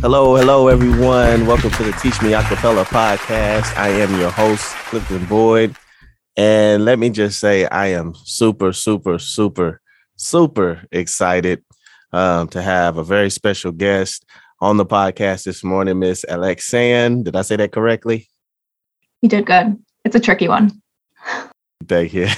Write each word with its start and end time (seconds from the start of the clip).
Hello, 0.00 0.36
hello, 0.36 0.68
everyone. 0.68 1.44
Welcome 1.44 1.70
to 1.70 1.82
the 1.82 1.90
Teach 1.90 2.22
Me 2.22 2.30
Acapella 2.30 2.84
podcast. 2.84 3.76
I 3.76 3.88
am 3.88 4.16
your 4.20 4.30
host, 4.30 4.64
Clifton 4.86 5.24
Boyd. 5.24 5.74
And 6.36 6.84
let 6.84 7.00
me 7.00 7.10
just 7.10 7.40
say, 7.40 7.66
I 7.66 7.88
am 7.88 8.14
super, 8.14 8.72
super, 8.72 9.18
super, 9.18 9.80
super 10.14 10.86
excited 10.92 11.64
um, 12.12 12.46
to 12.50 12.62
have 12.62 12.96
a 12.96 13.02
very 13.02 13.28
special 13.28 13.72
guest 13.72 14.24
on 14.60 14.76
the 14.76 14.86
podcast 14.86 15.42
this 15.42 15.64
morning, 15.64 15.98
Miss 15.98 16.24
Alexann. 16.28 17.24
Did 17.24 17.34
I 17.34 17.42
say 17.42 17.56
that 17.56 17.72
correctly? 17.72 18.28
You 19.20 19.28
did 19.28 19.46
good. 19.46 19.82
It's 20.04 20.14
a 20.14 20.20
tricky 20.20 20.46
one. 20.46 20.80
Thank 21.88 22.14
you. 22.14 22.28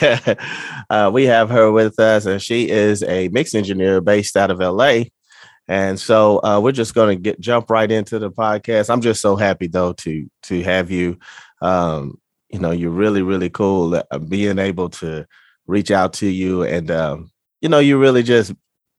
uh, 0.91 1.11
we 1.13 1.27
have 1.27 1.51
her 1.51 1.71
with 1.71 2.01
us, 2.01 2.25
and 2.25 2.41
she 2.41 2.71
is 2.71 3.03
a 3.03 3.29
mix 3.29 3.55
engineer 3.55 4.01
based 4.01 4.35
out 4.35 4.51
of 4.51 4.61
LA. 4.61 5.03
And 5.71 6.01
so 6.01 6.41
uh, 6.43 6.59
we're 6.61 6.73
just 6.73 6.95
going 6.95 7.17
to 7.17 7.23
get 7.23 7.39
jump 7.39 7.71
right 7.71 7.89
into 7.89 8.19
the 8.19 8.29
podcast. 8.29 8.91
I'm 8.91 9.01
just 9.01 9.23
so 9.23 9.37
happy 9.37 9.69
though 9.69 9.93
to 9.93 10.29
to 10.43 10.63
have 10.65 10.91
you. 10.91 11.21
Um, 11.63 12.19
you 12.49 12.59
know, 12.59 12.73
you're 12.73 12.91
really 12.91 13.23
really 13.23 13.51
cool. 13.51 13.95
Uh, 13.95 14.19
being 14.19 14.59
able 14.59 14.89
to 14.89 15.27
reach 15.69 15.93
out 15.93 16.15
to 16.15 16.27
you, 16.27 16.65
and 16.65 16.91
um, 16.91 17.31
you 17.61 17.69
know, 17.69 17.79
you're 17.79 17.99
really 17.99 18.25
just 18.25 18.53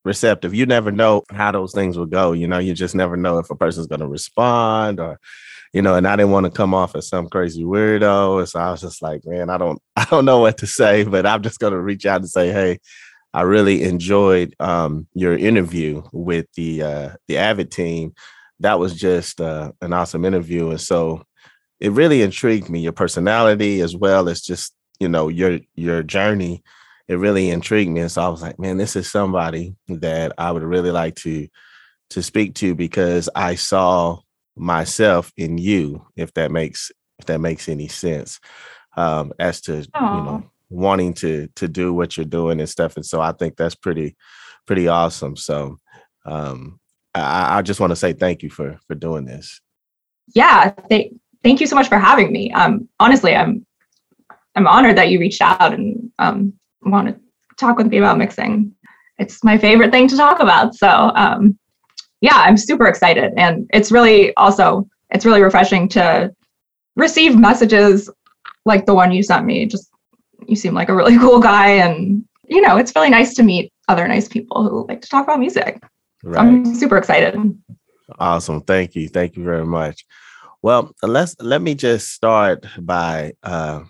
receptive. 0.05 0.53
You 0.53 0.66
never 0.66 0.94
know 0.94 1.23
how 1.30 1.52
those 1.52 1.73
things 1.73 1.97
will 1.97 2.05
go. 2.05 2.31
You 2.31 2.47
know, 2.47 2.59
you 2.59 2.73
just 2.73 2.95
never 2.95 3.17
know 3.17 3.38
if 3.38 3.49
a 3.49 3.55
person's 3.55 3.88
going 3.88 3.99
to 3.99 4.08
respond 4.08 5.02
or 5.02 5.19
you 5.73 5.81
know, 5.81 5.95
and 5.95 6.08
I 6.08 6.16
didn't 6.16 6.31
want 6.31 6.45
to 6.45 6.52
come 6.52 6.73
off 6.73 6.95
as 6.95 7.09
some 7.09 7.27
crazy 7.27 7.63
weirdo. 7.63 8.47
So 8.47 8.59
I 8.59 8.72
was 8.72 8.81
just 8.81 9.02
like, 9.02 9.25
man, 9.25 9.49
I 9.49 9.58
don't, 9.58 9.81
I 9.97 10.05
don't 10.05 10.25
know 10.25 10.39
what 10.39 10.58
to 10.59 10.67
say, 10.67 11.03
but 11.03 11.25
I'm 11.25 11.41
just 11.41 11.59
to 11.59 11.77
reach 11.77 12.05
out 12.05 12.22
and 12.22 12.30
say, 12.30 12.49
hey, 12.49 12.80
I 13.34 13.41
really 13.41 13.84
enjoyed 13.84 14.55
um, 14.59 15.08
your 15.13 15.38
interview 15.38 16.03
with 16.12 16.48
the 16.55 16.84
uh, 16.84 17.09
the 17.27 17.38
Avid 17.38 17.72
team. 17.72 18.14
That 18.59 18.80
was 18.80 18.94
just 18.94 19.39
uh, 19.39 19.72
an 19.81 19.94
awesome 19.94 20.25
interview, 20.25 20.69
and 20.69 20.81
so 20.81 21.23
it 21.80 21.91
really 21.94 22.22
intrigued 22.22 22.69
me. 22.69 22.81
Your 22.81 22.91
personality, 22.91 23.81
as 23.81 23.95
well 23.95 24.28
as 24.28 24.41
just 24.41 24.73
you 25.00 25.08
know 25.08 25.30
your 25.30 25.59
your 25.75 26.03
journey, 26.03 26.61
it 27.08 27.16
really 27.16 27.50
intrigued 27.50 27.91
me. 27.91 28.02
And 28.02 28.11
so 28.11 28.22
I 28.22 28.28
was 28.28 28.41
like, 28.41 28.59
man, 28.59 28.78
this 28.78 28.95
is 28.95 29.09
somebody 29.09 29.75
that 29.88 30.34
I 30.38 30.52
would 30.52 30.63
really 30.63 30.91
like 30.91 31.16
to 31.17 31.47
to 32.11 32.22
speak 32.22 32.56
to 32.56 32.75
because 32.75 33.30
I 33.34 33.56
saw 33.56 34.19
myself 34.58 35.31
in 35.38 35.58
you. 35.58 36.06
If 36.17 36.34
that 36.34 36.52
makes 36.52 36.91
if 37.17 37.28
that 37.28 37.39
makes 37.39 37.69
any 37.69 37.88
sense, 37.88 38.41
um, 38.97 39.31
as 39.39 39.61
to 39.61 39.72
Aww. 39.72 40.17
you 40.17 40.23
know 40.25 40.52
wanting 40.72 41.14
to 41.14 41.47
to 41.55 41.67
do 41.67 41.94
what 41.94 42.16
you're 42.16 42.25
doing 42.25 42.59
and 42.59 42.69
stuff. 42.69 42.95
And 42.95 43.05
so 43.05 43.22
I 43.22 43.33
think 43.33 43.58
that's 43.58 43.75
pretty 43.75 44.16
pretty 44.66 44.88
awesome. 44.88 45.36
So 45.36 45.78
um 46.25 46.80
I, 47.13 47.58
I 47.58 47.61
just 47.61 47.80
want 47.80 47.91
to 47.91 47.95
say 47.95 48.13
thank 48.13 48.41
you 48.41 48.50
for 48.50 48.80
for 48.88 48.95
doing 48.95 49.25
this. 49.25 49.59
Yeah, 50.33 50.73
th- 50.89 51.11
thank 51.44 51.59
you 51.59 51.67
so 51.67 51.75
much 51.75 51.89
for 51.89 52.00
having 52.00 52.31
me. 52.31 52.52
Um 52.53 52.88
honestly, 53.00 53.36
I'm 53.36 53.66
I'm 54.55 54.66
honored 54.66 54.97
that 54.97 55.09
you 55.09 55.19
reached 55.19 55.41
out 55.41 55.73
and 55.73 56.09
um 56.19 56.53
want 56.83 57.09
to 57.09 57.19
talk 57.58 57.78
with 57.78 57.88
me 57.88 57.97
about 57.97 58.17
mixing. 58.17 58.73
It's 59.19 59.44
my 59.44 59.58
favorite 59.58 59.91
thing 59.91 60.08
to 60.08 60.17
talk 60.17 60.39
about. 60.39 60.73
So 60.73 60.88
um 61.16 61.59
yeah, 62.22 62.35
I'm 62.35 62.56
super 62.56 62.88
excited 62.88 63.33
and 63.35 63.69
it's 63.73 63.91
really 63.91 64.33
also 64.38 64.88
it's 65.09 65.25
really 65.25 65.41
refreshing 65.41 65.89
to 65.89 66.33
receive 66.95 67.38
messages 67.38 68.09
like 68.66 68.85
the 68.85 68.94
one 68.94 69.11
you 69.11 69.23
sent 69.23 69.45
me 69.45 69.66
just 69.66 69.91
you 70.47 70.56
seem 70.56 70.73
like 70.73 70.89
a 70.89 70.95
really 70.95 71.17
cool 71.23 71.39
guy 71.39 71.70
and 71.70 72.23
you 72.47 72.61
know 72.61 72.78
it's 72.78 72.94
really 72.95 73.09
nice 73.09 73.34
to 73.36 73.44
meet 73.44 73.72
other 73.88 74.08
nice 74.08 74.28
people 74.28 74.67
who 74.67 74.86
like 74.88 75.02
to 75.02 75.09
talk 75.09 75.23
about 75.23 75.39
music. 75.39 75.81
Right. 76.23 76.39
i'm 76.39 76.75
super 76.75 76.97
excited. 76.97 77.36
Awesome. 78.20 78.62
Thank 78.62 78.95
you. 78.95 79.08
Thank 79.08 79.38
you 79.38 79.44
very 79.44 79.66
much. 79.66 80.06
Well 80.62 80.94
let's 81.02 81.36
let 81.39 81.62
me 81.62 81.75
just 81.75 82.09
start 82.09 82.66
by 82.79 83.34
uh, 83.44 83.81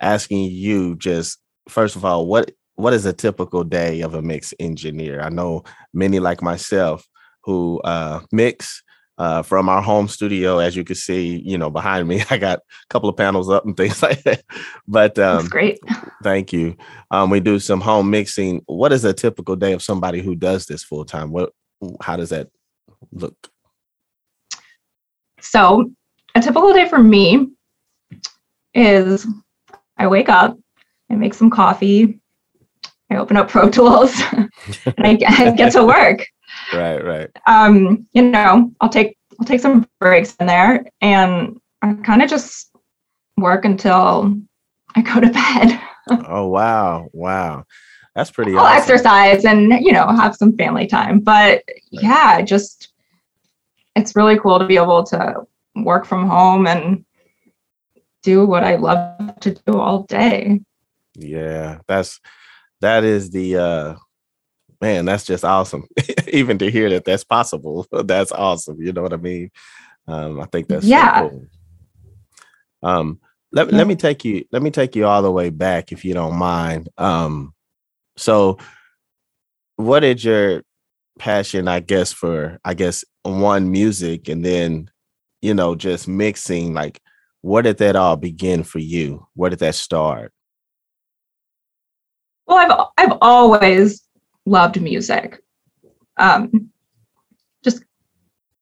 asking 0.00 0.50
you 0.50 0.96
just 0.96 1.38
first 1.68 1.96
of 1.96 2.04
all 2.04 2.26
what 2.26 2.50
what 2.76 2.94
is 2.94 3.04
a 3.06 3.12
typical 3.12 3.64
day 3.64 4.00
of 4.00 4.14
a 4.14 4.22
mix 4.22 4.54
engineer? 4.58 5.20
I 5.20 5.28
know 5.28 5.64
many 5.92 6.18
like 6.18 6.42
myself 6.42 7.06
who 7.44 7.80
uh, 7.80 8.20
mix 8.32 8.82
uh, 9.20 9.42
from 9.42 9.68
our 9.68 9.82
home 9.82 10.08
studio. 10.08 10.58
As 10.58 10.74
you 10.74 10.82
can 10.82 10.96
see, 10.96 11.42
you 11.44 11.58
know, 11.58 11.68
behind 11.68 12.08
me, 12.08 12.22
I 12.30 12.38
got 12.38 12.58
a 12.58 12.62
couple 12.88 13.10
of 13.10 13.16
panels 13.16 13.50
up 13.50 13.66
and 13.66 13.76
things 13.76 14.02
like 14.02 14.22
that. 14.22 14.42
But 14.88 15.18
um, 15.18 15.36
That's 15.38 15.48
great. 15.48 15.78
Thank 16.22 16.52
you. 16.54 16.74
Um, 17.10 17.28
we 17.28 17.38
do 17.38 17.58
some 17.58 17.82
home 17.82 18.10
mixing. 18.10 18.62
What 18.64 18.92
is 18.92 19.04
a 19.04 19.12
typical 19.12 19.56
day 19.56 19.74
of 19.74 19.82
somebody 19.82 20.22
who 20.22 20.34
does 20.34 20.64
this 20.64 20.82
full 20.82 21.04
time? 21.04 21.32
What, 21.32 21.52
how 22.00 22.16
does 22.16 22.30
that 22.30 22.48
look? 23.12 23.36
So, 25.42 25.90
a 26.34 26.40
typical 26.40 26.72
day 26.72 26.88
for 26.88 26.98
me 26.98 27.48
is 28.72 29.26
I 29.98 30.06
wake 30.06 30.30
up, 30.30 30.58
I 31.10 31.14
make 31.14 31.34
some 31.34 31.50
coffee, 31.50 32.20
I 33.10 33.16
open 33.16 33.36
up 33.36 33.48
Pro 33.50 33.68
Tools, 33.68 34.14
and 34.32 34.48
I 35.26 35.54
get 35.56 35.72
to 35.72 35.84
work 35.84 36.26
right 36.72 37.04
right 37.04 37.30
um 37.46 38.06
you 38.12 38.22
know 38.22 38.70
i'll 38.80 38.88
take 38.88 39.16
i'll 39.38 39.46
take 39.46 39.60
some 39.60 39.86
breaks 39.98 40.34
in 40.36 40.46
there 40.46 40.84
and 41.00 41.58
i 41.82 41.92
kind 41.94 42.22
of 42.22 42.30
just 42.30 42.70
work 43.36 43.64
until 43.64 44.34
i 44.96 45.02
go 45.02 45.20
to 45.20 45.30
bed 45.30 45.80
oh 46.28 46.46
wow 46.46 47.08
wow 47.12 47.64
that's 48.14 48.30
pretty 48.30 48.52
i'll 48.52 48.60
awesome. 48.60 48.78
exercise 48.78 49.44
and 49.44 49.72
you 49.84 49.92
know 49.92 50.06
have 50.08 50.34
some 50.36 50.56
family 50.56 50.86
time 50.86 51.20
but 51.20 51.62
right. 51.68 51.82
yeah 51.90 52.40
just 52.40 52.92
it's 53.96 54.16
really 54.16 54.38
cool 54.38 54.58
to 54.58 54.66
be 54.66 54.76
able 54.76 55.02
to 55.04 55.34
work 55.76 56.04
from 56.04 56.28
home 56.28 56.66
and 56.66 57.04
do 58.22 58.44
what 58.44 58.64
i 58.64 58.76
love 58.76 59.38
to 59.40 59.52
do 59.66 59.78
all 59.78 60.02
day 60.04 60.60
yeah 61.14 61.78
that's 61.86 62.20
that 62.80 63.04
is 63.04 63.30
the 63.30 63.56
uh 63.56 63.94
man, 64.80 65.04
that's 65.04 65.24
just 65.24 65.44
awesome. 65.44 65.86
Even 66.28 66.58
to 66.58 66.70
hear 66.70 66.90
that 66.90 67.04
that's 67.04 67.24
possible, 67.24 67.86
that's 68.04 68.32
awesome. 68.32 68.80
You 68.80 68.92
know 68.92 69.02
what 69.02 69.12
I 69.12 69.18
mean? 69.18 69.50
Um, 70.06 70.40
I 70.40 70.46
think 70.46 70.68
that's 70.68 70.84
yeah. 70.84 71.22
So 71.22 71.28
cool. 71.28 71.46
Um, 72.82 73.20
let, 73.52 73.70
yeah. 73.70 73.78
let 73.78 73.86
me 73.86 73.96
take 73.96 74.24
you 74.24 74.44
let 74.52 74.62
me 74.62 74.70
take 74.70 74.96
you 74.96 75.06
all 75.06 75.22
the 75.22 75.30
way 75.30 75.50
back 75.50 75.92
if 75.92 76.04
you 76.04 76.14
don't 76.14 76.36
mind. 76.36 76.88
Um, 76.96 77.54
so 78.16 78.58
what 79.76 80.04
is 80.04 80.24
your 80.24 80.62
passion, 81.18 81.68
I 81.68 81.80
guess, 81.80 82.12
for 82.12 82.58
I 82.64 82.74
guess 82.74 83.04
one 83.22 83.70
music 83.70 84.28
and 84.28 84.44
then 84.44 84.90
you 85.42 85.54
know 85.54 85.74
just 85.74 86.08
mixing 86.08 86.74
like 86.74 87.00
where 87.42 87.62
did 87.62 87.78
that 87.78 87.96
all 87.96 88.16
begin 88.16 88.62
for 88.62 88.78
you? 88.78 89.26
Where 89.34 89.50
did 89.50 89.60
that 89.60 89.74
start? 89.74 90.32
Well, 92.46 92.92
I've 92.98 93.10
I've 93.12 93.18
always 93.20 94.02
loved 94.46 94.80
music. 94.80 95.42
Um, 96.16 96.70
just 97.62 97.84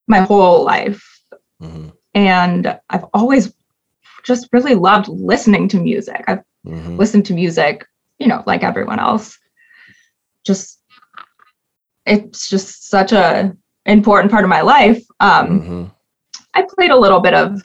my 0.07 0.21
whole 0.21 0.65
life. 0.65 1.03
Mm-hmm. 1.63 1.89
And 2.15 2.79
I've 2.91 3.05
always 3.15 3.53
just 4.25 4.49
really 4.53 4.75
loved 4.75 5.09
listening 5.09 5.69
to 5.69 5.79
music. 5.79 6.25
I've 6.27 6.43
mm-hmm. 6.67 6.97
listened 6.97 7.27
to 7.27 7.35
music, 7.35 7.87
you 8.19 8.27
know, 8.27 8.43
like 8.47 8.63
everyone 8.63 8.99
else. 8.99 9.39
Just 10.45 10.81
it's 12.07 12.49
just 12.49 12.89
such 12.89 13.13
a 13.13 13.55
important 13.87 14.31
part 14.31 14.45
of 14.45 14.51
my 14.51 14.63
life. 14.63 15.03
Um, 15.21 15.61
mm-hmm. 15.61 15.85
I 16.55 16.67
played 16.77 16.91
a 16.91 16.97
little 16.97 17.21
bit 17.21 17.35
of 17.35 17.61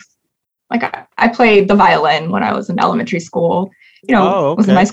like 0.70 0.84
I, 0.84 1.06
I, 1.18 1.28
played 1.28 1.68
the 1.68 1.76
violin 1.76 2.32
when 2.32 2.44
I 2.44 2.54
was 2.54 2.70
in 2.70 2.80
elementary 2.80 3.20
school. 3.20 3.72
You 4.08 4.16
know, 4.16 4.28
oh, 4.28 4.46
okay. 4.48 4.58
was 4.58 4.70
in 4.70 4.76
my 4.76 4.88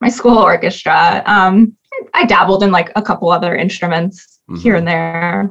my 0.00 0.08
school 0.08 0.38
orchestra. 0.38 1.22
Um, 1.26 1.76
I 2.14 2.24
dabbled 2.24 2.62
in 2.62 2.70
like 2.70 2.90
a 2.96 3.02
couple 3.02 3.30
other 3.30 3.54
instruments 3.54 4.40
mm-hmm. 4.48 4.60
here 4.60 4.74
and 4.74 4.86
there. 4.86 5.50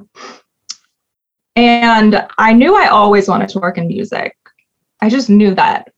And 1.55 2.25
I 2.37 2.53
knew 2.53 2.75
I 2.75 2.87
always 2.87 3.27
wanted 3.27 3.49
to 3.49 3.59
work 3.59 3.77
in 3.77 3.87
music. 3.87 4.35
I 5.01 5.09
just 5.09 5.29
knew 5.29 5.53
that. 5.55 5.91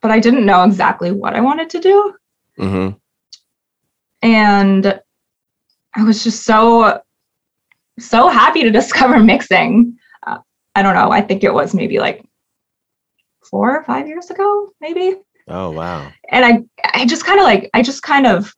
But 0.00 0.10
I 0.10 0.20
didn't 0.20 0.46
know 0.46 0.64
exactly 0.64 1.12
what 1.12 1.34
I 1.34 1.40
wanted 1.40 1.68
to 1.70 1.80
do. 1.80 2.14
Mm-hmm. 2.58 2.96
And 4.22 5.00
I 5.94 6.02
was 6.04 6.24
just 6.24 6.44
so, 6.44 7.02
so 7.98 8.28
happy 8.28 8.62
to 8.62 8.70
discover 8.80 9.18
mixing. 9.18 9.98
Uh, 10.26 10.38
I 10.74 10.82
don't 10.82 10.94
know. 10.94 11.10
I 11.10 11.20
think 11.20 11.44
it 11.44 11.52
was 11.52 11.74
maybe 11.74 11.98
like 11.98 12.24
four 13.50 13.76
or 13.76 13.84
five 13.84 14.06
years 14.06 14.30
ago, 14.30 14.72
maybe. 14.80 15.16
Oh 15.48 15.70
wow. 15.72 16.10
And 16.28 16.44
I 16.44 16.62
I 16.94 17.04
just 17.04 17.26
kind 17.26 17.40
of 17.40 17.44
like 17.44 17.68
I 17.74 17.82
just 17.82 18.02
kind 18.02 18.26
of 18.26 18.54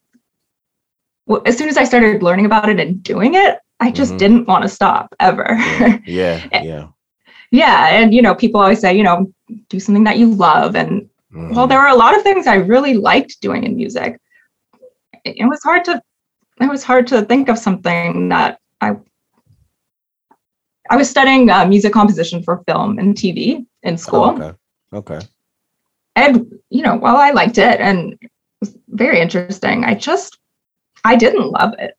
as 1.46 1.56
soon 1.56 1.68
as 1.68 1.76
I 1.76 1.84
started 1.84 2.22
learning 2.22 2.46
about 2.46 2.68
it 2.68 2.80
and 2.80 3.02
doing 3.02 3.34
it, 3.34 3.58
I 3.80 3.90
just 3.90 4.12
mm-hmm. 4.12 4.18
didn't 4.18 4.46
want 4.46 4.62
to 4.62 4.68
stop 4.68 5.14
ever. 5.20 5.56
Yeah, 5.58 5.98
yeah, 6.06 6.48
yeah. 6.62 6.88
yeah, 7.50 7.88
and 7.88 8.14
you 8.14 8.22
know, 8.22 8.34
people 8.34 8.60
always 8.60 8.80
say, 8.80 8.96
you 8.96 9.02
know, 9.02 9.32
do 9.68 9.80
something 9.80 10.04
that 10.04 10.18
you 10.18 10.34
love, 10.34 10.76
and 10.76 11.02
mm-hmm. 11.32 11.54
well, 11.54 11.66
there 11.66 11.80
were 11.80 11.88
a 11.88 11.96
lot 11.96 12.16
of 12.16 12.22
things 12.22 12.46
I 12.46 12.56
really 12.56 12.94
liked 12.94 13.40
doing 13.40 13.64
in 13.64 13.76
music. 13.76 14.20
It 15.24 15.48
was 15.48 15.62
hard 15.62 15.84
to, 15.84 16.02
it 16.60 16.68
was 16.68 16.82
hard 16.82 17.06
to 17.08 17.22
think 17.22 17.48
of 17.48 17.58
something 17.58 18.28
that 18.30 18.58
I, 18.80 18.96
I 20.90 20.96
was 20.96 21.08
studying 21.08 21.48
uh, 21.48 21.64
music 21.66 21.92
composition 21.92 22.42
for 22.42 22.62
film 22.66 22.98
and 22.98 23.14
TV 23.14 23.64
in 23.82 23.96
school. 23.96 24.36
Oh, 24.40 24.42
okay. 24.42 24.56
Okay. 24.94 25.26
And 26.16 26.58
you 26.70 26.82
know, 26.82 26.96
while 26.96 27.16
I 27.16 27.30
liked 27.30 27.58
it 27.58 27.80
and 27.80 28.14
it 28.20 28.30
was 28.60 28.76
very 28.88 29.20
interesting, 29.20 29.84
I 29.84 29.94
just 29.94 30.38
I 31.04 31.16
didn't 31.16 31.50
love 31.50 31.74
it. 31.78 31.96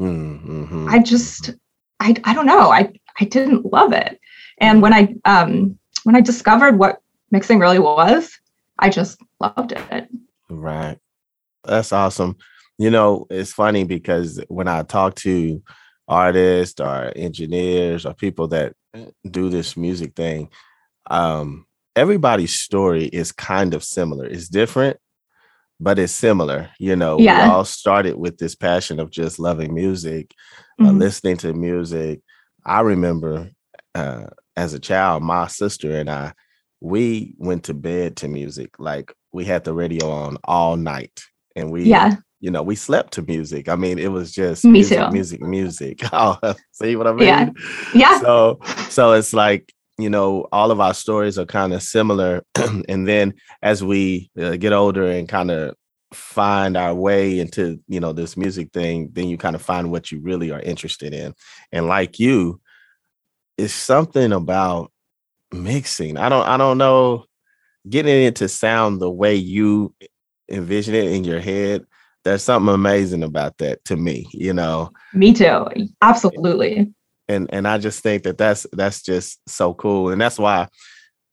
Mm-hmm. 0.00 0.88
I 0.88 0.98
just 0.98 1.54
I 2.00 2.14
I 2.24 2.34
don't 2.34 2.46
know. 2.46 2.70
I 2.70 2.92
I 3.20 3.24
didn't 3.24 3.72
love 3.72 3.92
it. 3.92 4.18
And 4.58 4.82
when 4.82 4.92
I 4.92 5.14
um 5.24 5.78
when 6.04 6.16
I 6.16 6.20
discovered 6.20 6.78
what 6.78 7.00
mixing 7.30 7.58
really 7.58 7.78
was, 7.78 8.38
I 8.78 8.90
just 8.90 9.20
loved 9.40 9.72
it. 9.72 10.08
Right. 10.48 10.98
That's 11.64 11.92
awesome. 11.92 12.36
You 12.78 12.90
know, 12.90 13.26
it's 13.30 13.52
funny 13.52 13.84
because 13.84 14.42
when 14.48 14.68
I 14.68 14.82
talk 14.82 15.14
to 15.16 15.62
artists 16.08 16.80
or 16.80 17.12
engineers 17.16 18.04
or 18.04 18.14
people 18.14 18.48
that 18.48 18.74
do 19.30 19.48
this 19.48 19.76
music 19.76 20.14
thing, 20.14 20.50
um, 21.10 21.66
everybody's 21.96 22.58
story 22.58 23.06
is 23.06 23.32
kind 23.32 23.74
of 23.74 23.84
similar. 23.84 24.26
It's 24.26 24.48
different, 24.48 24.98
but 25.80 25.98
it's 25.98 26.12
similar. 26.12 26.70
You 26.78 26.96
know, 26.96 27.18
Yeah. 27.18 27.46
we 27.48 27.52
all 27.54 27.64
started 27.64 28.16
with 28.16 28.38
this 28.38 28.54
passion 28.54 29.00
of 29.00 29.10
just 29.10 29.38
loving 29.38 29.74
music, 29.74 30.32
uh, 30.80 30.84
Mhm. 30.84 30.98
listening 30.98 31.36
to 31.38 31.52
music. 31.52 32.20
I 32.64 32.80
remember 32.80 33.50
uh, 33.94 34.26
as 34.56 34.74
a 34.74 34.80
child, 34.80 35.22
my 35.22 35.46
sister 35.46 35.96
and 35.96 36.10
I, 36.10 36.32
we 36.80 37.34
went 37.38 37.62
to 37.64 37.74
bed 37.74 38.16
to 38.16 38.28
music. 38.28 38.70
Like 38.78 39.12
we 39.32 39.44
had 39.44 39.62
the 39.64 39.72
radio 39.72 40.10
on 40.10 40.36
all 40.44 40.76
night, 40.76 41.22
and 41.54 41.70
we, 41.70 41.84
Yeah. 41.84 42.16
you 42.40 42.50
know, 42.50 42.62
we 42.62 42.74
slept 42.74 43.12
to 43.14 43.22
music. 43.22 43.68
I 43.68 43.76
mean, 43.76 43.98
it 44.00 44.10
was 44.10 44.32
just 44.32 44.64
Me 44.64 44.70
music, 44.72 44.98
too. 44.98 45.10
music, 45.12 45.40
music. 45.42 46.00
Oh, 46.12 46.36
see 46.72 46.96
what 46.96 47.06
I 47.06 47.12
mean? 47.12 47.28
Yeah. 47.28 47.50
Yeah. 47.94 48.20
So, 48.20 48.58
so 48.90 49.12
it's 49.12 49.32
like 49.32 49.72
you 49.98 50.10
know, 50.10 50.48
all 50.50 50.70
of 50.70 50.80
our 50.80 50.94
stories 50.94 51.38
are 51.38 51.46
kind 51.46 51.72
of 51.72 51.82
similar, 51.82 52.42
and 52.88 53.06
then 53.06 53.34
as 53.62 53.82
we 53.82 54.30
uh, 54.40 54.56
get 54.56 54.72
older 54.72 55.04
and 55.04 55.28
kind 55.28 55.50
of 55.50 55.74
find 56.14 56.76
our 56.76 56.94
way 56.94 57.38
into 57.40 57.80
you 57.88 58.00
know 58.00 58.12
this 58.12 58.36
music 58.36 58.70
thing 58.72 59.10
then 59.12 59.26
you 59.26 59.36
kind 59.36 59.56
of 59.56 59.62
find 59.62 59.90
what 59.90 60.12
you 60.12 60.20
really 60.20 60.52
are 60.52 60.60
interested 60.60 61.12
in 61.12 61.34
and 61.72 61.88
like 61.88 62.20
you 62.20 62.60
it's 63.58 63.72
something 63.72 64.32
about 64.32 64.92
mixing 65.52 66.16
i 66.16 66.28
don't 66.28 66.46
i 66.46 66.56
don't 66.56 66.78
know 66.78 67.24
getting 67.88 68.24
it 68.24 68.36
to 68.36 68.48
sound 68.48 69.00
the 69.00 69.10
way 69.10 69.34
you 69.34 69.92
envision 70.48 70.94
it 70.94 71.12
in 71.12 71.24
your 71.24 71.40
head 71.40 71.84
there's 72.22 72.42
something 72.42 72.72
amazing 72.72 73.22
about 73.22 73.58
that 73.58 73.84
to 73.84 73.96
me 73.96 74.26
you 74.32 74.52
know 74.52 74.90
Me 75.12 75.32
too. 75.32 75.66
Absolutely. 76.00 76.92
And 77.28 77.48
and 77.52 77.66
i 77.66 77.78
just 77.78 78.02
think 78.02 78.22
that 78.22 78.38
that's 78.38 78.66
that's 78.72 79.02
just 79.02 79.38
so 79.48 79.74
cool 79.74 80.10
and 80.10 80.20
that's 80.20 80.38
why 80.38 80.68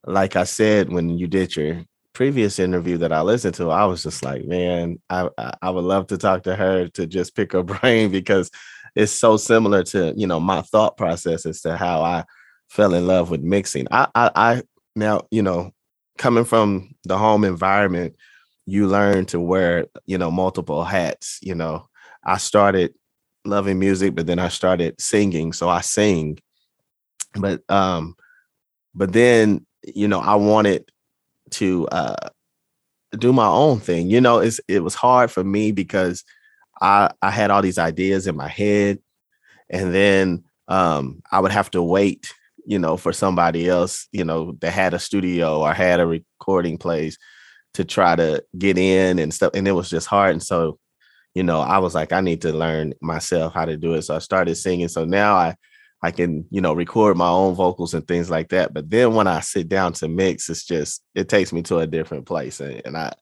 like 0.05 0.35
i 0.35 0.43
said 0.43 0.91
when 0.91 1.17
you 1.17 1.27
did 1.27 1.55
your 1.55 1.83
previous 2.13 2.59
interview 2.59 2.97
that 2.97 3.13
i 3.13 3.21
listened 3.21 3.55
to 3.55 3.69
i 3.69 3.85
was 3.85 4.03
just 4.03 4.23
like 4.23 4.45
man 4.45 4.99
i 5.09 5.27
i, 5.61 5.69
would 5.69 5.83
love 5.83 6.07
to 6.07 6.17
talk 6.17 6.43
to 6.43 6.55
her 6.55 6.87
to 6.89 7.07
just 7.07 7.35
pick 7.35 7.53
her 7.53 7.63
brain 7.63 8.11
because 8.11 8.49
it's 8.95 9.11
so 9.11 9.37
similar 9.37 9.83
to 9.83 10.13
you 10.17 10.27
know 10.27 10.39
my 10.39 10.61
thought 10.61 10.97
process 10.97 11.45
as 11.45 11.61
to 11.61 11.77
how 11.77 12.01
i 12.01 12.23
fell 12.71 12.93
in 12.93 13.05
love 13.05 13.29
with 13.29 13.41
mixing. 13.41 13.85
I 13.91 14.07
i, 14.15 14.31
I 14.35 14.63
now 14.95 15.23
you 15.29 15.41
know 15.41 15.71
coming 16.17 16.45
from 16.45 16.95
the 17.03 17.17
home 17.17 17.43
environment 17.43 18.15
you 18.65 18.87
learn 18.87 19.25
to 19.25 19.39
wear 19.39 19.87
you 20.05 20.17
know 20.17 20.31
multiple 20.31 20.83
hats 20.83 21.39
you 21.41 21.53
know. 21.53 21.87
I 22.23 22.37
started 22.37 22.93
loving 23.45 23.79
music, 23.79 24.15
but 24.15 24.27
then 24.27 24.39
I 24.39 24.49
started 24.49 24.99
singing. 24.99 25.53
So 25.53 25.69
I 25.69 25.81
sing. 25.81 26.39
But 27.35 27.61
um, 27.69 28.15
but 28.93 29.13
then, 29.13 29.65
you 29.83 30.07
know, 30.07 30.19
I 30.19 30.35
wanted 30.35 30.91
to 31.51 31.87
uh 31.87 32.29
do 33.17 33.33
my 33.33 33.47
own 33.47 33.79
thing. 33.79 34.09
You 34.09 34.21
know, 34.21 34.39
it's 34.39 34.59
it 34.67 34.83
was 34.83 34.95
hard 34.95 35.31
for 35.31 35.43
me 35.43 35.71
because 35.71 36.23
I 36.81 37.11
I 37.21 37.31
had 37.31 37.51
all 37.51 37.61
these 37.61 37.77
ideas 37.77 38.27
in 38.27 38.35
my 38.35 38.47
head 38.47 38.99
and 39.69 39.93
then 39.93 40.43
um 40.67 41.21
I 41.31 41.39
would 41.39 41.51
have 41.51 41.71
to 41.71 41.81
wait, 41.81 42.33
you 42.65 42.79
know, 42.79 42.97
for 42.97 43.13
somebody 43.13 43.67
else, 43.69 44.07
you 44.11 44.25
know, 44.25 44.57
that 44.61 44.71
had 44.71 44.93
a 44.93 44.99
studio 44.99 45.61
or 45.61 45.73
had 45.73 45.99
a 45.99 46.07
recording 46.07 46.77
place 46.77 47.17
to 47.73 47.85
try 47.85 48.15
to 48.15 48.43
get 48.57 48.77
in 48.77 49.19
and 49.19 49.33
stuff. 49.33 49.51
And 49.53 49.67
it 49.67 49.71
was 49.71 49.89
just 49.89 50.07
hard. 50.07 50.31
And 50.31 50.43
so 50.43 50.77
you 51.33 51.43
know, 51.43 51.61
I 51.61 51.77
was 51.79 51.95
like, 51.95 52.11
I 52.11 52.21
need 52.21 52.41
to 52.41 52.51
learn 52.51 52.93
myself 53.01 53.53
how 53.53 53.65
to 53.65 53.77
do 53.77 53.93
it. 53.93 54.01
So 54.03 54.15
I 54.15 54.19
started 54.19 54.55
singing. 54.55 54.87
So 54.87 55.05
now 55.05 55.35
I, 55.35 55.55
I 56.03 56.11
can, 56.11 56.45
you 56.49 56.61
know, 56.61 56.73
record 56.73 57.15
my 57.15 57.29
own 57.29 57.55
vocals 57.55 57.93
and 57.93 58.05
things 58.07 58.29
like 58.29 58.49
that. 58.49 58.73
But 58.73 58.89
then 58.89 59.13
when 59.13 59.27
I 59.27 59.39
sit 59.39 59.69
down 59.69 59.93
to 59.93 60.07
mix, 60.07 60.49
it's 60.49 60.65
just 60.65 61.03
it 61.15 61.29
takes 61.29 61.53
me 61.53 61.61
to 61.63 61.79
a 61.79 61.87
different 61.87 62.25
place. 62.25 62.59
And, 62.59 62.81
and 62.85 62.97
I, 62.97 63.13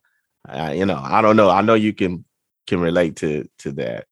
I, 0.48 0.74
you 0.74 0.86
know, 0.86 1.00
I 1.04 1.22
don't 1.22 1.36
know. 1.36 1.50
I 1.50 1.62
know 1.62 1.74
you 1.76 1.94
can 1.94 2.26
can 2.68 2.80
relate 2.80 3.16
to 3.18 3.48
to 3.60 3.72
that. 3.74 4.06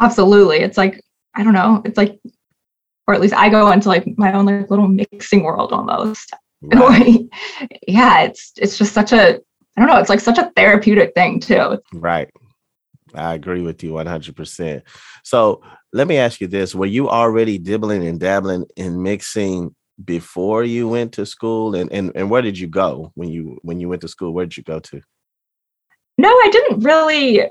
Absolutely. 0.00 0.58
It's 0.58 0.78
like, 0.78 1.00
I 1.34 1.44
don't 1.44 1.52
know. 1.52 1.82
It's 1.84 1.98
like, 1.98 2.18
or 3.06 3.14
at 3.14 3.20
least 3.20 3.34
I 3.34 3.48
go 3.48 3.70
into 3.70 3.88
like 3.88 4.06
my 4.16 4.32
own 4.32 4.46
like 4.46 4.70
little 4.70 4.88
mixing 4.88 5.42
world 5.42 5.72
almost. 5.72 6.32
Right. 6.62 7.20
yeah, 7.88 8.24
it's 8.24 8.52
it's 8.58 8.76
just 8.76 8.92
such 8.92 9.12
a 9.12 9.36
I 9.36 9.80
don't 9.80 9.86
know, 9.86 9.96
it's 9.98 10.10
like 10.10 10.20
such 10.20 10.36
a 10.36 10.52
therapeutic 10.54 11.14
thing 11.14 11.40
too. 11.40 11.78
right. 11.94 12.28
I 13.14 13.34
agree 13.34 13.62
with 13.62 13.82
you 13.82 13.92
100%. 13.92 14.82
So 15.24 15.62
let 15.92 16.06
me 16.06 16.18
ask 16.18 16.40
you 16.40 16.46
this. 16.46 16.74
Were 16.74 16.86
you 16.86 17.08
already 17.08 17.58
dibbling 17.58 18.06
and 18.06 18.18
dabbling 18.18 18.66
in 18.76 19.02
mixing 19.02 19.74
before 20.04 20.64
you 20.64 20.88
went 20.88 21.12
to 21.14 21.26
school? 21.26 21.74
And, 21.74 21.92
and, 21.92 22.12
and 22.14 22.30
where 22.30 22.42
did 22.42 22.58
you 22.58 22.68
go 22.68 23.12
when 23.14 23.28
you 23.30 23.58
when 23.62 23.80
you 23.80 23.88
went 23.88 24.02
to 24.02 24.08
school? 24.08 24.32
Where 24.32 24.46
did 24.46 24.56
you 24.56 24.62
go 24.62 24.80
to? 24.80 25.00
No, 26.18 26.28
I 26.28 26.48
didn't 26.50 26.80
really 26.80 27.42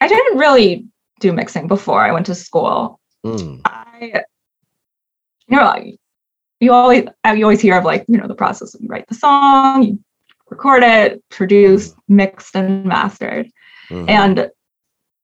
I 0.00 0.08
didn't 0.08 0.38
really 0.38 0.86
do 1.20 1.32
mixing 1.32 1.68
before 1.68 2.00
I 2.00 2.12
went 2.12 2.26
to 2.26 2.34
school. 2.34 3.00
Mm, 3.24 3.60
I 3.64 4.22
you 5.48 5.56
know 5.56 5.92
you 6.62 6.72
always 6.72 7.04
you 7.34 7.44
always 7.44 7.60
hear 7.60 7.76
of 7.76 7.84
like, 7.84 8.04
you 8.08 8.16
know, 8.16 8.28
the 8.28 8.34
process 8.36 8.76
you 8.78 8.86
write 8.88 9.08
the 9.08 9.16
song, 9.16 9.82
you 9.82 9.98
record 10.48 10.84
it, 10.84 11.22
produced, 11.28 11.96
mixed 12.08 12.54
and 12.54 12.84
mastered. 12.84 13.50
mhm. 13.90 14.08
And 14.08 14.50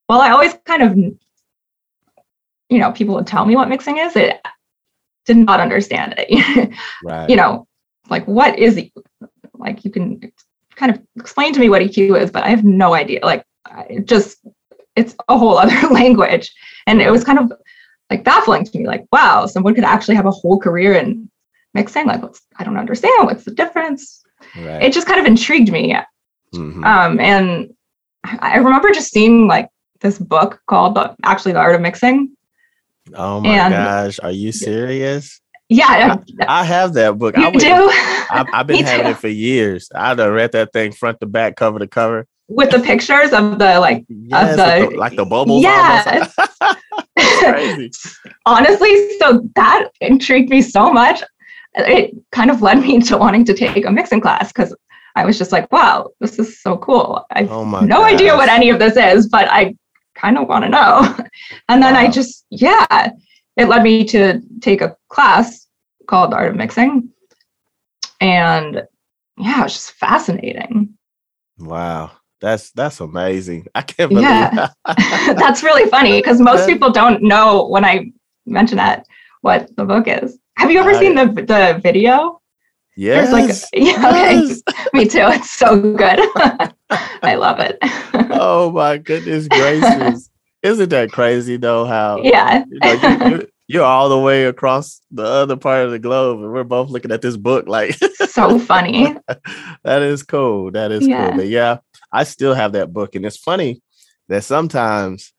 well, 0.08 0.20
I 0.20 0.30
always 0.30 0.54
kind 0.64 0.82
of, 0.82 0.96
you 2.68 2.78
know, 2.78 2.92
people 2.92 3.14
would 3.14 3.26
tell 3.26 3.44
me 3.44 3.56
what 3.56 3.68
mixing 3.68 3.98
is. 3.98 4.16
It 4.16 4.40
did 5.26 5.36
not 5.36 5.60
understand 5.60 6.14
it. 6.16 6.74
right. 7.04 7.28
you 7.28 7.36
know, 7.36 7.66
like 8.08 8.26
what 8.26 8.58
is 8.58 8.76
it? 8.76 8.90
Like 9.54 9.84
you 9.84 9.90
can 9.90 10.32
kind 10.76 10.94
of 10.94 11.02
explain 11.16 11.52
to 11.52 11.60
me 11.60 11.68
what 11.68 11.82
EQ 11.82 12.20
is, 12.20 12.30
but 12.30 12.44
I 12.44 12.48
have 12.48 12.64
no 12.64 12.94
idea. 12.94 13.20
Like 13.22 13.44
it 13.90 14.06
just, 14.06 14.38
it's 14.96 15.14
a 15.28 15.36
whole 15.36 15.58
other 15.58 15.88
language. 15.88 16.52
And 16.86 17.02
it 17.02 17.10
was 17.10 17.24
kind 17.24 17.38
of 17.38 17.52
like 18.10 18.24
baffling 18.24 18.64
to 18.64 18.78
me. 18.78 18.86
Like, 18.86 19.06
wow, 19.12 19.46
someone 19.46 19.74
could 19.74 19.84
actually 19.84 20.16
have 20.16 20.26
a 20.26 20.30
whole 20.30 20.58
career 20.58 20.94
in 20.94 21.30
mixing. 21.74 22.06
Like, 22.06 22.22
what's, 22.22 22.40
I 22.56 22.64
don't 22.64 22.78
understand. 22.78 23.26
What's 23.26 23.44
the 23.44 23.52
difference? 23.52 24.22
right. 24.56 24.82
It 24.84 24.92
just 24.92 25.06
kind 25.06 25.20
of 25.20 25.26
intrigued 25.26 25.70
me. 25.70 25.94
Mhm. 26.54 26.84
Um, 26.84 27.20
and 27.20 27.74
I 28.24 28.56
remember 28.56 28.90
just 28.90 29.12
seeing 29.12 29.46
like 29.46 29.68
this 30.00 30.18
book 30.18 30.60
called 30.66 30.98
actually 31.24 31.52
the 31.52 31.58
art 31.58 31.74
of 31.74 31.80
mixing. 31.80 32.36
oh 33.14 33.40
my 33.40 33.48
and- 33.50 33.72
gosh. 33.74 34.18
Are 34.22 34.30
you 34.32 34.52
serious? 34.52 35.40
Yeah, 35.70 36.16
I 36.46 36.64
have 36.64 36.94
that 36.94 37.18
book. 37.18 37.36
you 37.36 37.44
I 37.44 37.50
would- 37.50 37.60
do 37.60 37.90
I've, 38.30 38.46
I've 38.54 38.66
been 38.66 38.84
having 38.84 39.04
too. 39.06 39.10
it 39.12 39.16
for 39.18 39.28
years. 39.28 39.90
I 39.94 40.14
done 40.14 40.32
read 40.32 40.52
that 40.52 40.72
thing 40.72 40.92
front 40.92 41.20
to 41.20 41.26
back, 41.26 41.56
cover 41.56 41.78
to 41.78 41.86
cover. 41.86 42.26
with 42.48 42.70
the 42.70 42.78
pictures 42.80 43.32
of 43.34 43.58
the 43.58 43.78
like. 43.78 44.04
Yes, 44.08 44.56
the- 44.56 44.88
the- 44.90 44.96
like 44.96 45.14
the 45.16 45.26
bubbles. 45.26 45.62
Yeah. 45.62 46.26
crazy. 47.40 47.90
Honestly, 48.46 49.18
so 49.18 49.46
that 49.56 49.88
intrigued 50.00 50.48
me 50.50 50.62
so 50.62 50.90
much. 50.92 51.22
It 51.74 52.14
kind 52.32 52.50
of 52.50 52.62
led 52.62 52.80
me 52.80 53.00
to 53.02 53.16
wanting 53.18 53.44
to 53.44 53.54
take 53.54 53.84
a 53.84 53.90
mixing 53.90 54.20
class 54.20 54.48
because 54.52 54.74
I 55.16 55.24
was 55.26 55.36
just 55.38 55.52
like, 55.52 55.70
wow, 55.70 56.08
this 56.20 56.38
is 56.38 56.60
so 56.62 56.76
cool. 56.78 57.24
I 57.32 57.42
oh 57.42 57.64
have 57.64 57.82
Oh 57.82 57.86
no 57.86 58.04
idea 58.04 58.34
what 58.36 58.48
any 58.48 58.70
of 58.70 58.78
this 58.78 58.96
is, 58.96 59.28
but 59.28 59.48
I 59.50 59.74
kind 60.20 60.36
of 60.38 60.48
want 60.48 60.64
to 60.64 60.68
know. 60.70 61.16
And 61.68 61.82
then 61.82 61.94
I 61.94 62.10
just, 62.10 62.44
yeah, 62.50 63.10
it 63.56 63.68
led 63.68 63.82
me 63.82 64.04
to 64.06 64.40
take 64.60 64.80
a 64.82 64.96
class 65.08 65.66
called 66.06 66.34
Art 66.34 66.50
of 66.50 66.56
Mixing. 66.56 67.10
And 68.20 68.82
yeah, 69.36 69.64
it's 69.64 69.74
just 69.74 69.92
fascinating. 69.92 70.94
Wow. 71.58 72.12
That's 72.40 72.70
that's 72.70 73.00
amazing. 73.00 73.66
I 73.74 73.82
can't 73.82 74.10
believe 74.10 74.22
Yeah. 74.28 74.68
That's 75.34 75.62
really 75.64 75.90
funny 75.90 76.18
because 76.20 76.40
most 76.40 76.68
people 76.68 76.90
don't 76.92 77.20
know 77.22 77.66
when 77.66 77.84
I 77.84 78.12
mention 78.46 78.76
that 78.76 79.06
what 79.40 79.74
the 79.76 79.84
book 79.84 80.06
is. 80.06 80.38
Have 80.56 80.70
you 80.70 80.78
ever 80.78 80.90
Right. 80.90 81.00
seen 81.00 81.14
the 81.16 81.26
the 81.26 81.80
video? 81.82 82.37
Yes. 82.98 83.30
There's 83.30 83.70
like 83.72 83.72
yeah, 83.72 84.08
okay. 84.08 84.34
yes. 84.34 84.62
Me 84.92 85.06
too. 85.06 85.26
It's 85.28 85.50
so 85.50 85.80
good. 85.94 86.20
I 87.22 87.34
love 87.34 87.60
it. 87.60 87.78
Oh 88.30 88.70
my 88.72 88.98
goodness 88.98 89.48
gracious. 89.48 90.28
Isn't 90.62 90.88
that 90.90 91.12
crazy 91.12 91.56
though? 91.56 91.84
How 91.84 92.20
yeah. 92.22 92.64
you 92.68 92.78
know, 92.80 92.92
you, 92.92 93.30
you, 93.30 93.48
you're 93.68 93.84
all 93.84 94.08
the 94.08 94.18
way 94.18 94.46
across 94.46 95.00
the 95.10 95.22
other 95.22 95.56
part 95.56 95.84
of 95.84 95.92
the 95.92 95.98
globe, 95.98 96.40
and 96.40 96.52
we're 96.52 96.64
both 96.64 96.88
looking 96.90 97.12
at 97.12 97.22
this 97.22 97.36
book. 97.36 97.68
Like, 97.68 97.94
so 97.94 98.58
funny. 98.58 99.14
that 99.84 100.02
is 100.02 100.22
cool. 100.22 100.72
That 100.72 100.90
is 100.90 101.06
yeah. 101.06 101.28
cool. 101.28 101.38
But 101.38 101.48
yeah, 101.48 101.78
I 102.10 102.24
still 102.24 102.54
have 102.54 102.72
that 102.72 102.92
book, 102.92 103.14
and 103.14 103.24
it's 103.24 103.36
funny 103.36 103.82
that 104.28 104.42
sometimes 104.42 105.32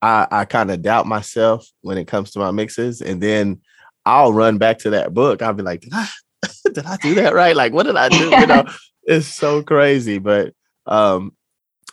I 0.00 0.28
I 0.30 0.44
kind 0.44 0.70
of 0.70 0.82
doubt 0.82 1.06
myself 1.06 1.66
when 1.80 1.98
it 1.98 2.06
comes 2.06 2.32
to 2.32 2.38
my 2.38 2.50
mixes, 2.50 3.00
and 3.00 3.20
then 3.20 3.62
I'll 4.04 4.32
run 4.32 4.58
back 4.58 4.78
to 4.80 4.90
that 4.90 5.14
book. 5.14 5.42
I'll 5.42 5.52
be 5.52 5.62
like, 5.62 5.80
did 5.80 5.94
I, 5.94 6.08
did 6.72 6.86
I 6.86 6.96
do 6.96 7.14
that 7.16 7.34
right? 7.34 7.56
Like, 7.56 7.72
what 7.72 7.84
did 7.84 7.96
I 7.96 8.08
do? 8.08 8.30
You 8.30 8.46
know, 8.46 8.64
it's 9.04 9.26
so 9.26 9.62
crazy. 9.62 10.18
But 10.18 10.54
um, 10.86 11.32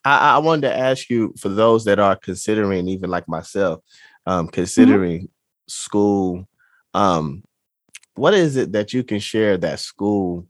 I, 0.06 0.36
I 0.36 0.38
wanted 0.40 0.68
to 0.68 0.78
ask 0.78 1.10
you 1.10 1.34
for 1.40 1.50
those 1.50 1.86
that 1.86 2.00
are 2.00 2.16
considering, 2.16 2.88
even 2.88 3.10
like 3.10 3.28
myself, 3.28 3.82
um, 4.26 4.46
mm-hmm. 4.46 4.54
considering 4.54 5.22
mm-hmm. 5.22 5.32
school, 5.68 6.48
um, 6.94 7.44
what 8.16 8.34
is 8.34 8.56
it 8.56 8.74
that 8.74 8.94
you 8.94 9.04
can 9.04 9.20
share 9.20 9.58
that 9.58 9.80
school 9.80 10.46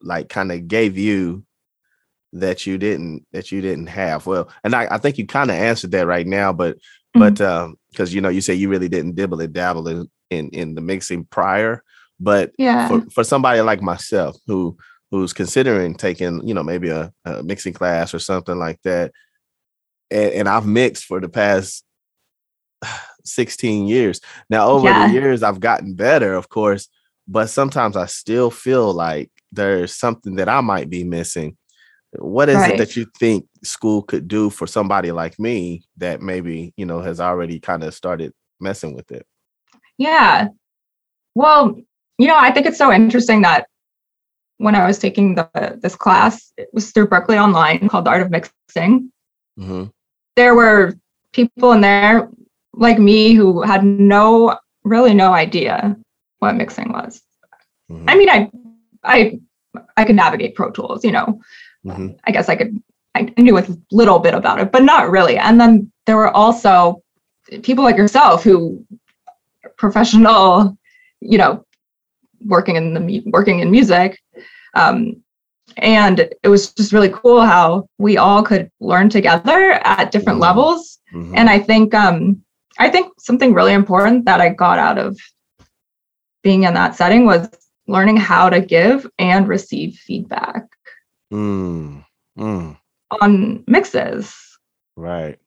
like 0.00 0.28
kind 0.28 0.52
of 0.52 0.68
gave 0.68 0.96
you 0.98 1.44
that 2.32 2.66
you 2.66 2.78
didn't 2.78 3.26
that 3.32 3.52
you 3.52 3.60
didn't 3.60 3.88
have? 3.88 4.26
Well, 4.26 4.48
and 4.62 4.74
I, 4.74 4.88
I 4.90 4.98
think 4.98 5.18
you 5.18 5.26
kind 5.26 5.50
of 5.50 5.56
answered 5.56 5.92
that 5.92 6.06
right 6.06 6.26
now, 6.26 6.52
but 6.52 6.76
mm-hmm. 6.76 7.20
but 7.20 7.40
um, 7.40 7.76
because 7.90 8.14
you 8.14 8.20
know 8.20 8.28
you 8.28 8.40
say 8.40 8.54
you 8.54 8.68
really 8.68 8.88
didn't 8.88 9.14
dibble 9.14 9.40
and 9.40 9.52
dabble 9.52 9.88
in 9.88 10.10
in, 10.30 10.48
in 10.50 10.74
the 10.74 10.80
mixing 10.80 11.24
prior, 11.24 11.82
but 12.20 12.52
yeah, 12.58 12.88
for, 12.88 13.00
for 13.10 13.24
somebody 13.24 13.60
like 13.60 13.82
myself 13.82 14.36
who 14.46 14.76
who's 15.14 15.32
considering 15.32 15.94
taking, 15.94 16.46
you 16.46 16.52
know, 16.52 16.64
maybe 16.64 16.88
a, 16.88 17.12
a 17.24 17.40
mixing 17.44 17.72
class 17.72 18.12
or 18.12 18.18
something 18.18 18.58
like 18.58 18.82
that. 18.82 19.12
And, 20.10 20.32
and, 20.32 20.48
I've 20.48 20.66
mixed 20.66 21.04
for 21.04 21.20
the 21.20 21.28
past 21.28 21.84
16 23.24 23.86
years. 23.86 24.20
Now, 24.50 24.66
over 24.66 24.88
yeah. 24.88 25.06
the 25.06 25.14
years, 25.14 25.44
I've 25.44 25.60
gotten 25.60 25.94
better, 25.94 26.34
of 26.34 26.48
course, 26.48 26.88
but 27.28 27.46
sometimes 27.46 27.96
I 27.96 28.06
still 28.06 28.50
feel 28.50 28.92
like 28.92 29.30
there's 29.52 29.94
something 29.94 30.34
that 30.34 30.48
I 30.48 30.60
might 30.62 30.90
be 30.90 31.04
missing. 31.04 31.56
What 32.18 32.48
is 32.48 32.56
right. 32.56 32.74
it 32.74 32.78
that 32.78 32.96
you 32.96 33.06
think 33.16 33.46
school 33.62 34.02
could 34.02 34.26
do 34.26 34.50
for 34.50 34.66
somebody 34.66 35.12
like 35.12 35.38
me 35.38 35.84
that 35.98 36.22
maybe, 36.22 36.72
you 36.76 36.86
know, 36.86 37.00
has 37.00 37.20
already 37.20 37.60
kind 37.60 37.84
of 37.84 37.94
started 37.94 38.32
messing 38.58 38.96
with 38.96 39.12
it? 39.12 39.26
Yeah. 39.96 40.48
Well, 41.36 41.76
you 42.18 42.26
know, 42.28 42.36
I 42.36 42.50
think 42.50 42.66
it's 42.66 42.78
so 42.78 42.92
interesting 42.92 43.42
that 43.42 43.66
when 44.58 44.74
I 44.74 44.86
was 44.86 44.98
taking 44.98 45.34
the 45.34 45.78
this 45.82 45.96
class, 45.96 46.52
it 46.56 46.68
was 46.72 46.90
through 46.90 47.08
Berklee 47.08 47.42
Online 47.42 47.88
called 47.88 48.06
The 48.06 48.10
Art 48.10 48.22
of 48.22 48.30
Mixing. 48.30 49.10
Mm-hmm. 49.58 49.84
There 50.36 50.54
were 50.54 50.94
people 51.32 51.72
in 51.72 51.80
there 51.80 52.30
like 52.72 52.98
me 52.98 53.34
who 53.34 53.62
had 53.62 53.84
no, 53.84 54.58
really 54.84 55.14
no 55.14 55.32
idea 55.32 55.96
what 56.38 56.56
mixing 56.56 56.92
was. 56.92 57.22
Mm-hmm. 57.90 58.08
I 58.08 58.14
mean, 58.16 58.30
I, 58.30 58.50
I, 59.02 59.40
I 59.96 60.04
could 60.04 60.16
navigate 60.16 60.54
Pro 60.54 60.70
Tools. 60.70 61.04
You 61.04 61.12
know, 61.12 61.40
mm-hmm. 61.84 62.08
I 62.24 62.30
guess 62.30 62.48
I 62.48 62.56
could. 62.56 62.82
I 63.16 63.32
knew 63.38 63.56
a 63.56 63.66
little 63.92 64.18
bit 64.18 64.34
about 64.34 64.58
it, 64.58 64.72
but 64.72 64.82
not 64.82 65.08
really. 65.08 65.38
And 65.38 65.60
then 65.60 65.92
there 66.06 66.16
were 66.16 66.30
also 66.30 67.00
people 67.62 67.84
like 67.84 67.96
yourself 67.96 68.42
who 68.42 68.84
professional, 69.76 70.76
you 71.20 71.38
know, 71.38 71.64
working 72.44 72.76
in 72.76 72.94
the 72.94 73.22
working 73.26 73.60
in 73.60 73.70
music 73.70 74.18
um, 74.74 75.16
and 75.78 76.20
it 76.42 76.48
was 76.48 76.72
just 76.72 76.92
really 76.92 77.08
cool 77.10 77.40
how 77.40 77.88
we 77.98 78.16
all 78.16 78.42
could 78.42 78.70
learn 78.80 79.08
together 79.08 79.72
at 79.84 80.10
different 80.10 80.36
mm-hmm. 80.36 80.42
levels 80.42 80.98
mm-hmm. 81.12 81.34
and 81.36 81.48
i 81.48 81.58
think 81.58 81.94
um, 81.94 82.42
i 82.78 82.88
think 82.88 83.12
something 83.18 83.52
really 83.54 83.72
important 83.72 84.24
that 84.24 84.40
i 84.40 84.48
got 84.48 84.78
out 84.78 84.98
of 84.98 85.18
being 86.42 86.64
in 86.64 86.74
that 86.74 86.94
setting 86.94 87.24
was 87.24 87.48
learning 87.86 88.16
how 88.16 88.48
to 88.48 88.60
give 88.60 89.08
and 89.18 89.48
receive 89.48 89.94
feedback 89.94 90.64
mm. 91.32 92.04
Mm. 92.38 92.76
on 93.20 93.64
mixes 93.66 94.34
right 94.96 95.38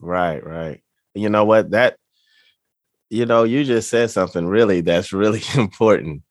right 0.00 0.44
right 0.44 0.80
you 1.14 1.28
know 1.28 1.44
what 1.44 1.70
that 1.70 1.96
you 3.14 3.26
know, 3.26 3.44
you 3.44 3.64
just 3.64 3.88
said 3.88 4.10
something 4.10 4.44
really 4.44 4.80
that's 4.80 5.12
really 5.12 5.42
important 5.54 6.22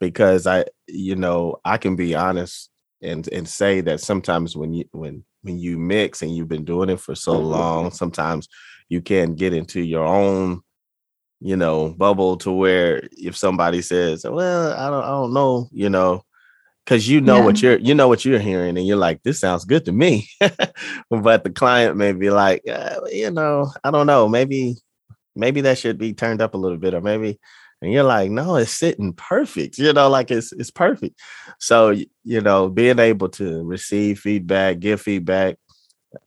because 0.00 0.46
I, 0.46 0.64
you 0.88 1.14
know, 1.14 1.60
I 1.64 1.78
can 1.78 1.94
be 1.94 2.16
honest 2.16 2.68
and 3.00 3.26
and 3.28 3.48
say 3.48 3.80
that 3.82 4.00
sometimes 4.00 4.56
when 4.56 4.74
you 4.74 4.84
when 4.90 5.24
when 5.42 5.58
you 5.58 5.78
mix 5.78 6.20
and 6.20 6.34
you've 6.34 6.48
been 6.48 6.64
doing 6.64 6.90
it 6.90 7.00
for 7.00 7.14
so 7.14 7.38
long, 7.38 7.92
sometimes 7.92 8.48
you 8.88 9.00
can 9.00 9.34
get 9.34 9.54
into 9.54 9.80
your 9.80 10.04
own, 10.04 10.62
you 11.40 11.56
know, 11.56 11.90
bubble 11.90 12.36
to 12.38 12.50
where 12.50 13.08
if 13.12 13.36
somebody 13.36 13.80
says, 13.80 14.24
"Well, 14.28 14.72
I 14.72 14.90
don't, 14.90 15.04
I 15.04 15.08
don't 15.08 15.32
know," 15.32 15.68
you 15.70 15.90
know, 15.90 16.24
because 16.84 17.08
you 17.08 17.20
know 17.20 17.36
yeah. 17.36 17.44
what 17.44 17.62
you're 17.62 17.78
you 17.78 17.94
know 17.94 18.08
what 18.08 18.24
you're 18.24 18.40
hearing 18.40 18.76
and 18.76 18.86
you're 18.86 18.96
like 18.96 19.22
this 19.22 19.38
sounds 19.38 19.64
good 19.64 19.84
to 19.84 19.92
me 19.92 20.28
but 21.10 21.44
the 21.44 21.50
client 21.50 21.96
may 21.96 22.12
be 22.12 22.30
like 22.30 22.62
uh, 22.68 23.00
you 23.10 23.30
know 23.30 23.70
i 23.84 23.90
don't 23.90 24.06
know 24.06 24.28
maybe 24.28 24.76
maybe 25.34 25.60
that 25.62 25.78
should 25.78 25.98
be 25.98 26.12
turned 26.12 26.42
up 26.42 26.54
a 26.54 26.58
little 26.58 26.78
bit, 26.78 26.94
or 26.94 27.00
maybe, 27.00 27.38
and 27.80 27.92
you're 27.92 28.02
like, 28.04 28.30
no, 28.30 28.56
it's 28.56 28.76
sitting 28.76 29.12
perfect, 29.12 29.78
you 29.78 29.92
know, 29.92 30.08
like 30.08 30.30
it's 30.30 30.52
it's 30.52 30.70
perfect. 30.70 31.20
So 31.58 31.94
you 32.24 32.40
know, 32.40 32.68
being 32.68 32.98
able 32.98 33.28
to 33.30 33.64
receive 33.64 34.20
feedback, 34.20 34.78
give 34.78 35.00
feedback, 35.00 35.56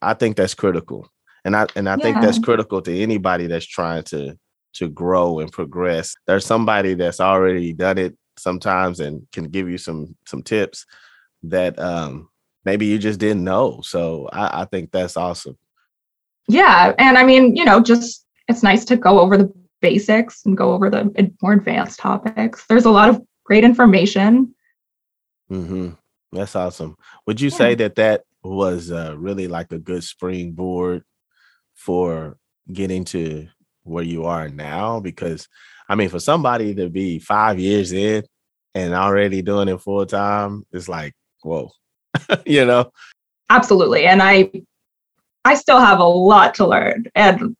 I 0.01 0.13
think 0.13 0.35
that's 0.35 0.53
critical, 0.53 1.09
and 1.43 1.55
I 1.55 1.67
and 1.75 1.87
I 1.89 1.95
yeah. 1.95 2.03
think 2.03 2.21
that's 2.21 2.39
critical 2.39 2.81
to 2.81 3.01
anybody 3.01 3.47
that's 3.47 3.65
trying 3.65 4.03
to 4.05 4.37
to 4.73 4.89
grow 4.89 5.39
and 5.39 5.51
progress. 5.51 6.15
There's 6.27 6.45
somebody 6.45 6.93
that's 6.93 7.19
already 7.19 7.73
done 7.73 7.97
it 7.97 8.17
sometimes 8.37 8.99
and 8.99 9.25
can 9.31 9.45
give 9.45 9.69
you 9.69 9.77
some 9.77 10.15
some 10.25 10.43
tips 10.43 10.85
that 11.43 11.79
um 11.79 12.29
maybe 12.65 12.85
you 12.85 12.97
just 12.97 13.19
didn't 13.19 13.43
know. 13.43 13.81
So 13.83 14.27
I, 14.33 14.61
I 14.61 14.65
think 14.65 14.91
that's 14.91 15.15
awesome. 15.15 15.57
Yeah. 16.47 16.93
And 16.97 17.17
I 17.17 17.23
mean, 17.23 17.55
you 17.55 17.63
know, 17.63 17.81
just 17.81 18.24
it's 18.47 18.63
nice 18.63 18.85
to 18.85 18.95
go 18.95 19.19
over 19.19 19.37
the 19.37 19.53
basics 19.81 20.45
and 20.45 20.57
go 20.57 20.73
over 20.73 20.89
the 20.89 21.31
more 21.41 21.53
advanced 21.53 21.99
topics. 21.99 22.65
There's 22.67 22.85
a 22.85 22.91
lot 22.91 23.09
of 23.09 23.21
great 23.43 23.63
information. 23.63 24.53
Mm-hmm. 25.51 25.89
That's 26.31 26.55
awesome. 26.55 26.97
Would 27.27 27.39
you 27.39 27.49
yeah. 27.49 27.57
say 27.57 27.75
that 27.75 27.95
that 27.95 28.23
was 28.43 28.91
uh, 28.91 29.15
really 29.17 29.47
like 29.47 29.71
a 29.71 29.79
good 29.79 30.03
springboard 30.03 31.03
for 31.73 32.37
getting 32.71 33.05
to 33.05 33.47
where 33.83 34.03
you 34.03 34.25
are 34.25 34.49
now? 34.49 34.99
Because 34.99 35.47
I 35.87 35.95
mean, 35.95 36.09
for 36.09 36.19
somebody 36.19 36.73
to 36.75 36.89
be 36.89 37.19
five 37.19 37.59
years 37.59 37.91
in 37.91 38.23
and 38.73 38.93
already 38.93 39.41
doing 39.41 39.67
it 39.67 39.81
full 39.81 40.05
time, 40.05 40.65
it's 40.71 40.89
like, 40.89 41.13
whoa, 41.43 41.71
you 42.45 42.65
know? 42.65 42.91
Absolutely. 43.49 44.05
And 44.05 44.21
I 44.21 44.51
I 45.45 45.53
still 45.53 45.79
have 45.79 45.99
a 45.99 46.03
lot 46.03 46.55
to 46.55 46.67
learn. 46.67 47.05
And 47.13 47.55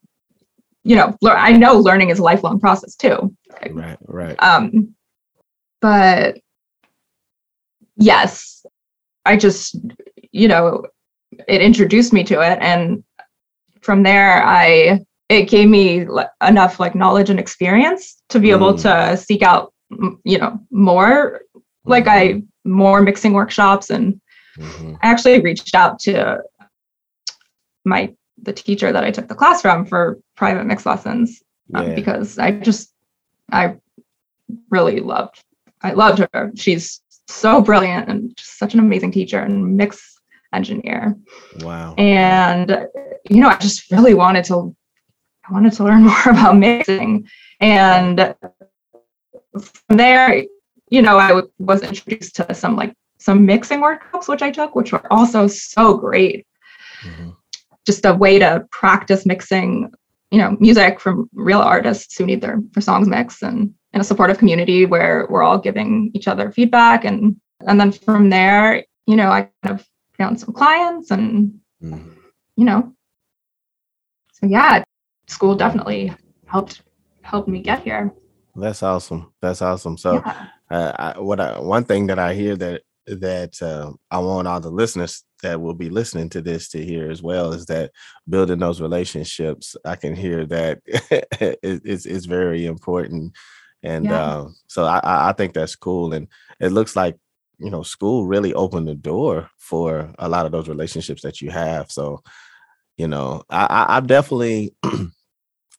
you 0.86 0.96
know, 0.96 1.18
I 1.26 1.52
know 1.54 1.80
learning 1.80 2.12
is 2.12 2.20
a 2.20 2.24
lifelong 2.24 2.60
process 2.60 2.96
too. 2.96 3.36
Right, 3.72 3.98
right. 4.06 4.36
Um, 4.42 4.94
but 5.82 6.38
yes, 7.98 8.64
I 9.26 9.36
just, 9.36 9.76
you 10.32 10.48
know, 10.48 10.86
it 11.48 11.62
introduced 11.62 12.14
me 12.14 12.24
to 12.26 12.40
it, 12.42 12.60
and 12.62 13.04
from 13.82 14.04
there, 14.04 14.46
I 14.46 15.04
it 15.28 15.50
gave 15.50 15.70
me 15.70 16.06
enough 16.48 16.80
like 16.80 16.94
knowledge 16.94 17.32
and 17.32 17.40
experience 17.40 18.22
to 18.30 18.40
be 18.40 18.50
mm. 18.50 18.56
able 18.56 18.78
to 18.78 19.18
seek 19.18 19.42
out, 19.42 19.74
you 20.24 20.38
know, 20.38 20.60
more. 20.70 21.42
Like 21.88 22.08
I 22.08 22.28
mm-hmm. 22.28 22.72
more 22.72 23.02
mixing 23.02 23.34
workshops, 23.34 23.90
and 23.90 24.22
mm-hmm. 24.58 24.96
I 25.02 25.08
actually 25.08 25.42
reached 25.42 25.74
out 25.74 26.00
to 26.02 26.42
my 27.86 28.14
the 28.46 28.54
teacher 28.54 28.92
that 28.92 29.04
I 29.04 29.12
took 29.12 29.28
the 29.28 29.36
class 29.36 29.62
from 29.62 29.86
for 29.86 30.20
private 30.36 30.66
mix 30.66 30.86
lessons 30.86 31.44
um, 31.74 31.90
yeah. 31.90 31.96
because 31.96 32.38
I 32.40 32.52
just 32.52 32.94
I 33.52 33.76
really 34.70 35.00
loved 35.00 35.44
I 35.82 35.92
loved 35.92 36.26
her. 36.34 36.52
She's 36.56 37.02
so 37.28 37.62
brilliant 37.62 38.10
and 38.10 38.36
just 38.38 38.58
such 38.58 38.74
an 38.74 38.80
amazing 38.80 39.12
teacher 39.12 39.40
and 39.40 39.76
mix 39.76 40.20
engineer. 40.54 41.16
Wow. 41.60 41.96
And 41.98 42.88
you 43.30 43.42
know, 43.42 43.50
I 43.50 43.58
just 43.58 43.92
really 43.92 44.14
wanted 44.14 44.46
to 44.46 44.76
I 45.48 45.54
wanted 45.54 45.74
to 45.74 45.84
learn 45.84 46.04
more 46.10 46.30
about 46.30 46.58
mixing. 46.58 47.28
And 47.60 48.36
from 49.60 49.98
there, 49.98 50.44
you 50.90 51.02
know, 51.02 51.18
I 51.18 51.42
was 51.58 51.82
introduced 51.82 52.36
to 52.38 52.54
some 52.54 52.76
like 52.76 52.94
some 53.18 53.46
mixing 53.46 53.82
workshops 53.82 54.28
which 54.28 54.44
I 54.44 54.52
took, 54.52 54.76
which 54.76 54.92
were 54.92 55.12
also 55.12 55.48
so 55.48 55.98
great. 55.98 56.46
Mm-hmm 57.02 57.32
just 57.86 58.06
a 58.06 58.14
way 58.14 58.40
to 58.40 58.66
practice 58.72 59.26
mixing, 59.26 59.92
you 60.32 60.38
know, 60.38 60.58
music 60.60 61.00
from 61.00 61.30
real 61.34 61.60
artists 61.60 62.18
who 62.18 62.26
need 62.26 62.42
their, 62.42 62.60
their 62.72 62.82
songs 62.82 63.08
mixed 63.08 63.44
and 63.44 63.74
in 63.94 64.02
a 64.02 64.04
supportive 64.04 64.38
community 64.38 64.86
where 64.86 65.28
we're 65.30 65.44
all 65.44 65.58
giving 65.58 66.12
each 66.14 66.28
other 66.28 66.52
feedback. 66.52 67.06
And 67.06 67.36
and 67.68 67.80
then 67.80 67.92
from 67.92 68.30
there, 68.30 68.84
you 69.08 69.16
know, 69.16 69.30
I 69.30 69.50
kind 69.64 69.80
of 69.80 69.88
found 70.18 70.40
some 70.40 70.54
clients 70.54 71.12
and 71.12 71.60
mm. 71.82 72.14
you 72.56 72.66
know, 72.66 72.94
so 74.34 74.48
yeah, 74.48 74.84
school 75.28 75.56
definitely 75.56 76.14
helped 76.46 76.82
helped 77.22 77.48
me 77.48 77.62
get 77.62 77.84
here. 77.84 78.14
That's 78.56 78.84
awesome. 78.84 79.34
That's 79.42 79.62
awesome. 79.62 79.98
So, 79.98 80.14
yeah. 80.14 80.48
uh, 80.72 80.92
I, 80.98 81.20
what 81.20 81.40
I, 81.40 81.60
one 81.60 81.84
thing 81.84 82.08
that 82.08 82.20
I 82.20 82.34
hear 82.34 82.56
that 82.56 82.82
that 83.08 83.62
uh, 83.62 83.92
I 84.10 84.20
want 84.20 84.48
all 84.48 84.60
the 84.60 84.70
listeners 84.70 85.24
that 85.42 85.62
will 85.62 85.74
be 85.74 85.90
listening 85.90 86.30
to 86.30 86.42
this 86.42 86.70
to 86.70 86.84
hear 86.84 87.12
as 87.12 87.22
well 87.22 87.54
is 87.54 87.66
that 87.68 87.92
building 88.28 88.60
those 88.60 88.82
relationships. 88.82 89.76
I 89.86 89.96
can 89.96 90.16
hear 90.16 90.46
that 90.48 90.80
it's 90.86 92.06
it's 92.06 92.26
very 92.26 92.66
important, 92.66 93.34
and 93.84 94.06
yeah. 94.06 94.26
uh, 94.26 94.48
so 94.68 94.86
I 94.86 95.02
I 95.04 95.34
think 95.34 95.54
that's 95.54 95.76
cool, 95.76 96.14
and 96.14 96.28
it 96.60 96.72
looks 96.72 96.96
like 96.96 97.18
you 97.60 97.70
know 97.70 97.84
school 97.84 98.26
really 98.26 98.54
opened 98.54 98.88
the 98.88 98.96
door 98.96 99.50
for 99.58 100.14
a 100.20 100.30
lot 100.30 100.46
of 100.46 100.52
those 100.52 100.70
relationships 100.70 101.22
that 101.24 101.42
you 101.42 101.52
have. 101.52 101.92
So, 101.92 102.22
you 102.98 103.08
know, 103.08 103.44
I, 103.50 103.66
I 103.66 103.98
I'm 103.98 104.08
definitely. 104.08 104.76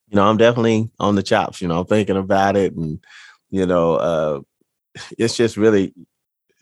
you 0.08 0.14
know, 0.14 0.24
I'm 0.28 0.36
definitely 0.36 0.90
on 1.00 1.16
the 1.16 1.22
chops, 1.22 1.60
you 1.60 1.68
know, 1.68 1.82
thinking 1.82 2.16
about 2.16 2.56
it 2.56 2.74
and, 2.74 3.04
you 3.50 3.66
know, 3.66 3.94
uh, 3.94 4.40
it's 5.18 5.36
just 5.36 5.56
really 5.56 5.94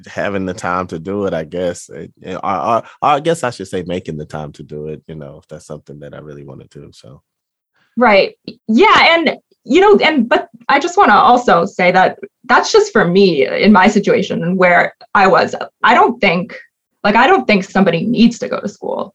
having 0.06 0.46
the 0.46 0.54
time 0.54 0.86
to 0.88 0.98
do 0.98 1.26
it, 1.26 1.34
I 1.34 1.44
guess. 1.44 1.88
Or, 1.90 2.08
or, 2.26 2.76
or, 2.78 2.82
I 3.02 3.20
guess 3.20 3.44
I 3.44 3.50
should 3.50 3.68
say 3.68 3.82
making 3.86 4.16
the 4.16 4.26
time 4.26 4.52
to 4.52 4.62
do 4.62 4.88
it, 4.88 5.02
you 5.06 5.14
know, 5.14 5.38
if 5.38 5.48
that's 5.48 5.66
something 5.66 5.98
that 6.00 6.14
I 6.14 6.18
really 6.18 6.44
want 6.44 6.68
to 6.68 6.80
do. 6.80 6.90
So, 6.92 7.22
right. 7.96 8.36
Yeah. 8.68 9.14
And, 9.14 9.36
you 9.64 9.80
know, 9.80 9.96
and, 9.98 10.28
but 10.28 10.48
I 10.68 10.78
just 10.78 10.96
want 10.96 11.10
to 11.10 11.14
also 11.14 11.64
say 11.64 11.90
that 11.92 12.18
that's 12.44 12.72
just 12.72 12.92
for 12.92 13.06
me 13.06 13.46
in 13.46 13.72
my 13.72 13.88
situation 13.88 14.42
and 14.42 14.58
where 14.58 14.94
I 15.14 15.26
was. 15.26 15.54
I 15.82 15.94
don't 15.94 16.20
think, 16.20 16.58
like, 17.02 17.16
I 17.16 17.26
don't 17.26 17.46
think 17.46 17.64
somebody 17.64 18.04
needs 18.04 18.38
to 18.40 18.48
go 18.48 18.60
to 18.60 18.68
school 18.68 19.14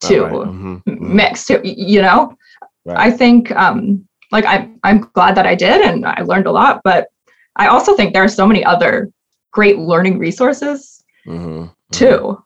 to 0.00 0.22
right. 0.22 0.32
mm-hmm. 0.32 0.76
mm-hmm. 0.76 1.16
mix, 1.16 1.46
to, 1.46 1.60
you 1.64 2.02
know? 2.02 2.36
Right. 2.84 2.98
I 2.98 3.10
think, 3.10 3.50
um, 3.52 4.06
like, 4.32 4.44
I'm, 4.44 4.78
I'm 4.82 5.00
glad 5.14 5.36
that 5.36 5.46
I 5.46 5.54
did 5.54 5.80
and 5.82 6.04
I 6.04 6.22
learned 6.22 6.46
a 6.46 6.52
lot, 6.52 6.80
but 6.84 7.08
I 7.56 7.68
also 7.68 7.96
think 7.96 8.12
there 8.12 8.24
are 8.24 8.28
so 8.28 8.46
many 8.46 8.64
other 8.64 9.10
great 9.56 9.78
learning 9.78 10.18
resources 10.18 11.02
mm-hmm. 11.26 11.64
too. 11.90 12.38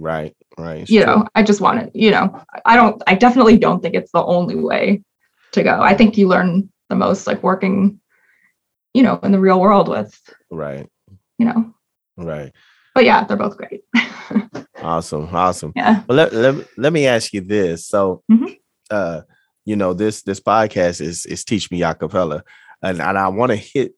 Right, 0.00 0.34
right. 0.58 0.88
You 0.90 1.04
true. 1.04 1.06
know, 1.06 1.26
I 1.36 1.44
just 1.44 1.60
want 1.60 1.80
to, 1.80 1.98
you 1.98 2.10
know, 2.10 2.42
I 2.64 2.74
don't, 2.74 3.00
I 3.06 3.14
definitely 3.14 3.56
don't 3.56 3.80
think 3.80 3.94
it's 3.94 4.10
the 4.10 4.24
only 4.24 4.56
way 4.56 5.00
to 5.52 5.62
go. 5.62 5.80
I 5.80 5.94
think 5.94 6.18
you 6.18 6.26
learn 6.26 6.68
the 6.90 6.96
most 6.96 7.28
like 7.28 7.40
working, 7.44 8.00
you 8.94 9.04
know, 9.04 9.20
in 9.22 9.30
the 9.30 9.38
real 9.38 9.60
world 9.60 9.88
with, 9.88 10.20
right, 10.50 10.88
you 11.38 11.46
know, 11.46 11.72
right. 12.16 12.52
But 12.96 13.04
yeah, 13.04 13.22
they're 13.24 13.36
both 13.36 13.56
great. 13.56 13.84
awesome, 14.82 15.28
awesome. 15.32 15.72
Yeah. 15.76 16.02
Well, 16.08 16.16
let, 16.16 16.32
let, 16.32 16.66
let 16.76 16.92
me 16.92 17.06
ask 17.06 17.32
you 17.32 17.42
this. 17.42 17.86
So, 17.86 18.22
mm-hmm. 18.32 18.54
uh, 18.90 19.20
you 19.64 19.76
know, 19.76 19.94
this 19.94 20.22
this 20.22 20.40
podcast 20.40 21.00
is 21.00 21.26
is 21.26 21.44
Teach 21.44 21.70
Me 21.70 21.80
Acapella, 21.80 22.40
and 22.82 23.00
and 23.00 23.18
I 23.18 23.28
want 23.28 23.50
to 23.50 23.56
hit 23.56 23.92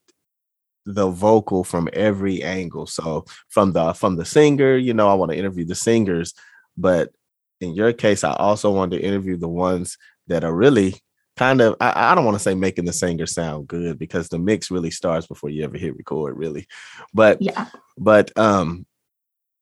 the 0.88 1.08
vocal 1.10 1.64
from 1.64 1.88
every 1.92 2.42
angle. 2.42 2.86
So 2.86 3.26
from 3.48 3.72
the 3.72 3.92
from 3.92 4.16
the 4.16 4.24
singer, 4.24 4.76
you 4.76 4.94
know, 4.94 5.08
I 5.08 5.14
want 5.14 5.30
to 5.32 5.38
interview 5.38 5.66
the 5.66 5.74
singers, 5.74 6.32
but 6.76 7.12
in 7.60 7.74
your 7.74 7.92
case, 7.92 8.24
I 8.24 8.32
also 8.34 8.72
want 8.72 8.92
to 8.92 9.00
interview 9.00 9.36
the 9.36 9.48
ones 9.48 9.98
that 10.28 10.44
are 10.44 10.54
really 10.54 10.94
kind 11.36 11.60
of 11.60 11.76
I, 11.78 12.12
I 12.12 12.14
don't 12.14 12.24
want 12.24 12.36
to 12.36 12.42
say 12.42 12.54
making 12.54 12.86
the 12.86 12.92
singer 12.94 13.26
sound 13.26 13.68
good 13.68 13.98
because 13.98 14.28
the 14.28 14.38
mix 14.38 14.70
really 14.70 14.90
starts 14.90 15.26
before 15.26 15.50
you 15.50 15.62
ever 15.62 15.76
hit 15.76 15.96
record, 15.96 16.38
really. 16.38 16.66
But 17.12 17.42
yeah, 17.42 17.66
but 17.98 18.36
um, 18.38 18.86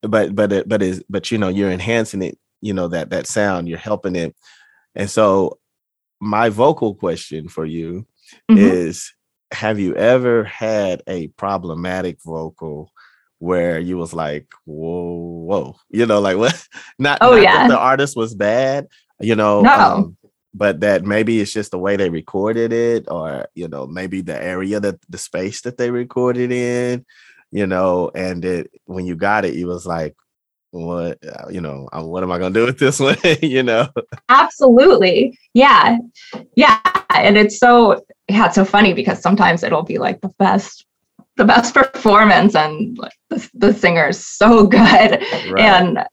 but 0.03 0.35
but 0.35 0.53
it, 0.53 0.69
but 0.69 0.81
is 0.81 1.03
but 1.11 1.33
you 1.33 1.39
know 1.39 1.49
you're 1.49 1.73
enhancing 1.73 2.23
it, 2.23 2.39
you 2.61 2.73
know 2.73 2.87
that 2.89 3.11
that 3.11 3.27
sound, 3.27 3.69
you're 3.69 3.79
helping 3.79 4.15
it, 4.15 4.37
and 4.95 5.11
so 5.11 5.59
my 6.21 6.51
vocal 6.51 6.95
question 6.95 7.49
for 7.49 7.65
you 7.67 8.07
mm-hmm. 8.49 8.59
is 8.59 9.13
have 9.53 9.79
you 9.79 9.95
ever 9.95 10.45
had 10.45 11.03
a 11.07 11.29
problematic 11.29 12.19
vocal 12.25 12.93
where 13.39 13.79
you 13.79 13.97
was 13.97 14.15
like, 14.15 14.47
whoa, 14.65 15.45
whoa, 15.45 15.77
you 15.91 16.07
know, 16.07 16.21
like 16.21 16.37
what? 16.37 16.67
Not, 16.99 17.19
oh, 17.21 17.33
not 17.33 17.43
yeah. 17.43 17.69
the 17.69 17.79
artist 17.79 18.17
was 18.17 18.35
bad, 18.35 18.89
you 19.21 19.37
know, 19.37 19.61
no. 19.61 19.73
Um, 19.73 20.17
but 20.55 20.81
that 20.81 21.05
maybe 21.05 21.39
it's 21.41 21.53
just 21.53 21.71
the 21.71 21.79
way 21.79 21.97
they 21.97 22.09
recorded 22.09 22.73
it, 22.73 23.05
or 23.09 23.47
you 23.55 23.69
know, 23.69 23.87
maybe 23.87 24.23
the 24.23 24.43
area 24.43 24.81
that 24.81 24.99
the 25.11 25.19
space 25.19 25.61
that 25.63 25.77
they 25.77 25.91
recorded 25.91 26.51
in, 26.51 27.05
you 27.51 27.67
know, 27.67 28.11
and 28.15 28.43
it 28.43 28.71
when 28.87 29.05
you 29.05 29.17
got 29.17 29.45
it, 29.45 29.55
you 29.55 29.67
was 29.67 29.85
like, 29.85 30.17
what 30.77 31.19
uh, 31.25 31.49
you 31.49 31.61
know 31.61 31.89
uh, 31.93 32.03
what 32.03 32.23
am 32.23 32.31
i 32.31 32.39
going 32.39 32.53
to 32.53 32.61
do 32.61 32.67
with 32.67 32.79
this 32.79 33.01
one 33.01 33.17
you 33.43 33.63
know 33.63 33.89
absolutely 34.29 35.39
yeah 35.55 35.97
yeah 36.55 36.81
and 37.15 37.37
it's 37.37 37.59
so 37.59 38.05
yeah 38.29 38.47
it's 38.47 38.55
so 38.55 38.65
funny 38.65 38.93
because 38.93 39.21
sometimes 39.21 39.63
it'll 39.63 39.83
be 39.83 39.99
like 39.99 40.21
the 40.21 40.33
best 40.39 40.87
the 41.37 41.45
best 41.45 41.75
performance 41.75 42.55
and 42.55 42.97
like 42.99 43.13
the, 43.31 43.49
the 43.55 43.73
singer's 43.73 44.19
so 44.19 44.67
good 44.79 44.81
right. 44.81 45.59
and 45.59 46.05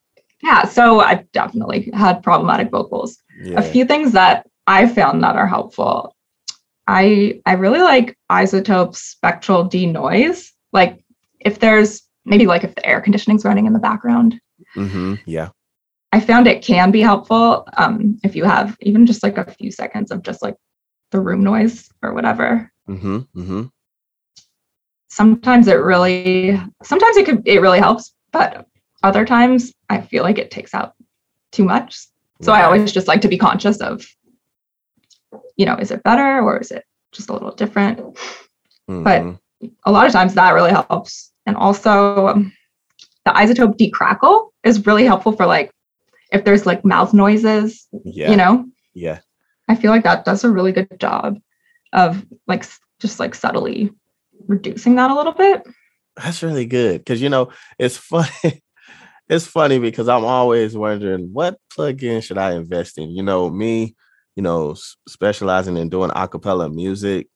yeah 0.41 0.63
so 0.63 0.99
i've 0.99 1.30
definitely 1.32 1.89
had 1.93 2.21
problematic 2.23 2.69
vocals 2.69 3.17
yeah. 3.41 3.60
a 3.60 3.62
few 3.62 3.86
things 3.86 4.12
that 4.12 4.47
i 4.67 4.88
found 4.88 5.23
that 5.23 5.36
are 5.36 5.47
helpful 5.47 6.15
i 6.88 7.39
i 7.45 7.54
really 7.54 7.82
like 7.82 8.17
iZotope 8.32 8.95
spectral 8.95 9.63
denoise 9.63 10.52
like 10.71 11.04
if 11.39 11.60
there's 11.60 12.04
maybe 12.26 12.45
like 12.47 12.63
if 12.63 12.76
the 12.76 12.86
air 12.86 13.02
conditioning's 13.02 13.45
running 13.45 13.65
in 13.65 13.73
the 13.73 13.80
background 13.80 14.39
Mm-hmm. 14.76 15.15
Yeah. 15.26 15.49
I 16.12 16.19
found 16.19 16.47
it 16.47 16.63
can 16.63 16.91
be 16.91 17.02
helpful 17.02 17.67
um, 17.78 18.19
if 18.23 18.36
you 18.36 18.43
have 18.43 18.78
even 18.82 19.06
just 19.06 19.23
like 19.23 19.38
a 19.38 19.52
few 19.52 19.71
seconds 19.71 20.12
of 20.12 20.21
just 20.21 20.41
like 20.41 20.56
the 21.13 21.21
room 21.21 21.43
noise 21.43 21.89
or 22.02 22.13
whatever. 22.13 22.69
Mm-hmm. 22.89 23.17
Mm-hmm. 23.39 23.63
Sometimes 25.08 25.67
it 25.67 25.76
really, 25.76 26.60
sometimes 26.84 27.15
it 27.15 27.26
could, 27.26 27.47
it 27.47 27.62
really 27.62 27.80
helps, 27.80 28.13
but 28.34 28.67
other 29.04 29.26
times 29.26 29.71
I 29.89 30.02
feel 30.02 30.23
like 30.23 30.38
it 30.38 30.52
takes 30.52 30.73
out 30.73 30.93
too 31.52 31.63
much. 31.63 31.97
So 32.41 32.52
right. 32.52 32.62
I 32.62 32.65
always 32.65 32.91
just 32.91 33.08
like 33.08 33.21
to 33.21 33.28
be 33.28 33.38
conscious 33.38 33.80
of, 33.80 34.06
you 35.56 35.65
know, 35.65 35.76
is 35.76 35.91
it 35.91 36.04
better 36.04 36.41
or 36.41 36.60
is 36.60 36.71
it 36.71 36.84
just 37.12 37.30
a 37.30 37.34
little 37.34 37.54
different? 37.56 37.99
Mm-hmm. 38.89 39.04
But 39.04 39.69
a 39.86 39.91
lot 39.91 40.08
of 40.08 40.12
times 40.12 40.34
that 40.34 40.54
really 40.54 40.71
helps. 40.71 41.32
And 41.45 41.56
also, 41.56 42.28
um, 42.28 42.54
the 43.26 43.32
iZotope 43.32 43.78
decrackle 43.78 44.49
is 44.63 44.86
really 44.86 45.06
helpful 45.06 45.32
for 45.32 45.45
like 45.45 45.71
if 46.32 46.43
there's 46.43 46.65
like 46.65 46.84
mouth 46.84 47.13
noises, 47.13 47.88
yeah. 48.04 48.32
you 48.32 48.36
know? 48.36 48.65
Yeah. 48.93 49.19
I 49.73 49.75
feel 49.75 49.89
like 49.89 50.03
that 50.03 50.23
does 50.23 50.43
a 50.43 50.51
really 50.51 50.71
good 50.71 50.99
job 50.99 51.39
of 51.93 52.23
like 52.45 52.63
just 52.99 53.19
like 53.19 53.33
subtly 53.33 53.91
reducing 54.47 54.95
that 54.95 55.09
a 55.09 55.15
little 55.15 55.33
bit. 55.33 55.63
That's 56.15 56.43
really 56.43 56.67
good 56.67 56.99
because 56.99 57.23
you 57.23 57.29
know 57.29 57.49
it's 57.79 57.97
funny. 57.97 58.29
it's 59.29 59.47
funny 59.47 59.79
because 59.79 60.07
I'm 60.07 60.25
always 60.25 60.77
wondering 60.77 61.33
what 61.33 61.57
plugin 61.75 62.23
should 62.23 62.38
I 62.38 62.51
invest 62.53 62.99
in. 62.99 63.09
You 63.09 63.23
know, 63.23 63.49
me, 63.49 63.95
you 64.36 64.43
know, 64.43 64.75
specializing 65.07 65.75
in 65.75 65.89
doing 65.89 66.12
acapella 66.12 66.71
music. 66.71 67.29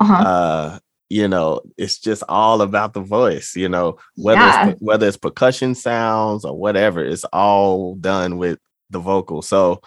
Uh-huh. 0.00 0.14
Uh, 0.14 0.78
you 1.10 1.28
know 1.28 1.60
it's 1.76 1.98
just 1.98 2.24
all 2.30 2.62
about 2.62 2.94
the 2.94 3.00
voice 3.00 3.54
you 3.54 3.68
know 3.68 3.96
whether 4.16 4.40
yeah. 4.40 4.70
it's 4.70 4.80
whether 4.80 5.06
it's 5.06 5.18
percussion 5.18 5.74
sounds 5.74 6.46
or 6.46 6.58
whatever 6.58 7.04
it's 7.04 7.24
all 7.24 7.94
done 7.96 8.38
with 8.38 8.58
the 8.88 8.98
vocal 8.98 9.42
so 9.42 9.80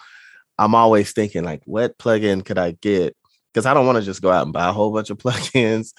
i'm 0.58 0.74
always 0.74 1.12
thinking 1.12 1.44
like 1.44 1.62
what 1.64 1.98
plugin 1.98 2.44
could 2.44 2.58
i 2.58 2.72
get 2.80 3.16
because 3.52 3.66
i 3.66 3.74
don't 3.74 3.86
want 3.86 3.96
to 3.96 4.04
just 4.04 4.22
go 4.22 4.30
out 4.30 4.44
and 4.44 4.52
buy 4.52 4.68
a 4.68 4.72
whole 4.72 4.92
bunch 4.92 5.10
of 5.10 5.18
plugins 5.18 5.92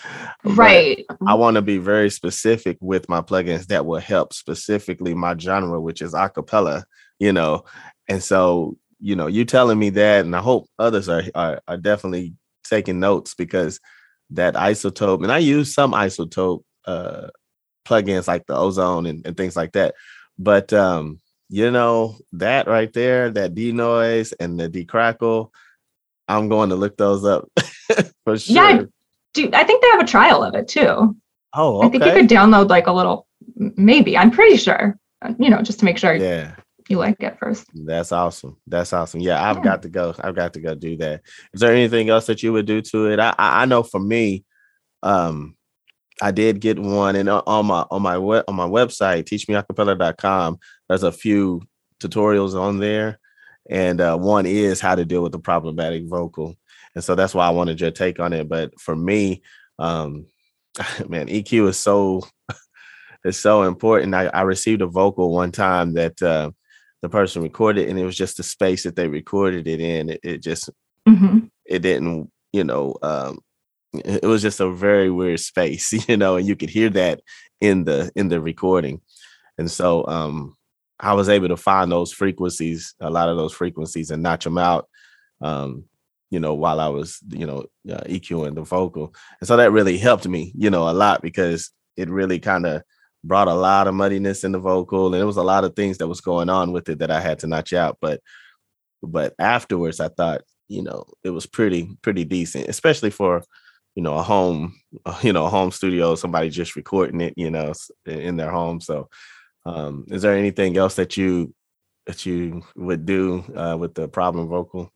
right 0.44 1.06
i 1.28 1.34
want 1.34 1.56
to 1.56 1.62
be 1.62 1.78
very 1.78 2.10
specific 2.10 2.78
with 2.82 3.08
my 3.10 3.22
plugins 3.22 3.68
that 3.68 3.86
will 3.86 4.00
help 4.00 4.34
specifically 4.34 5.14
my 5.14 5.36
genre 5.38 5.80
which 5.80 6.02
is 6.02 6.14
acapella 6.14 6.84
you 7.20 7.32
know 7.32 7.64
and 8.08 8.24
so 8.24 8.78
you 9.00 9.16
know 9.16 9.28
you 9.28 9.46
telling 9.46 9.80
me 9.80 9.90
that 9.90 10.26
and 10.26 10.36
i 10.36 10.40
hope 10.40 10.68
others 10.78 11.08
are 11.10 11.24
are, 11.36 11.62
are 11.68 11.78
definitely 11.78 12.34
taking 12.64 13.00
notes 13.00 13.34
because 13.34 13.80
that 14.32 14.54
iZotope, 14.54 15.24
and 15.24 15.32
I 15.32 15.40
use 15.40 15.74
some 15.74 15.94
iZotope 15.94 16.64
uh, 16.86 17.28
plugins 17.86 18.28
like 18.28 18.46
the 18.46 18.56
ozone 18.56 19.06
and, 19.06 19.26
and 19.26 19.36
things 19.36 19.56
like 19.56 19.74
that. 19.74 19.96
But 20.38 20.72
um, 20.72 21.20
you 21.50 21.72
know, 21.72 22.18
that 22.34 22.68
right 22.68 22.92
there, 22.94 23.32
that 23.32 23.56
denoise 23.56 24.34
and 24.34 24.60
the 24.60 24.70
decrackle, 24.70 25.50
I'm 26.28 26.48
going 26.48 26.70
to 26.70 26.76
look 26.76 26.98
those 26.98 27.26
up 27.26 27.50
for 28.24 28.38
sure. 28.38 28.56
Yeah, 28.56 28.84
dude, 29.34 29.54
I 29.54 29.64
think 29.64 29.82
they 29.82 29.90
have 29.90 30.02
a 30.02 30.08
trial 30.08 30.44
of 30.44 30.56
it 30.56 30.68
too. 30.68 31.16
Oh, 31.54 31.78
okay. 31.78 31.88
I 31.88 31.90
think 31.90 32.06
you 32.06 32.12
could 32.12 32.30
download 32.30 32.70
like 32.70 32.88
a 32.88 32.94
little, 32.94 33.28
maybe. 33.56 34.18
I'm 34.18 34.32
pretty 34.32 34.58
sure. 34.58 34.98
Uh, 35.22 35.34
you 35.40 35.50
know, 35.50 35.62
just 35.62 35.80
to 35.80 35.86
make 35.86 35.98
sure. 35.98 36.14
Yeah 36.14 36.56
you 36.90 36.98
like 36.98 37.22
it 37.22 37.38
first. 37.40 37.68
That's 37.74 38.12
awesome. 38.12 38.58
That's 38.68 38.92
awesome. 38.92 39.22
Yeah, 39.22 39.48
I've 39.48 39.58
yeah. 39.58 39.64
got 39.64 39.84
to 39.84 39.90
go. 39.90 40.14
I've 40.20 40.36
got 40.36 40.54
to 40.54 40.60
go 40.60 40.74
do 40.74 40.98
that. 40.98 41.22
Is 41.54 41.62
there 41.62 41.72
anything 41.72 42.10
else 42.10 42.26
that 42.26 42.44
you 42.44 42.52
would 42.52 42.66
do 42.66 42.82
to 42.82 43.12
it? 43.12 43.20
I 43.20 43.34
I 43.38 43.66
know 43.66 43.84
for 43.84 44.00
me, 44.00 44.44
um, 45.04 45.56
I 46.22 46.32
did 46.32 46.60
get 46.60 46.80
one, 46.80 47.16
and 47.16 47.30
on 47.30 47.66
my 47.68 47.86
on 47.92 48.02
my 48.02 48.18
web 48.18 48.46
on 48.48 48.56
my 48.56 48.68
website, 48.68 49.26
teachmeacapella.com, 49.26 50.58
there's 50.90 51.04
a 51.04 51.12
few 51.12 51.62
tutorials 52.02 52.60
on 52.60 52.80
there, 52.80 53.20
and 53.70 54.02
uh, 54.02 54.18
one 54.18 54.46
is 54.46 54.82
how 54.82 54.96
to 54.96 55.06
deal 55.06 55.22
with 55.22 55.32
the 55.32 55.40
problematic 55.40 56.08
vocal. 56.08 56.56
and 56.96 57.04
so 57.04 57.16
that's 57.16 57.36
why 57.36 57.48
I 57.48 57.52
wanted 57.52 57.80
your 57.80 57.92
take 57.92 58.20
on 58.20 58.34
it. 58.34 58.50
But 58.50 58.78
for 58.80 58.96
me, 58.96 59.44
um, 59.78 60.26
man, 61.08 61.28
EQ 61.28 61.70
is 61.70 61.78
so 61.78 62.24
is 63.24 63.40
so 63.40 63.64
important. 63.64 64.16
I, 64.16 64.26
I 64.28 64.42
received 64.42 64.82
a 64.82 64.88
vocal 64.88 65.32
one 65.32 65.52
time 65.52 65.94
that 65.94 66.22
uh, 66.22 66.52
the 67.02 67.10
person 67.10 67.44
recorded, 67.44 67.88
and 67.88 68.00
it 68.00 68.06
was 68.06 68.18
just 68.18 68.38
the 68.38 68.44
space 68.44 68.84
that 68.84 68.96
they 68.96 69.08
recorded 69.08 69.68
it 69.68 69.80
in. 69.80 70.10
It, 70.10 70.20
it 70.24 70.44
just 70.44 70.70
mm-hmm. 71.08 71.40
it 71.66 71.80
didn't, 71.80 72.32
you 72.52 72.64
know, 72.64 72.96
um, 73.04 73.40
it 73.94 74.26
was 74.26 74.42
just 74.42 74.60
a 74.60 74.72
very 74.72 75.10
weird 75.10 75.40
space, 75.40 75.92
you 76.10 76.18
know, 76.18 76.38
and 76.38 76.48
you 76.48 76.56
could 76.56 76.70
hear 76.70 76.90
that 76.90 77.22
in 77.62 77.84
the 77.84 78.12
in 78.16 78.30
the 78.30 78.42
recording. 78.42 79.02
And 79.58 79.70
so 79.70 80.08
um 80.08 80.56
I 81.00 81.14
was 81.14 81.30
able 81.30 81.48
to 81.48 81.58
find 81.58 81.92
those 81.92 82.12
frequencies, 82.12 82.94
a 83.00 83.10
lot 83.10 83.30
of 83.30 83.38
those 83.38 83.54
frequencies, 83.54 84.12
and 84.12 84.22
notch 84.22 84.44
them 84.44 84.58
out. 84.58 84.88
Um, 85.42 85.86
you 86.30 86.40
know, 86.40 86.54
while 86.54 86.80
I 86.80 86.88
was, 86.90 87.20
you 87.30 87.46
know, 87.46 87.66
uh, 87.90 88.02
EQing 88.02 88.56
the 88.56 88.62
vocal, 88.62 89.14
and 89.40 89.48
so 89.48 89.58
that 89.58 89.72
really 89.72 89.98
helped 89.98 90.28
me, 90.28 90.52
you 90.56 90.70
know, 90.70 90.90
a 90.90 90.92
lot 90.92 91.22
because 91.22 91.72
it 91.98 92.10
really 92.10 92.40
kind 92.40 92.66
of 92.66 92.84
brought 93.24 93.48
a 93.48 93.54
lot 93.54 93.88
of 93.88 93.96
muddiness 93.96 94.44
in 94.44 94.52
the 94.52 94.60
vocal, 94.60 95.08
and 95.08 95.16
there 95.16 95.26
was 95.26 95.38
a 95.38 95.44
lot 95.44 95.64
of 95.64 95.76
things 95.76 95.98
that 95.98 96.08
was 96.08 96.22
going 96.22 96.50
on 96.50 96.72
with 96.72 96.90
it 96.90 97.00
that 97.00 97.12
I 97.12 97.20
had 97.22 97.40
to 97.40 97.48
notch 97.48 97.74
out. 97.74 97.98
But, 98.02 98.22
but 99.02 99.34
afterwards, 99.40 100.00
I 100.00 100.10
thought, 100.10 100.42
you 100.68 100.84
know, 100.84 101.06
it 101.24 101.32
was 101.32 101.46
pretty, 101.46 101.98
pretty 102.02 102.26
decent, 102.26 102.68
especially 102.68 103.10
for, 103.10 103.44
you 103.96 104.04
know, 104.04 104.16
a 104.16 104.24
home, 104.24 104.76
you 105.22 105.34
know, 105.34 105.46
a 105.46 105.50
home 105.50 105.72
studio, 105.72 106.16
somebody 106.16 106.50
just 106.50 106.76
recording 106.76 107.22
it, 107.22 107.34
you 107.38 107.50
know, 107.50 107.74
in 108.06 108.38
their 108.38 108.52
home. 108.52 108.82
So 108.82 109.10
um, 109.66 110.06
is 110.10 110.22
there 110.22 110.36
anything 110.36 110.78
else 110.78 110.96
that 110.96 111.18
you 111.18 111.54
that 112.06 112.26
you 112.26 112.64
would 112.76 113.06
do 113.06 113.44
uh, 113.56 113.78
with 113.78 113.94
the 113.94 114.08
problem 114.08 114.48
vocal? 114.48 114.92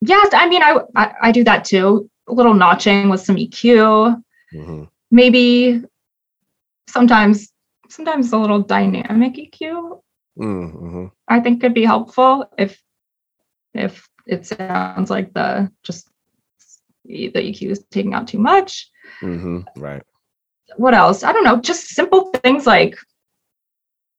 Yes, 0.00 0.28
I 0.32 0.48
mean, 0.48 0.62
I, 0.62 0.80
I, 0.94 1.14
I 1.22 1.32
do 1.32 1.42
that 1.44 1.64
too. 1.64 2.10
A 2.28 2.34
little 2.34 2.54
notching 2.54 3.08
with 3.08 3.20
some 3.20 3.36
EQ. 3.36 4.22
Mm-hmm. 4.54 4.84
Maybe 5.10 5.82
sometimes 6.88 7.52
sometimes 7.88 8.32
a 8.32 8.38
little 8.38 8.60
dynamic 8.60 9.34
EQ. 9.34 10.00
Mm-hmm. 10.38 11.06
I 11.28 11.40
think 11.40 11.60
could 11.60 11.74
be 11.74 11.84
helpful 11.84 12.50
if 12.58 12.80
if 13.74 14.06
it 14.26 14.46
sounds 14.46 15.08
like 15.08 15.32
the 15.32 15.70
just 15.82 16.10
the 17.04 17.30
EQ 17.30 17.70
is 17.70 17.84
taking 17.90 18.14
out 18.14 18.28
too 18.28 18.38
much. 18.38 18.90
Mm-hmm. 19.22 19.60
Right. 19.76 20.02
What 20.76 20.94
else? 20.94 21.22
I 21.22 21.32
don't 21.32 21.44
know. 21.44 21.60
Just 21.60 21.88
simple 21.88 22.30
things 22.42 22.66
like 22.66 22.98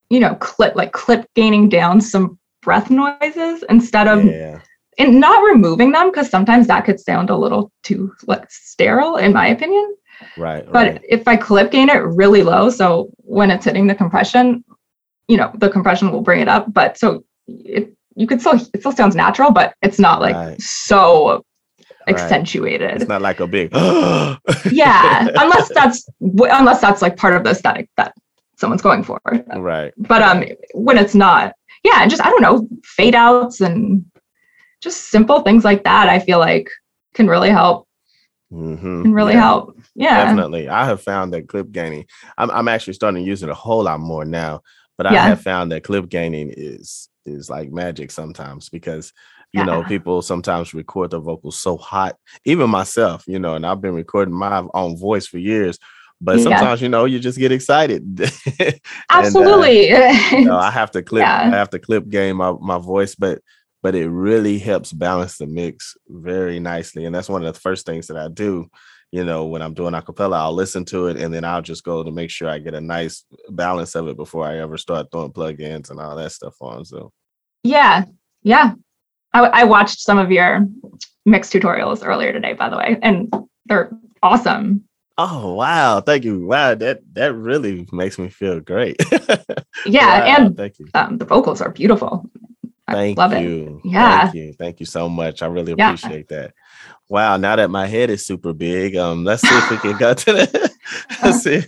you 0.10 0.20
know, 0.20 0.36
clip 0.36 0.76
like 0.76 0.92
clip 0.92 1.28
gaining 1.36 1.70
down 1.70 2.02
some 2.02 2.38
breath 2.62 2.90
noises 2.90 3.64
instead 3.70 4.08
of 4.08 4.26
yeah. 4.26 4.60
and 4.98 5.20
not 5.20 5.44
removing 5.44 5.92
them 5.92 6.10
because 6.12 6.30
sometimes 6.30 6.68
that 6.68 6.86
could 6.86 7.00
sound 7.00 7.30
a 7.30 7.36
little 7.36 7.72
too 7.84 8.14
like 8.26 8.50
sterile 8.50 9.18
in 9.18 9.34
my 9.34 9.48
opinion. 9.48 9.96
Right. 10.36 10.66
But 10.66 10.88
right. 10.88 11.02
if 11.08 11.28
I 11.28 11.38
clip 11.38 11.72
gain 11.72 11.90
it 11.90 12.04
really 12.04 12.44
low, 12.44 12.70
so 12.70 13.10
when 13.18 13.52
it's 13.52 13.66
hitting 13.66 13.88
the 13.88 13.96
compression, 13.96 14.64
you 15.28 15.38
know, 15.38 15.52
the 15.56 15.70
compression 15.70 16.12
will 16.12 16.22
bring 16.22 16.42
it 16.42 16.48
up. 16.48 16.74
But 16.74 16.98
so 16.98 17.24
it 17.48 17.94
you 18.16 18.26
could 18.28 18.42
still 18.42 18.56
it 18.74 18.80
still 18.80 18.92
sounds 18.92 19.16
natural, 19.16 19.52
but 19.52 19.76
it's 19.82 20.00
not 20.00 20.22
like 20.22 20.36
right. 20.36 20.62
so 20.62 21.44
accentuated. 22.08 22.90
Right. 22.90 23.02
It's 23.02 23.10
not 23.10 23.22
like 23.22 23.40
a 23.40 23.48
big 23.48 23.72
yeah, 24.72 25.28
unless 25.36 25.70
that's 25.74 26.10
unless 26.20 26.82
that's 26.82 27.02
like 27.02 27.18
part 27.18 27.36
of 27.36 27.44
the 27.44 27.52
aesthetic 27.52 27.90
that 27.98 28.14
someone's 28.58 28.82
going 28.82 29.04
for. 29.04 29.22
Right. 29.56 29.94
But 29.98 30.22
um 30.22 30.44
when 30.74 30.98
it's 30.98 31.16
not, 31.16 31.54
yeah, 31.84 32.02
and 32.02 32.10
just 32.10 32.24
I 32.24 32.30
don't 32.30 32.42
know, 32.42 32.68
fade 32.84 33.16
outs 33.16 33.62
and 33.62 34.06
just 34.82 35.10
simple 35.10 35.42
things 35.42 35.64
like 35.64 35.84
that, 35.84 36.10
I 36.10 36.20
feel 36.20 36.40
like 36.40 36.70
can 37.14 37.28
really 37.28 37.50
help. 37.50 37.88
Mm-hmm. 38.52 39.04
Can 39.04 39.14
really 39.14 39.34
yeah. 39.34 39.42
help. 39.42 39.80
Yeah. 39.96 40.26
Definitely. 40.26 40.70
I 40.70 40.86
have 40.86 41.02
found 41.02 41.34
that 41.34 41.48
clip 41.48 41.72
gaining. 41.72 42.06
I'm 42.38 42.52
I'm 42.52 42.68
actually 42.68 42.94
starting 42.94 43.24
to 43.24 43.28
use 43.28 43.44
it 43.44 43.50
a 43.50 43.56
whole 43.56 43.84
lot 43.84 44.00
more 44.00 44.26
now, 44.26 44.62
but 44.98 45.08
I 45.08 45.14
have 45.14 45.42
found 45.42 45.72
that 45.72 45.84
clip 45.84 46.10
gaining 46.10 46.54
is 46.56 47.10
is 47.26 47.50
like 47.50 47.72
magic 47.72 48.12
sometimes 48.12 48.70
because 48.70 49.14
you 49.54 49.60
yeah. 49.60 49.66
know 49.66 49.84
people 49.84 50.22
sometimes 50.22 50.74
record 50.74 51.12
their 51.12 51.20
vocals 51.20 51.60
so 51.60 51.78
hot 51.78 52.18
even 52.46 52.70
myself 52.70 53.24
you 53.28 53.40
know 53.40 53.56
and 53.56 53.66
i've 53.66 53.82
been 53.82 53.94
recording 53.94 54.34
my 54.34 54.64
own 54.74 54.98
voice 54.98 55.28
for 55.28 55.38
years 55.38 55.78
but 56.20 56.40
sometimes 56.40 56.82
you 56.82 56.90
know 56.90 57.06
you 57.06 57.20
just 57.20 57.38
get 57.38 57.52
excited. 57.52 58.22
Absolutely 59.10 59.90
and, 59.92 60.18
uh, 60.18 60.22
you 60.38 60.46
know, 60.46 60.58
i 60.58 60.72
have 60.72 60.92
to 60.92 61.04
clip 61.04 61.22
yeah. 61.22 61.42
i 61.44 61.50
have 61.50 61.70
to 61.70 61.80
clip 61.80 62.08
gain 62.10 62.36
my, 62.36 62.54
my 62.60 62.78
voice 62.78 63.16
but 63.16 63.40
but 63.84 63.96
it 63.96 64.10
really 64.10 64.58
helps 64.58 64.92
balance 64.92 65.38
the 65.38 65.46
mix 65.46 65.96
very 66.10 66.60
nicely. 66.60 67.06
And 67.06 67.14
that's 67.14 67.30
one 67.30 67.46
of 67.46 67.54
the 67.54 67.60
first 67.60 67.86
things 67.86 68.08
that 68.08 68.18
i 68.18 68.28
do 68.28 68.70
you 69.12 69.24
know 69.24 69.46
when 69.46 69.62
i'm 69.62 69.74
doing 69.74 69.94
acapella 69.94 70.36
i'll 70.36 70.54
listen 70.54 70.84
to 70.84 71.08
it 71.08 71.16
and 71.16 71.34
then 71.34 71.46
i'll 71.46 71.62
just 71.62 71.84
go 71.84 72.04
to 72.04 72.12
make 72.12 72.30
sure 72.30 72.50
i 72.50 72.60
get 72.60 72.74
a 72.74 72.82
nice 72.82 73.24
balance 73.52 73.96
of 73.96 74.08
it 74.10 74.18
before 74.18 74.46
i 74.46 74.58
ever 74.58 74.78
start 74.78 75.08
throwing 75.12 75.32
plugins 75.32 75.90
and 75.90 76.00
all 76.00 76.16
that 76.16 76.32
stuff 76.32 76.56
on 76.62 76.84
so. 76.84 77.12
Yeah. 77.64 78.06
Yeah. 78.44 78.74
I, 79.34 79.46
I 79.46 79.64
watched 79.64 80.00
some 80.00 80.18
of 80.18 80.32
your 80.32 80.66
mix 81.26 81.50
tutorials 81.50 82.06
earlier 82.06 82.34
today 82.34 82.54
by 82.54 82.70
the 82.70 82.78
way 82.78 82.98
and 83.02 83.34
they're 83.66 83.92
awesome 84.24 84.84
Oh 85.18 85.54
wow! 85.54 86.00
Thank 86.00 86.26
you. 86.26 86.46
Wow, 86.46 86.76
that 86.76 87.02
that 87.14 87.34
really 87.34 87.88
makes 87.92 88.20
me 88.20 88.30
feel 88.30 88.60
great. 88.60 88.98
yeah, 89.86 90.20
wow, 90.20 90.26
and 90.26 90.58
thank 90.58 90.78
you. 90.78 90.88
Um, 90.94 91.18
the 91.18 91.26
vocals 91.26 91.60
are 91.60 91.72
beautiful. 91.72 92.30
Thank 92.90 93.20
I 93.20 93.28
love 93.28 93.44
you. 93.44 93.82
It. 93.84 93.90
Yeah. 93.90 94.22
Thank 94.24 94.36
you. 94.36 94.54
Thank 94.54 94.80
you 94.80 94.86
so 94.86 95.10
much. 95.10 95.42
I 95.42 95.48
really 95.48 95.74
appreciate 95.74 96.28
yeah. 96.30 96.38
that. 96.38 96.54
Wow. 97.10 97.38
Now 97.38 97.56
that 97.56 97.70
my 97.70 97.86
head 97.86 98.10
is 98.10 98.26
super 98.26 98.54
big, 98.54 98.96
um, 98.96 99.26
let's 99.26 99.42
see 99.42 99.58
if 99.58 99.72
we 99.72 99.78
can 99.78 99.98
go 99.98 100.14
to 100.14 100.34
the 100.34 100.72
see, 101.42 101.64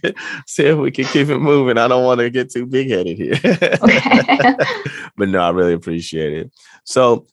see 0.47 0.65
if 0.65 0.77
we 0.77 0.91
can 0.91 1.05
keep 1.05 1.27
it 1.27 1.39
moving. 1.39 1.77
I 1.77 1.87
don't 1.87 2.05
want 2.05 2.19
to 2.19 2.29
get 2.29 2.51
too 2.51 2.65
big 2.65 2.89
headed 2.89 3.17
here. 3.17 3.33
Okay. 3.43 4.55
but 5.17 5.29
no, 5.29 5.39
I 5.39 5.49
really 5.49 5.73
appreciate 5.73 6.33
it. 6.33 6.51
So 6.85 7.27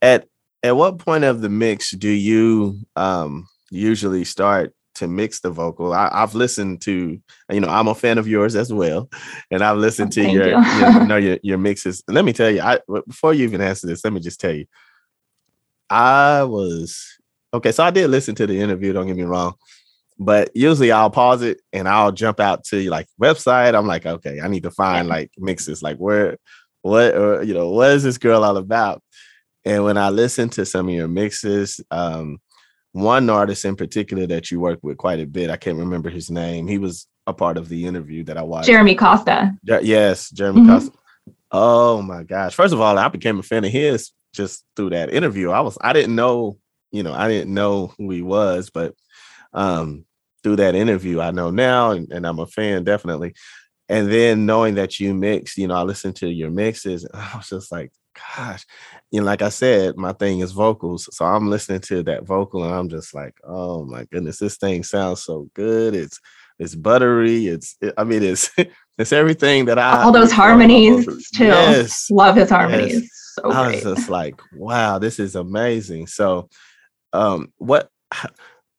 at 0.00 0.28
at 0.62 0.76
what 0.76 0.98
point 0.98 1.24
of 1.24 1.40
the 1.40 1.48
mix 1.48 1.90
do 1.90 2.08
you 2.08 2.78
um 2.94 3.48
usually 3.70 4.24
start 4.24 4.72
to 5.02 5.08
mix 5.08 5.40
the 5.40 5.50
vocal. 5.50 5.92
I, 5.92 6.08
have 6.12 6.34
listened 6.34 6.80
to, 6.82 7.20
you 7.50 7.60
know, 7.60 7.68
I'm 7.68 7.88
a 7.88 7.94
fan 7.94 8.18
of 8.18 8.28
yours 8.28 8.54
as 8.54 8.72
well, 8.72 9.10
and 9.50 9.62
I've 9.62 9.76
listened 9.76 10.12
to 10.12 10.22
your, 10.22 10.48
you. 10.48 10.64
your, 10.78 11.06
know, 11.06 11.16
your 11.26 11.38
your 11.42 11.58
mixes. 11.58 12.02
And 12.06 12.14
let 12.14 12.24
me 12.24 12.32
tell 12.32 12.50
you, 12.50 12.60
I 12.60 12.78
before 13.06 13.34
you 13.34 13.44
even 13.44 13.60
answer 13.60 13.86
this, 13.86 14.04
let 14.04 14.12
me 14.12 14.20
just 14.20 14.40
tell 14.40 14.54
you, 14.54 14.66
I 15.90 16.44
was 16.44 17.18
okay. 17.52 17.72
So 17.72 17.84
I 17.84 17.90
did 17.90 18.08
listen 18.10 18.34
to 18.36 18.46
the 18.46 18.60
interview. 18.60 18.92
Don't 18.92 19.06
get 19.06 19.16
me 19.16 19.24
wrong, 19.24 19.54
but 20.18 20.50
usually 20.54 20.92
I'll 20.92 21.10
pause 21.10 21.42
it 21.42 21.60
and 21.72 21.88
I'll 21.88 22.12
jump 22.12 22.40
out 22.40 22.64
to 22.64 22.88
like 22.88 23.06
website. 23.20 23.74
I'm 23.74 23.86
like, 23.86 24.06
okay, 24.06 24.40
I 24.40 24.48
need 24.48 24.62
to 24.62 24.70
find 24.70 25.08
like 25.08 25.30
mixes, 25.38 25.82
like 25.82 25.96
where, 25.96 26.38
what, 26.82 27.16
or 27.16 27.42
you 27.42 27.54
know, 27.54 27.70
what 27.70 27.90
is 27.90 28.04
this 28.04 28.18
girl 28.18 28.44
all 28.44 28.56
about? 28.56 29.02
And 29.64 29.84
when 29.84 29.96
I 29.96 30.10
listen 30.10 30.48
to 30.50 30.66
some 30.66 30.88
of 30.88 30.94
your 30.94 31.08
mixes, 31.08 31.80
um, 31.90 32.38
one 32.92 33.28
artist 33.30 33.64
in 33.64 33.76
particular 33.76 34.26
that 34.26 34.50
you 34.50 34.60
work 34.60 34.78
with 34.82 34.98
quite 34.98 35.20
a 35.20 35.26
bit. 35.26 35.50
I 35.50 35.56
can't 35.56 35.78
remember 35.78 36.10
his 36.10 36.30
name. 36.30 36.66
He 36.66 36.78
was 36.78 37.06
a 37.26 37.32
part 37.32 37.56
of 37.56 37.68
the 37.68 37.86
interview 37.86 38.24
that 38.24 38.36
I 38.36 38.42
watched. 38.42 38.66
Jeremy 38.66 38.94
Costa. 38.94 39.54
yes, 39.62 40.30
Jeremy 40.30 40.60
mm-hmm. 40.60 40.70
Costa. 40.70 40.98
Oh 41.50 42.02
my 42.02 42.22
gosh. 42.22 42.54
First 42.54 42.72
of 42.72 42.80
all, 42.80 42.98
I 42.98 43.08
became 43.08 43.38
a 43.38 43.42
fan 43.42 43.64
of 43.64 43.70
his 43.70 44.10
just 44.32 44.64
through 44.74 44.90
that 44.90 45.12
interview. 45.12 45.50
I 45.50 45.60
was 45.60 45.76
I 45.80 45.92
didn't 45.92 46.14
know, 46.14 46.58
you 46.90 47.02
know, 47.02 47.12
I 47.12 47.28
didn't 47.28 47.52
know 47.52 47.92
who 47.98 48.10
he 48.10 48.22
was, 48.22 48.70
but 48.70 48.94
um 49.52 50.06
through 50.42 50.56
that 50.56 50.74
interview, 50.74 51.20
I 51.20 51.30
know 51.30 51.50
now 51.50 51.92
and, 51.92 52.10
and 52.10 52.26
I'm 52.26 52.38
a 52.38 52.46
fan 52.46 52.84
definitely. 52.84 53.34
And 53.88 54.10
then 54.10 54.46
knowing 54.46 54.76
that 54.76 54.98
you 54.98 55.12
mix, 55.12 55.58
you 55.58 55.68
know, 55.68 55.74
I 55.74 55.82
listened 55.82 56.16
to 56.16 56.28
your 56.28 56.50
mixes, 56.50 57.06
I 57.14 57.36
was 57.36 57.50
just 57.50 57.70
like, 57.70 57.92
gosh, 58.14 58.64
you 59.12 59.20
know, 59.20 59.26
like 59.26 59.42
I 59.42 59.50
said, 59.50 59.98
my 59.98 60.14
thing 60.14 60.40
is 60.40 60.52
vocals. 60.52 61.06
So 61.14 61.26
I'm 61.26 61.50
listening 61.50 61.80
to 61.80 62.02
that 62.04 62.24
vocal 62.24 62.64
and 62.64 62.74
I'm 62.74 62.88
just 62.88 63.14
like, 63.14 63.34
oh 63.44 63.84
my 63.84 64.04
goodness, 64.10 64.38
this 64.38 64.56
thing 64.56 64.82
sounds 64.82 65.22
so 65.22 65.50
good. 65.54 65.94
It's 65.94 66.18
it's 66.58 66.74
buttery. 66.74 67.46
It's 67.46 67.76
it, 67.82 67.92
I 67.98 68.04
mean, 68.04 68.22
it's 68.22 68.50
it's 68.98 69.12
everything 69.12 69.66
that 69.66 69.78
I 69.78 70.02
all 70.02 70.12
those 70.12 70.32
harmonies 70.32 71.04
too. 71.32 71.44
Yes. 71.44 72.10
Love 72.10 72.36
his 72.36 72.48
harmonies. 72.48 73.02
Yes. 73.02 73.32
So 73.34 73.50
I 73.50 73.72
was 73.72 73.82
just 73.82 74.08
like, 74.08 74.40
wow, 74.54 74.98
this 74.98 75.18
is 75.18 75.36
amazing. 75.36 76.06
So 76.06 76.48
um 77.12 77.52
what 77.58 77.90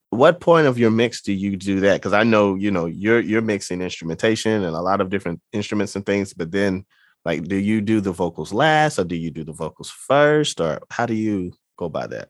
what 0.09 0.39
point 0.39 0.65
of 0.65 0.79
your 0.79 0.91
mix 0.91 1.21
do 1.21 1.31
you 1.31 1.55
do 1.57 1.79
that? 1.81 1.95
Because 1.95 2.13
I 2.13 2.23
know, 2.23 2.55
you 2.55 2.71
know, 2.71 2.87
you're 2.87 3.19
you're 3.19 3.43
mixing 3.43 3.83
instrumentation 3.83 4.63
and 4.63 4.75
a 4.75 4.81
lot 4.81 4.99
of 4.99 5.11
different 5.11 5.41
instruments 5.51 5.95
and 5.95 6.03
things, 6.03 6.33
but 6.33 6.51
then 6.51 6.85
like, 7.25 7.43
do 7.45 7.55
you 7.55 7.81
do 7.81 8.01
the 8.01 8.11
vocals 8.11 8.53
last 8.53 8.99
or 8.99 9.03
do 9.03 9.15
you 9.15 9.31
do 9.31 9.43
the 9.43 9.53
vocals 9.53 9.89
first 9.89 10.59
or 10.59 10.81
how 10.89 11.05
do 11.05 11.13
you 11.13 11.53
go 11.77 11.89
by 11.89 12.07
that? 12.07 12.29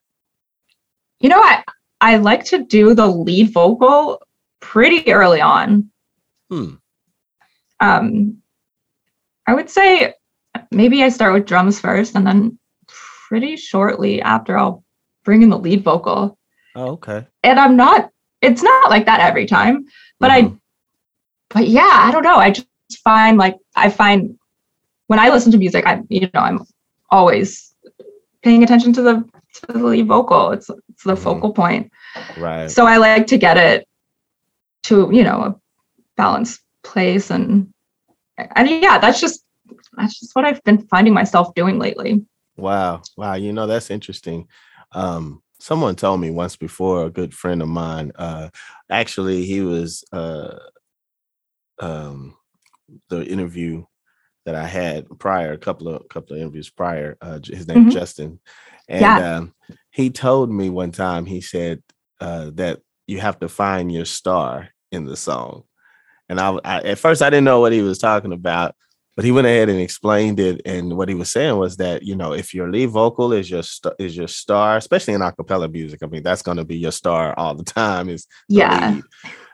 You 1.19 1.29
know, 1.29 1.41
I, 1.41 1.63
I 2.01 2.17
like 2.17 2.43
to 2.45 2.63
do 2.63 2.93
the 2.93 3.07
lead 3.07 3.51
vocal 3.51 4.21
pretty 4.59 5.11
early 5.11 5.41
on. 5.41 5.89
Hmm. 6.49 6.75
Um, 7.79 8.37
I 9.47 9.53
would 9.53 9.69
say 9.69 10.13
maybe 10.71 11.03
I 11.03 11.09
start 11.09 11.33
with 11.33 11.45
drums 11.45 11.79
first 11.79 12.15
and 12.15 12.25
then 12.25 12.59
pretty 12.87 13.55
shortly 13.55 14.21
after 14.21 14.57
I'll 14.57 14.83
bring 15.23 15.41
in 15.41 15.49
the 15.49 15.57
lead 15.57 15.83
vocal. 15.83 16.37
Oh, 16.75 16.91
okay. 16.91 17.25
And 17.43 17.59
I'm 17.59 17.75
not, 17.75 18.09
it's 18.41 18.61
not 18.61 18.89
like 18.89 19.05
that 19.05 19.21
every 19.21 19.45
time, 19.45 19.85
but 20.19 20.31
mm-hmm. 20.31 20.53
I, 20.53 20.57
but 21.49 21.67
yeah, 21.67 21.81
I 21.81 22.11
don't 22.11 22.23
know. 22.23 22.35
I 22.35 22.51
just 22.51 22.67
find 23.03 23.37
like, 23.37 23.57
I 23.75 23.89
find 23.89 24.37
when 25.13 25.19
I 25.19 25.29
listen 25.29 25.51
to 25.51 25.59
music, 25.59 25.85
I'm 25.85 26.07
you 26.09 26.21
know, 26.21 26.39
I'm 26.39 26.65
always 27.11 27.75
paying 28.41 28.63
attention 28.63 28.93
to 28.93 29.03
the, 29.03 29.23
to 29.53 29.73
the 29.73 29.77
lead 29.77 30.07
vocal. 30.07 30.49
It's, 30.49 30.67
it's 30.89 31.03
the 31.03 31.13
mm-hmm. 31.13 31.23
focal 31.23 31.53
point. 31.53 31.91
Right. 32.35 32.71
So 32.71 32.87
I 32.87 32.97
like 32.97 33.27
to 33.27 33.37
get 33.37 33.55
it 33.55 33.87
to, 34.83 35.11
you 35.13 35.23
know, 35.23 35.39
a 35.41 35.55
balanced 36.17 36.61
place 36.81 37.29
and, 37.29 37.71
and 38.39 38.67
yeah, 38.67 38.97
that's 38.97 39.21
just, 39.21 39.45
that's 39.95 40.19
just 40.19 40.35
what 40.35 40.45
I've 40.45 40.63
been 40.63 40.79
finding 40.87 41.13
myself 41.13 41.53
doing 41.53 41.77
lately. 41.77 42.25
Wow. 42.57 43.03
Wow. 43.15 43.35
You 43.35 43.53
know, 43.53 43.67
that's 43.67 43.91
interesting. 43.91 44.47
Um, 44.93 45.43
someone 45.59 45.95
told 45.95 46.21
me 46.21 46.31
once 46.31 46.55
before, 46.55 47.05
a 47.05 47.11
good 47.11 47.35
friend 47.35 47.61
of 47.61 47.67
mine, 47.67 48.13
uh, 48.15 48.49
actually, 48.89 49.45
he 49.45 49.61
was 49.61 50.03
uh, 50.11 50.57
um, 51.77 52.35
the 53.09 53.23
interview 53.23 53.85
that 54.45 54.55
I 54.55 54.65
had 54.65 55.07
prior, 55.19 55.53
a 55.53 55.57
couple 55.57 55.87
of 55.89 56.07
couple 56.09 56.35
of 56.35 56.41
interviews 56.41 56.69
prior. 56.69 57.17
Uh, 57.21 57.39
his 57.43 57.67
name 57.67 57.77
mm-hmm. 57.77 57.89
Justin, 57.89 58.39
and 58.87 59.01
yeah. 59.01 59.37
um, 59.37 59.53
he 59.91 60.09
told 60.09 60.51
me 60.51 60.69
one 60.69 60.91
time. 60.91 61.25
He 61.25 61.41
said 61.41 61.81
uh, 62.19 62.51
that 62.55 62.79
you 63.07 63.19
have 63.19 63.39
to 63.39 63.49
find 63.49 63.91
your 63.91 64.05
star 64.05 64.69
in 64.91 65.05
the 65.05 65.15
song, 65.15 65.63
and 66.29 66.39
I, 66.39 66.59
I, 66.63 66.81
at 66.81 66.99
first 66.99 67.21
I 67.21 67.29
didn't 67.29 67.45
know 67.45 67.59
what 67.59 67.73
he 67.73 67.81
was 67.81 67.99
talking 67.99 68.33
about, 68.33 68.75
but 69.15 69.25
he 69.25 69.31
went 69.31 69.47
ahead 69.47 69.69
and 69.69 69.79
explained 69.79 70.39
it 70.39 70.61
and 70.65 70.97
what 70.97 71.09
he 71.09 71.15
was 71.15 71.31
saying 71.31 71.57
was 71.57 71.77
that 71.77 72.03
you 72.03 72.15
know 72.15 72.33
if 72.33 72.53
your 72.53 72.69
lead 72.69 72.89
vocal 72.89 73.33
is 73.33 73.49
your 73.49 73.63
st- 73.63 73.93
is 73.99 74.15
your 74.17 74.27
star 74.27 74.77
especially 74.77 75.13
in 75.13 75.21
acapella 75.21 75.71
music 75.71 76.01
i 76.03 76.07
mean 76.07 76.23
that's 76.23 76.41
going 76.41 76.57
to 76.57 76.65
be 76.65 76.77
your 76.77 76.91
star 76.91 77.33
all 77.37 77.53
the 77.55 77.63
time 77.63 78.09
is 78.09 78.27
yeah 78.49 78.95
lead. 78.95 79.03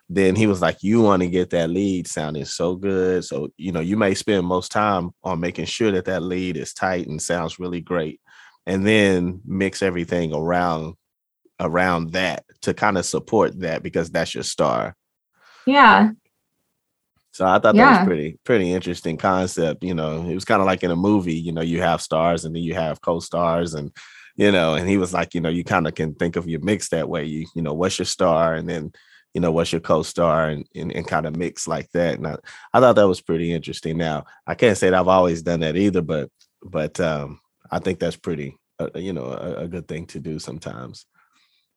Then 0.10 0.36
he 0.36 0.48
was 0.48 0.62
like 0.62 0.82
you 0.82 1.02
want 1.02 1.22
to 1.22 1.30
get 1.30 1.52
that 1.52 1.70
lead 1.70 2.08
sounding 2.08 2.46
so 2.46 2.76
good 2.76 3.24
so 3.24 3.50
you 3.58 3.72
know 3.72 3.80
you 3.80 3.96
may 3.96 4.14
spend 4.14 4.46
most 4.46 4.72
time 4.72 5.12
on 5.24 5.40
making 5.40 5.66
sure 5.66 5.92
that 5.92 6.06
that 6.06 6.24
lead 6.24 6.58
is 6.58 6.74
tight 6.74 7.08
and 7.08 7.22
sounds 7.22 7.60
really 7.60 7.82
great 7.82 8.20
and 8.66 8.86
then 8.86 9.40
mix 9.46 9.82
everything 9.82 10.34
around 10.34 10.96
around 11.60 12.12
that 12.12 12.44
to 12.62 12.74
kind 12.74 12.98
of 12.98 13.06
support 13.06 13.60
that 13.60 13.84
because 13.84 14.10
that's 14.10 14.34
your 14.34 14.44
star 14.44 14.96
yeah 15.66 16.10
so 17.32 17.46
I 17.46 17.60
thought 17.60 17.76
yeah. 17.76 17.86
that 17.92 18.00
was 18.00 18.08
pretty 18.08 18.38
pretty 18.44 18.74
interesting 18.74 19.16
concept. 19.16 19.84
You 19.84 19.94
know, 19.94 20.28
it 20.28 20.34
was 20.34 20.44
kind 20.44 20.62
of 20.62 20.66
like 20.66 20.84
in 20.84 20.92
a 20.92 20.96
movie. 20.96 21.36
You 21.36 21.54
know, 21.54 21.62
you 21.62 21.82
have 21.82 22.02
stars 22.02 22.44
and 22.44 22.54
then 22.54 22.64
you 22.64 22.74
have 22.74 23.02
co-stars, 23.02 23.76
and 23.76 23.96
you 24.36 24.52
know, 24.52 24.74
and 24.74 24.90
he 24.90 24.98
was 24.98 25.14
like, 25.14 25.34
you 25.34 25.40
know, 25.40 25.48
you 25.48 25.64
kind 25.64 25.88
of 25.88 25.96
can 25.96 26.16
think 26.16 26.36
of 26.36 26.50
your 26.50 26.60
mix 26.62 26.90
that 26.90 27.08
way. 27.08 27.24
You 27.24 27.46
you 27.56 27.62
know, 27.62 27.74
what's 27.74 27.98
your 27.98 28.08
star, 28.08 28.56
and 28.56 28.68
then 28.68 28.92
you 29.34 29.42
know 29.42 29.52
what's 29.52 29.72
your 29.72 29.82
co-star, 29.82 30.50
and 30.50 30.66
and, 30.76 30.92
and 30.92 31.08
kind 31.08 31.26
of 31.26 31.36
mix 31.36 31.68
like 31.68 31.90
that. 31.92 32.16
And 32.16 32.28
I, 32.28 32.38
I 32.74 32.80
thought 32.80 32.96
that 32.96 33.08
was 33.08 33.22
pretty 33.22 33.54
interesting. 33.54 33.98
Now 33.98 34.26
I 34.48 34.56
can't 34.56 34.78
say 34.78 34.90
that 34.90 35.00
I've 35.00 35.08
always 35.08 35.42
done 35.42 35.62
that 35.62 35.76
either, 35.76 36.02
but 36.02 36.30
but 36.64 37.00
um, 37.00 37.40
I 37.72 37.80
think 37.80 38.00
that's 38.00 38.18
pretty 38.18 38.58
uh, 38.80 38.90
you 38.96 39.14
know 39.14 39.26
a, 39.26 39.64
a 39.64 39.68
good 39.68 39.88
thing 39.88 40.06
to 40.08 40.20
do 40.20 40.40
sometimes. 40.40 41.06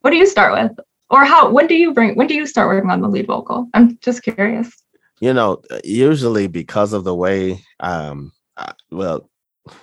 What 0.01 0.11
do 0.11 0.17
you 0.17 0.27
start 0.27 0.53
with? 0.53 0.79
Or 1.11 1.25
how 1.25 1.51
when 1.51 1.67
do 1.67 1.75
you 1.75 1.93
bring 1.93 2.15
when 2.15 2.27
do 2.27 2.35
you 2.35 2.47
start 2.47 2.69
working 2.69 2.91
on 2.91 3.01
the 3.01 3.09
lead 3.09 3.27
vocal? 3.27 3.69
I'm 3.75 3.99
just 4.01 4.23
curious 4.23 4.83
you 5.23 5.33
know, 5.33 5.63
usually 5.85 6.49
because 6.49 6.93
of 6.93 7.05
the 7.05 7.15
way, 7.15 7.65
um, 7.79 8.33
I, 8.57 8.73
well, 8.91 9.31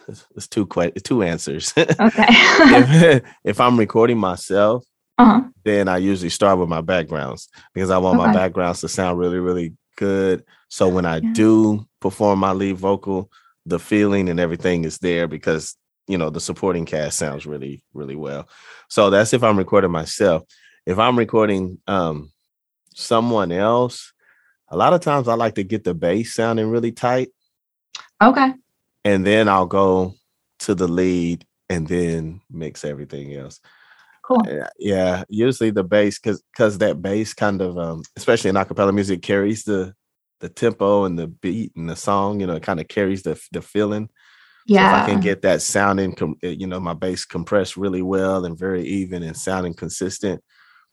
it's, 0.10 0.49
two 0.49 0.65
que- 0.65 0.91
two 1.01 1.23
answers. 1.23 1.73
Okay. 1.77 2.25
if, 2.27 3.23
if, 3.45 3.62
I'm 3.62 3.79
recording 3.79 4.17
myself, 4.17 4.84
uh-huh. 5.19 5.41
then 5.65 5.88
I 5.89 5.97
usually 5.97 6.29
start 6.29 6.58
with 6.60 6.69
my 6.69 6.82
backgrounds 6.82 7.49
because 7.73 7.89
I 7.91 7.97
want 7.97 8.19
okay. 8.19 8.27
my 8.27 8.34
backgrounds 8.34 8.82
to 8.82 8.88
sound 8.88 9.19
really, 9.19 9.39
really 9.39 9.73
good. 9.97 10.45
So 10.69 10.88
when 10.88 11.05
I 11.05 11.17
yeah. 11.17 11.34
do 11.34 11.86
perform 11.99 12.39
my 12.39 12.53
lead 12.53 12.77
vocal, 12.77 13.29
the 13.65 13.79
feeling 13.79 14.29
and 14.29 14.39
everything 14.39 14.86
is 14.86 14.97
there 14.99 15.27
because 15.27 15.75
you 16.08 16.17
know 16.17 16.29
the 16.29 16.39
supporting 16.39 16.86
cast 16.86 17.19
sounds 17.19 17.45
really, 17.45 17.84
really 17.93 18.15
well. 18.15 18.47
So 18.88 19.10
that's 19.10 19.34
if 19.34 19.43
I'm 19.43 19.58
recording 19.58 19.91
myself. 19.91 20.43
If 20.86 20.97
I'm 20.97 21.19
recording 21.19 21.77
um, 21.86 22.32
someone 22.95 23.51
else, 23.51 24.13
a 24.69 24.77
lot 24.77 24.93
of 24.93 25.01
times 25.01 25.27
I 25.27 25.34
like 25.34 25.55
to 25.55 25.63
get 25.63 25.84
the 25.84 25.93
bass 25.93 26.34
sounding 26.34 26.69
really 26.69 26.93
tight. 26.93 27.29
Okay. 28.23 28.53
And 29.03 29.25
then 29.25 29.49
I'll 29.49 29.65
go 29.65 30.15
to 30.60 30.75
the 30.75 30.88
lead 30.88 31.45
and 31.69 31.88
then 31.88 32.41
mix 32.49 32.84
everything 32.86 33.36
else. 33.36 33.60
Cool. 34.29 34.43
Yeah, 34.77 35.23
usually 35.27 35.71
the 35.71 35.83
bass 35.83 36.19
cuz 36.19 36.41
cuz 36.55 36.77
that 36.77 37.01
bass 37.01 37.33
kind 37.33 37.61
of 37.61 37.77
um 37.77 38.03
especially 38.15 38.49
in 38.49 38.55
acapella 38.55 38.93
music 38.93 39.21
carries 39.23 39.63
the 39.63 39.93
the 40.39 40.49
tempo 40.49 41.03
and 41.05 41.17
the 41.19 41.27
beat 41.27 41.71
and 41.75 41.89
the 41.89 41.95
song, 41.95 42.39
you 42.39 42.47
know, 42.47 42.55
it 42.55 42.63
kind 42.63 42.79
of 42.79 42.87
carries 42.87 43.23
the 43.23 43.41
the 43.51 43.61
feeling. 43.61 44.09
Yeah. 44.67 44.91
So 44.91 44.97
if 44.97 45.03
I 45.03 45.05
can 45.07 45.19
get 45.19 45.41
that 45.41 45.61
sounding 45.63 46.15
eh, 46.43 46.49
you 46.49 46.67
know, 46.67 46.79
my 46.79 46.93
bass 46.93 47.25
compressed 47.25 47.75
really 47.75 48.03
well 48.03 48.45
and 48.45 48.57
very 48.57 48.83
even 48.85 49.23
and 49.23 49.35
sounding 49.35 49.73
consistent, 49.73 50.43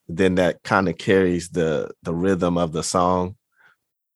then 0.08 0.36
that 0.36 0.62
kind 0.64 0.88
of 0.88 0.98
carries 0.98 1.50
the 1.50 1.90
the 2.02 2.14
rhythm 2.14 2.56
of 2.58 2.72
the 2.72 2.82
song 2.82 3.36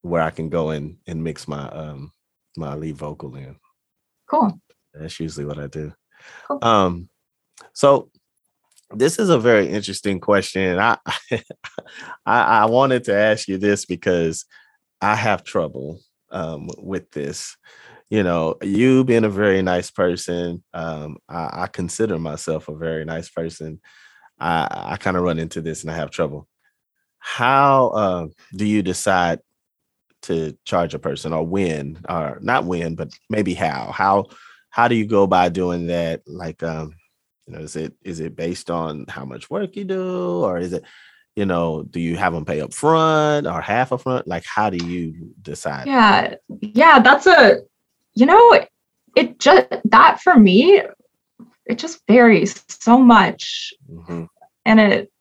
where 0.03 0.23
I 0.23 0.31
can 0.31 0.49
go 0.49 0.71
in 0.71 0.99
and 1.07 1.23
mix 1.25 1.47
my 1.49 1.69
um 1.71 2.13
my 2.57 2.75
lead 2.75 2.97
vocal 2.97 3.37
in. 3.37 3.57
Cool. 4.31 4.61
That's 4.95 5.21
usually 5.21 5.47
what 5.47 5.59
I 5.59 5.67
do. 5.67 5.93
Cool. 6.49 6.59
Um 6.63 7.11
so 7.75 8.11
this 8.95 9.19
is 9.19 9.29
a 9.29 9.39
very 9.39 9.69
interesting 9.69 10.21
question. 10.21 10.79
I, 10.79 10.99
I 12.27 12.41
I 12.43 12.65
wanted 12.67 13.05
to 13.05 13.15
ask 13.15 13.49
you 13.49 13.59
this 13.59 13.85
because 13.85 14.45
I 15.01 15.15
have 15.15 15.45
trouble 15.45 16.01
um 16.31 16.69
with 16.79 17.11
this. 17.13 17.57
You 18.11 18.25
know, 18.25 18.57
you 18.63 19.05
being 19.05 19.25
a 19.25 19.31
very 19.31 19.63
nice 19.63 19.91
person, 19.91 20.65
um, 20.75 21.19
I, 21.29 21.63
I 21.65 21.67
consider 21.69 22.19
myself 22.19 22.69
a 22.69 22.77
very 22.77 23.05
nice 23.05 23.29
person. 23.31 23.81
I, 24.41 24.69
I 24.93 24.97
kind 24.99 25.17
of 25.17 25.25
run 25.25 25.39
into 25.39 25.61
this 25.61 25.83
and 25.83 25.91
I 25.91 25.97
have 25.97 26.11
trouble. 26.11 26.49
How 27.21 27.89
uh, 27.91 28.29
do 28.57 28.67
you 28.67 28.83
decide 28.83 29.41
to 30.23 30.57
charge 30.65 30.95
a 30.95 30.99
person 30.99 31.33
or 31.33 31.47
when 31.47 31.99
or 32.09 32.39
not 32.43 32.65
when 32.65 32.95
but 32.95 33.11
maybe 33.31 33.55
how 33.55 33.91
how 33.93 34.27
how 34.71 34.89
do 34.89 34.95
you 34.95 35.07
go 35.07 35.27
by 35.27 35.49
doing 35.49 35.87
that 35.87 36.23
like 36.27 36.63
um 36.63 36.93
you 37.51 37.57
know 37.57 37.63
is 37.63 37.77
it 37.77 37.95
is 38.03 38.21
it 38.21 38.37
based 38.37 38.71
on 38.71 39.05
how 39.09 39.25
much 39.25 39.51
work 39.51 39.75
you 39.77 39.85
do 39.85 40.45
or 40.45 40.59
is 40.59 40.73
it 40.73 40.85
you 41.35 41.45
know 41.45 41.83
do 41.83 42.01
you 42.01 42.17
have 42.17 42.33
them 42.33 42.45
pay 42.45 42.61
up 42.61 42.73
front 42.73 43.47
or 43.47 43.61
half 43.61 43.93
up 43.93 44.03
front 44.03 44.27
like 44.27 44.45
how 44.45 44.71
do 44.71 44.85
you 44.87 45.35
decide 45.43 45.87
yeah 45.87 46.35
yeah 46.61 47.01
that's 47.01 47.27
a 47.27 47.59
you 48.15 48.27
know 48.27 48.61
it 49.17 49.39
just 49.41 49.67
that 49.85 50.21
for 50.21 50.37
me 50.37 50.81
it 51.67 51.79
just 51.79 52.01
varies 52.07 52.65
so 52.69 52.99
much 52.99 53.73
mm-hmm. 53.91 54.25
and 54.65 54.81
it 54.81 55.13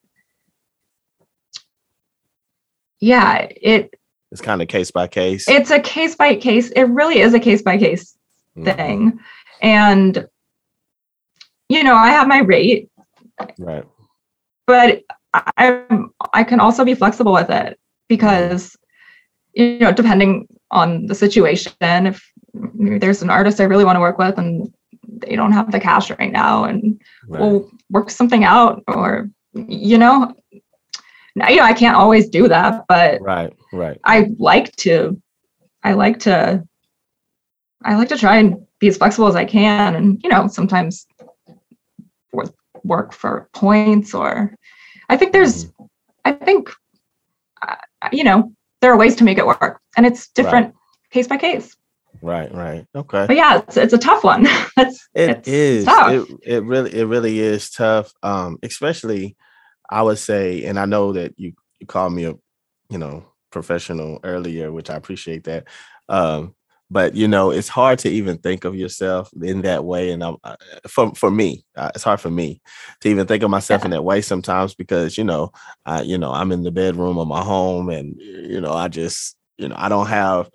yeah 2.99 3.47
it 3.61 3.93
it's 4.31 4.41
kind 4.41 4.61
of 4.61 4.67
case 4.67 4.91
by 4.91 5.07
case. 5.07 5.49
It's 5.49 5.71
a 5.71 5.79
case 5.79 6.15
by 6.15 6.35
case. 6.35 6.69
It 6.69 6.83
really 6.83 7.17
is 7.17 7.33
a 7.33 7.39
case 7.39 7.63
by 7.63 7.79
case 7.79 8.15
thing. 8.63 9.19
And 9.59 10.27
you 11.69 11.83
know, 11.83 11.95
I 11.95 12.09
have 12.09 12.27
my 12.27 12.39
rate. 12.39 12.89
Right. 13.57 13.85
But 14.67 15.03
I 15.33 15.85
I 16.33 16.43
can 16.43 16.59
also 16.59 16.83
be 16.83 16.95
flexible 16.95 17.33
with 17.33 17.49
it 17.49 17.79
because 18.07 18.75
you 19.53 19.79
know, 19.79 19.91
depending 19.91 20.47
on 20.71 21.05
the 21.07 21.15
situation, 21.15 21.73
if 22.07 22.31
there's 22.53 23.21
an 23.21 23.29
artist 23.29 23.59
I 23.59 23.65
really 23.65 23.85
want 23.85 23.95
to 23.95 24.01
work 24.01 24.17
with 24.17 24.37
and 24.37 24.73
they 25.07 25.35
don't 25.35 25.51
have 25.51 25.71
the 25.71 25.79
cash 25.79 26.11
right 26.11 26.31
now 26.31 26.65
and 26.65 26.99
right. 27.27 27.41
we'll 27.41 27.69
work 27.89 28.09
something 28.09 28.43
out 28.43 28.83
or 28.87 29.29
you 29.53 29.97
know 29.97 30.33
you 31.47 31.55
know, 31.55 31.63
I 31.63 31.73
can't 31.73 31.95
always 31.95 32.29
do 32.29 32.47
that, 32.47 32.85
but 32.87 33.21
right, 33.21 33.53
right. 33.71 33.99
I 34.03 34.31
like 34.37 34.75
to, 34.77 35.21
I 35.83 35.93
like 35.93 36.19
to, 36.19 36.67
I 37.85 37.95
like 37.95 38.09
to 38.09 38.17
try 38.17 38.37
and 38.37 38.65
be 38.79 38.87
as 38.87 38.97
flexible 38.97 39.27
as 39.27 39.35
I 39.35 39.45
can, 39.45 39.95
and 39.95 40.19
you 40.23 40.29
know, 40.29 40.47
sometimes 40.47 41.07
work 42.83 43.13
for 43.13 43.49
points 43.53 44.13
or, 44.13 44.55
I 45.09 45.17
think 45.17 45.33
there's, 45.33 45.65
mm-hmm. 45.65 45.85
I 46.25 46.31
think, 46.33 46.69
uh, 47.61 47.75
you 48.11 48.23
know, 48.23 48.53
there 48.81 48.91
are 48.91 48.97
ways 48.97 49.15
to 49.17 49.23
make 49.23 49.37
it 49.37 49.45
work, 49.45 49.81
and 49.97 50.05
it's 50.05 50.29
different 50.29 50.67
right. 50.67 50.75
case 51.11 51.27
by 51.27 51.37
case. 51.37 51.75
Right, 52.21 52.53
right. 52.53 52.85
Okay. 52.95 53.25
But 53.27 53.35
yeah, 53.35 53.59
it's, 53.59 53.77
it's 53.77 53.93
a 53.93 53.97
tough 53.97 54.23
one. 54.23 54.45
it's, 54.77 55.07
it 55.13 55.29
it's 55.29 55.47
is. 55.47 55.85
It, 55.87 56.39
it 56.45 56.63
really 56.63 56.93
it 56.93 57.05
really 57.05 57.39
is 57.39 57.69
tough. 57.69 58.11
Um, 58.23 58.57
especially 58.63 59.37
I 59.89 60.01
would 60.01 60.19
say, 60.19 60.65
and 60.65 60.79
I 60.79 60.85
know 60.85 61.13
that 61.13 61.33
you 61.37 61.53
you 61.79 61.87
called 61.87 62.13
me 62.13 62.25
a, 62.25 62.33
you 62.89 62.97
know, 62.97 63.25
professional 63.51 64.19
earlier, 64.23 64.71
which 64.71 64.89
I 64.89 64.95
appreciate 64.95 65.45
that. 65.45 65.67
Um, 66.09 66.55
but 66.91 67.15
you 67.15 67.27
know 67.27 67.51
it's 67.51 67.67
hard 67.67 67.99
to 67.99 68.09
even 68.09 68.37
think 68.37 68.65
of 68.65 68.75
yourself 68.75 69.29
in 69.41 69.61
that 69.61 69.83
way 69.85 70.11
and 70.11 70.23
i'm 70.23 70.37
for 70.87 71.13
for 71.15 71.29
me 71.29 71.63
uh, 71.75 71.91
it's 71.93 72.03
hard 72.03 72.19
for 72.19 72.29
me 72.29 72.61
to 72.99 73.09
even 73.09 73.27
think 73.27 73.43
of 73.43 73.49
myself 73.49 73.81
yeah. 73.81 73.85
in 73.85 73.91
that 73.91 74.03
way 74.03 74.21
sometimes 74.21 74.73
because 74.75 75.17
you 75.17 75.23
know 75.23 75.51
i 75.85 76.01
you 76.01 76.17
know 76.17 76.31
i'm 76.31 76.51
in 76.51 76.63
the 76.63 76.71
bedroom 76.71 77.17
of 77.17 77.27
my 77.27 77.41
home 77.41 77.89
and 77.89 78.15
you 78.19 78.59
know 78.59 78.73
i 78.73 78.87
just 78.87 79.37
you 79.57 79.67
know 79.67 79.75
i 79.77 79.89
don't 79.89 80.07
have 80.07 80.49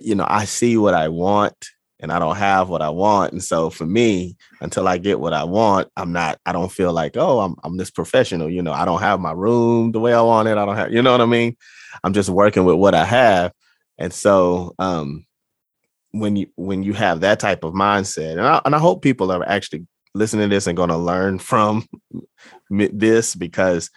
you 0.00 0.14
know 0.14 0.26
i 0.28 0.44
see 0.44 0.76
what 0.76 0.94
i 0.94 1.08
want 1.08 1.70
and 1.98 2.12
i 2.12 2.18
don't 2.18 2.36
have 2.36 2.68
what 2.68 2.82
i 2.82 2.88
want 2.88 3.32
and 3.32 3.42
so 3.42 3.70
for 3.70 3.86
me 3.86 4.36
until 4.60 4.86
i 4.86 4.96
get 4.96 5.18
what 5.18 5.32
i 5.32 5.42
want 5.42 5.88
i'm 5.96 6.12
not 6.12 6.38
i 6.46 6.52
don't 6.52 6.72
feel 6.72 6.92
like 6.92 7.16
oh 7.16 7.40
i'm, 7.40 7.56
I'm 7.64 7.76
this 7.76 7.90
professional 7.90 8.48
you 8.48 8.62
know 8.62 8.72
i 8.72 8.84
don't 8.84 9.00
have 9.00 9.20
my 9.20 9.32
room 9.32 9.92
the 9.92 10.00
way 10.00 10.14
i 10.14 10.20
want 10.20 10.48
it 10.48 10.56
i 10.56 10.64
don't 10.64 10.76
have 10.76 10.92
you 10.92 11.02
know 11.02 11.12
what 11.12 11.20
i 11.20 11.26
mean 11.26 11.56
i'm 12.04 12.12
just 12.12 12.30
working 12.30 12.64
with 12.64 12.76
what 12.76 12.94
i 12.94 13.04
have 13.04 13.52
and 13.98 14.12
so 14.12 14.74
um 14.78 15.26
when 16.12 16.36
you 16.36 16.46
when 16.56 16.82
you 16.82 16.92
have 16.92 17.20
that 17.20 17.40
type 17.40 17.64
of 17.64 17.72
mindset 17.72 18.32
and 18.32 18.40
I, 18.40 18.60
and 18.64 18.74
I 18.74 18.78
hope 18.78 19.02
people 19.02 19.30
are 19.30 19.46
actually 19.48 19.86
listening 20.14 20.48
to 20.48 20.54
this 20.54 20.66
and 20.66 20.76
going 20.76 20.88
to 20.88 20.96
learn 20.96 21.38
from 21.38 21.86
this 22.70 23.34
because 23.34 23.90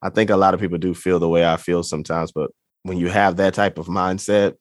I 0.00 0.10
think 0.10 0.30
a 0.30 0.36
lot 0.36 0.54
of 0.54 0.60
people 0.60 0.78
do 0.78 0.94
feel 0.94 1.18
the 1.18 1.28
way 1.28 1.46
I 1.46 1.56
feel 1.56 1.82
sometimes 1.82 2.32
but 2.32 2.50
when 2.84 2.96
you 2.96 3.08
have 3.08 3.36
that 3.36 3.54
type 3.54 3.78
of 3.78 3.86
mindset 3.86 4.54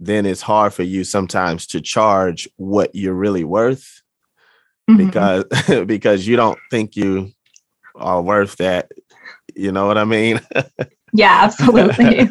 then 0.00 0.26
it's 0.26 0.42
hard 0.42 0.74
for 0.74 0.82
you 0.82 1.04
sometimes 1.04 1.66
to 1.68 1.80
charge 1.80 2.48
what 2.56 2.94
you're 2.94 3.14
really 3.14 3.44
worth 3.44 4.02
mm-hmm. 4.90 5.06
because 5.06 5.44
because 5.86 6.26
you 6.26 6.36
don't 6.36 6.58
think 6.70 6.96
you 6.96 7.30
are 7.94 8.22
worth 8.22 8.56
that 8.56 8.90
you 9.54 9.70
know 9.72 9.86
what 9.86 9.98
I 9.98 10.04
mean 10.04 10.40
Yeah, 11.12 11.40
absolutely. 11.42 12.26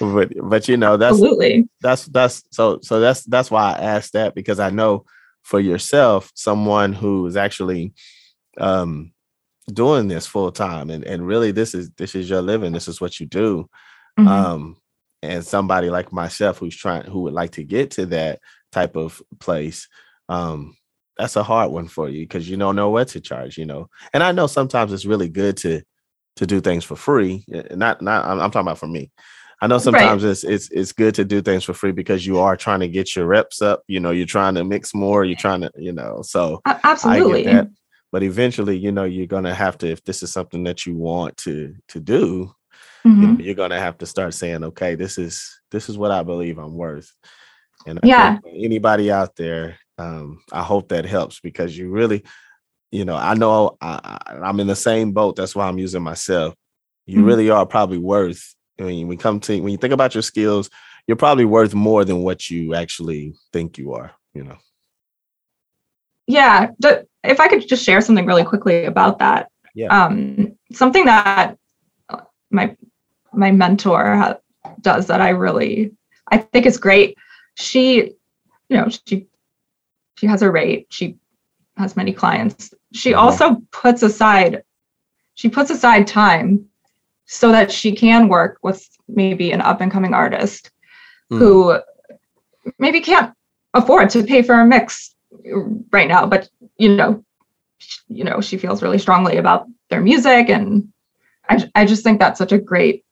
but 0.00 0.32
but 0.48 0.68
you 0.68 0.76
know 0.76 0.96
that's 0.96 1.14
absolutely 1.14 1.68
that's 1.80 2.06
that's 2.06 2.42
so 2.50 2.78
so 2.82 3.00
that's 3.00 3.24
that's 3.24 3.50
why 3.50 3.72
I 3.72 3.78
asked 3.78 4.12
that 4.12 4.34
because 4.34 4.60
I 4.60 4.70
know 4.70 5.04
for 5.42 5.60
yourself 5.60 6.30
someone 6.34 6.92
who 6.92 7.26
is 7.26 7.36
actually 7.36 7.92
um 8.58 9.12
doing 9.72 10.08
this 10.08 10.26
full 10.26 10.50
time 10.50 10.90
and 10.90 11.04
and 11.04 11.26
really 11.26 11.52
this 11.52 11.74
is 11.74 11.90
this 11.92 12.14
is 12.14 12.28
your 12.28 12.42
living 12.42 12.72
this 12.72 12.88
is 12.88 13.00
what 13.00 13.20
you 13.20 13.26
do 13.26 13.68
mm-hmm. 14.18 14.28
um 14.28 14.76
and 15.22 15.44
somebody 15.44 15.88
like 15.88 16.12
myself 16.12 16.58
who's 16.58 16.76
trying 16.76 17.04
who 17.04 17.22
would 17.22 17.32
like 17.32 17.52
to 17.52 17.62
get 17.62 17.90
to 17.92 18.06
that 18.06 18.40
type 18.72 18.96
of 18.96 19.22
place 19.38 19.88
um 20.28 20.76
that's 21.16 21.36
a 21.36 21.42
hard 21.42 21.70
one 21.70 21.86
for 21.86 22.08
you 22.08 22.24
because 22.24 22.48
you 22.48 22.56
don't 22.56 22.76
know 22.76 22.90
what 22.90 23.06
to 23.06 23.20
charge 23.20 23.56
you 23.56 23.64
know 23.64 23.88
and 24.12 24.22
i 24.22 24.32
know 24.32 24.46
sometimes 24.48 24.92
it's 24.92 25.06
really 25.06 25.28
good 25.28 25.56
to 25.56 25.80
to 26.36 26.46
do 26.46 26.60
things 26.60 26.84
for 26.84 26.96
free. 26.96 27.44
Eh, 27.52 27.74
not 27.74 28.02
not 28.02 28.24
I'm, 28.24 28.40
I'm 28.40 28.50
talking 28.50 28.66
about 28.66 28.78
for 28.78 28.88
me. 28.88 29.10
I 29.60 29.68
know 29.68 29.78
sometimes 29.78 30.24
right. 30.24 30.30
it's 30.30 30.42
it's 30.42 30.70
it's 30.72 30.92
good 30.92 31.14
to 31.14 31.24
do 31.24 31.40
things 31.40 31.62
for 31.62 31.72
free 31.72 31.92
because 31.92 32.26
you 32.26 32.40
are 32.40 32.56
trying 32.56 32.80
to 32.80 32.88
get 32.88 33.14
your 33.14 33.26
reps 33.26 33.62
up. 33.62 33.84
You 33.86 34.00
know, 34.00 34.10
you're 34.10 34.26
trying 34.26 34.56
to 34.56 34.64
mix 34.64 34.92
more. 34.92 35.24
You're 35.24 35.36
trying 35.36 35.60
to, 35.60 35.70
you 35.76 35.92
know, 35.92 36.22
so 36.22 36.60
absolutely. 36.66 37.46
But 38.10 38.22
eventually, 38.22 38.76
you 38.76 38.92
know, 38.92 39.04
you're 39.04 39.26
gonna 39.26 39.54
have 39.54 39.78
to 39.78 39.88
if 39.88 40.02
this 40.04 40.22
is 40.22 40.32
something 40.32 40.64
that 40.64 40.84
you 40.84 40.96
want 40.96 41.36
to 41.38 41.76
to 41.88 42.00
do, 42.00 42.52
mm-hmm. 43.06 43.40
you 43.40 43.52
are 43.52 43.54
gonna 43.54 43.78
have 43.78 43.98
to 43.98 44.06
start 44.06 44.34
saying, 44.34 44.64
okay, 44.64 44.96
this 44.96 45.16
is 45.16 45.60
this 45.70 45.88
is 45.88 45.96
what 45.96 46.10
I 46.10 46.24
believe 46.24 46.58
I'm 46.58 46.74
worth. 46.74 47.10
And 47.86 48.00
yeah, 48.02 48.38
anybody 48.46 49.12
out 49.12 49.36
there, 49.36 49.78
um, 49.96 50.40
I 50.52 50.62
hope 50.62 50.88
that 50.88 51.04
helps 51.04 51.40
because 51.40 51.78
you 51.78 51.88
really 51.90 52.24
you 52.92 53.06
know, 53.06 53.16
I 53.16 53.34
know 53.34 53.76
I, 53.80 54.18
am 54.44 54.60
in 54.60 54.66
the 54.66 54.76
same 54.76 55.12
boat. 55.12 55.34
That's 55.34 55.56
why 55.56 55.66
I'm 55.66 55.78
using 55.78 56.02
myself. 56.02 56.54
You 57.06 57.18
mm-hmm. 57.18 57.26
really 57.26 57.50
are 57.50 57.66
probably 57.66 57.98
worth. 57.98 58.54
I 58.78 58.84
mean, 58.84 59.00
when 59.00 59.08
we 59.08 59.16
come 59.16 59.40
to 59.40 59.60
when 59.60 59.72
you 59.72 59.78
think 59.78 59.94
about 59.94 60.14
your 60.14 60.22
skills, 60.22 60.70
you're 61.06 61.16
probably 61.16 61.46
worth 61.46 61.74
more 61.74 62.04
than 62.04 62.22
what 62.22 62.50
you 62.50 62.74
actually 62.74 63.34
think 63.52 63.78
you 63.78 63.94
are. 63.94 64.12
You 64.34 64.44
know. 64.44 64.58
Yeah, 66.26 66.68
if 67.24 67.40
I 67.40 67.48
could 67.48 67.66
just 67.66 67.84
share 67.84 68.00
something 68.00 68.26
really 68.26 68.44
quickly 68.44 68.84
about 68.84 69.18
that. 69.18 69.50
Yeah. 69.74 69.88
Um, 69.88 70.56
something 70.72 71.06
that 71.06 71.56
my 72.50 72.76
my 73.32 73.50
mentor 73.50 74.16
ha- 74.16 74.38
does 74.80 75.06
that 75.06 75.20
I 75.20 75.30
really 75.30 75.92
I 76.30 76.38
think 76.38 76.66
is 76.66 76.76
great. 76.76 77.16
She, 77.54 78.14
you 78.68 78.76
know, 78.76 78.88
she 79.06 79.26
she 80.16 80.26
has 80.26 80.42
a 80.42 80.50
rate. 80.50 80.86
She 80.90 81.16
has 81.76 81.96
many 81.96 82.12
clients 82.12 82.74
she 82.92 83.10
mm-hmm. 83.10 83.20
also 83.20 83.56
puts 83.70 84.02
aside 84.02 84.62
she 85.34 85.48
puts 85.48 85.70
aside 85.70 86.06
time 86.06 86.64
so 87.26 87.50
that 87.50 87.70
she 87.70 87.94
can 87.94 88.28
work 88.28 88.58
with 88.62 88.86
maybe 89.08 89.52
an 89.52 89.60
up 89.60 89.80
and 89.80 89.90
coming 89.90 90.14
artist 90.14 90.70
mm. 91.30 91.38
who 91.38 91.78
maybe 92.78 93.00
can't 93.00 93.32
afford 93.74 94.10
to 94.10 94.22
pay 94.22 94.42
for 94.42 94.60
a 94.60 94.66
mix 94.66 95.14
right 95.90 96.08
now 96.08 96.26
but 96.26 96.48
you 96.76 96.94
know 96.94 97.24
you 98.08 98.24
know 98.24 98.40
she 98.40 98.58
feels 98.58 98.82
really 98.82 98.98
strongly 98.98 99.38
about 99.38 99.66
their 99.88 100.00
music 100.00 100.48
and 100.48 100.92
i, 101.48 101.64
I 101.74 101.84
just 101.86 102.04
think 102.04 102.20
that's 102.20 102.38
such 102.38 102.52
a 102.52 102.58
great 102.58 103.04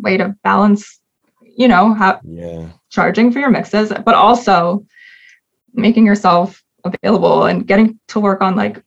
way 0.00 0.16
to 0.16 0.34
balance 0.42 0.98
you 1.42 1.68
know 1.68 1.92
how 1.92 2.20
yeah 2.24 2.68
charging 2.90 3.30
for 3.30 3.38
your 3.38 3.50
mixes 3.50 3.92
but 4.04 4.14
also 4.14 4.86
making 5.74 6.06
yourself 6.06 6.62
available 6.84 7.44
and 7.44 7.66
getting 7.66 7.98
to 8.08 8.20
work 8.20 8.40
on 8.40 8.56
like 8.56 8.82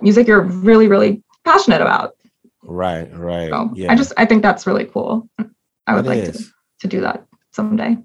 music 0.00 0.26
you're 0.26 0.42
really 0.42 0.88
really 0.88 1.22
passionate 1.44 1.80
about. 1.80 2.16
Right 2.62 3.12
right. 3.16 3.50
So 3.50 3.70
yeah. 3.74 3.92
i 3.92 3.94
just 3.94 4.12
i 4.16 4.24
think 4.24 4.42
that's 4.42 4.66
really 4.66 4.86
cool. 4.86 5.28
I 5.86 5.94
would 5.94 6.04
that 6.04 6.16
like 6.16 6.32
to, 6.32 6.44
to 6.80 6.88
do 6.88 7.00
that 7.02 7.26
someday. 7.52 7.96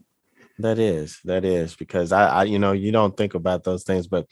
That 0.59 0.77
is 0.77 1.19
that 1.23 1.45
is 1.45 1.75
because 1.75 2.11
I, 2.11 2.27
I 2.27 2.43
you 2.43 2.59
know 2.59 2.73
you 2.73 2.91
don't 2.91 3.15
think 3.15 3.33
about 3.33 3.63
those 3.63 3.83
things 3.83 4.07
but 4.07 4.25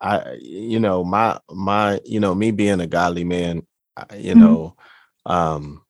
i 0.00 0.36
you 0.40 0.78
know 0.78 1.02
my 1.02 1.38
my 1.50 2.00
you 2.04 2.20
know 2.20 2.34
me 2.34 2.50
being 2.50 2.80
a 2.80 2.86
godly 2.86 3.24
man 3.24 3.66
you 4.14 4.34
mm-hmm. 4.34 4.40
know 4.40 4.76
um 5.26 5.82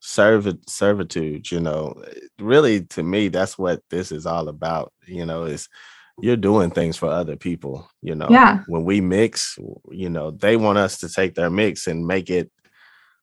servit 0.00 0.68
servitude 0.68 1.50
you 1.50 1.60
know 1.60 1.94
really 2.38 2.82
to 2.82 3.02
me 3.02 3.28
that's 3.28 3.58
what 3.58 3.82
this 3.90 4.12
is 4.12 4.26
all 4.26 4.48
about 4.48 4.92
you 5.06 5.24
know 5.24 5.44
is 5.44 5.68
you're 6.20 6.36
doing 6.36 6.70
things 6.70 6.96
for 6.96 7.08
other 7.08 7.36
people 7.36 7.88
you 8.02 8.14
know? 8.14 8.28
Yeah. 8.30 8.62
When 8.66 8.84
we 8.84 9.00
mix 9.00 9.58
you 9.90 10.10
know 10.10 10.30
they 10.30 10.56
want 10.56 10.78
us 10.78 10.98
to 10.98 11.08
take 11.08 11.34
their 11.34 11.50
mix 11.50 11.86
and 11.86 12.06
make 12.06 12.30
it 12.30 12.50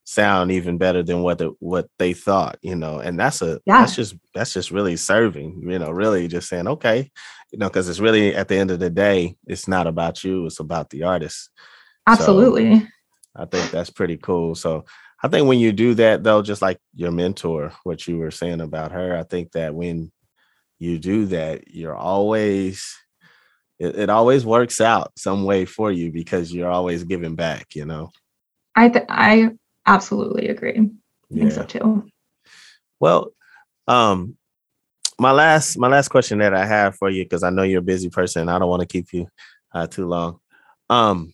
sound 0.07 0.51
even 0.51 0.77
better 0.77 1.01
than 1.01 1.23
what 1.23 1.39
the, 1.39 1.55
what 1.59 1.89
they 1.97 2.13
thought 2.13 2.57
you 2.61 2.75
know? 2.75 2.99
And 2.99 3.19
that's 3.19 3.41
a 3.41 3.59
yeah. 3.65 3.79
that's 3.79 3.95
just 3.95 4.15
that's 4.33 4.53
just 4.53 4.71
really 4.71 4.95
serving 4.95 5.63
you 5.69 5.79
know 5.79 5.91
really 5.91 6.27
just 6.27 6.49
saying 6.49 6.67
okay 6.67 7.11
you 7.51 7.59
know 7.59 7.67
because 7.67 7.89
it's 7.89 7.99
really 7.99 8.35
at 8.35 8.47
the 8.47 8.55
end 8.55 8.71
of 8.71 8.79
the 8.79 8.89
day 8.89 9.35
it's 9.47 9.67
not 9.67 9.87
about 9.87 10.23
you 10.23 10.45
it's 10.45 10.59
about 10.59 10.89
the 10.89 11.03
artist. 11.03 11.49
Absolutely. 12.07 12.79
So 12.79 12.87
i 13.37 13.45
think 13.45 13.71
that's 13.71 13.89
pretty 13.89 14.17
cool. 14.17 14.55
So 14.55 14.85
i 15.23 15.27
think 15.27 15.47
when 15.47 15.59
you 15.59 15.71
do 15.71 15.93
that 15.95 16.23
though 16.23 16.41
just 16.41 16.61
like 16.61 16.79
your 16.93 17.11
mentor 17.11 17.73
what 17.83 18.07
you 18.07 18.17
were 18.17 18.31
saying 18.31 18.61
about 18.61 18.91
her 18.91 19.17
i 19.17 19.23
think 19.23 19.51
that 19.53 19.73
when 19.73 20.11
you 20.79 20.99
do 20.99 21.25
that, 21.27 21.73
you're 21.73 21.95
always 21.95 22.95
it, 23.79 23.95
it 23.97 24.09
always 24.09 24.45
works 24.45 24.79
out 24.79 25.11
some 25.17 25.43
way 25.43 25.65
for 25.65 25.91
you 25.91 26.11
because 26.11 26.53
you're 26.53 26.71
always 26.71 27.03
giving 27.03 27.35
back, 27.35 27.75
you 27.75 27.85
know. 27.85 28.11
I 28.75 28.89
th- 28.89 29.05
I 29.09 29.51
absolutely 29.85 30.47
agree. 30.47 30.79
I 30.79 30.89
yeah. 31.29 31.39
think 31.39 31.51
so 31.51 31.63
too. 31.63 32.07
Well, 32.99 33.31
um 33.87 34.37
my 35.19 35.31
last 35.31 35.77
my 35.77 35.87
last 35.87 36.09
question 36.09 36.39
that 36.39 36.53
I 36.53 36.65
have 36.65 36.95
for 36.95 37.09
you 37.09 37.23
because 37.23 37.43
I 37.43 37.49
know 37.49 37.63
you're 37.63 37.79
a 37.79 37.83
busy 37.83 38.09
person, 38.09 38.49
I 38.49 38.59
don't 38.59 38.69
want 38.69 38.81
to 38.81 38.87
keep 38.87 39.13
you 39.13 39.27
uh, 39.73 39.87
too 39.87 40.07
long. 40.07 40.39
Um 40.89 41.33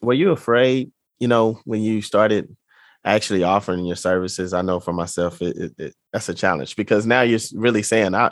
were 0.00 0.14
you 0.14 0.30
afraid, 0.30 0.90
you 1.18 1.28
know, 1.28 1.60
when 1.64 1.82
you 1.82 2.00
started 2.00 2.56
actually 3.04 3.42
offering 3.42 3.84
your 3.84 3.96
services 3.96 4.52
i 4.52 4.60
know 4.60 4.78
for 4.78 4.92
myself 4.92 5.40
it, 5.40 5.56
it, 5.56 5.72
it, 5.78 5.94
that's 6.12 6.28
a 6.28 6.34
challenge 6.34 6.76
because 6.76 7.06
now 7.06 7.22
you're 7.22 7.40
really 7.54 7.82
saying 7.82 8.14
i 8.14 8.30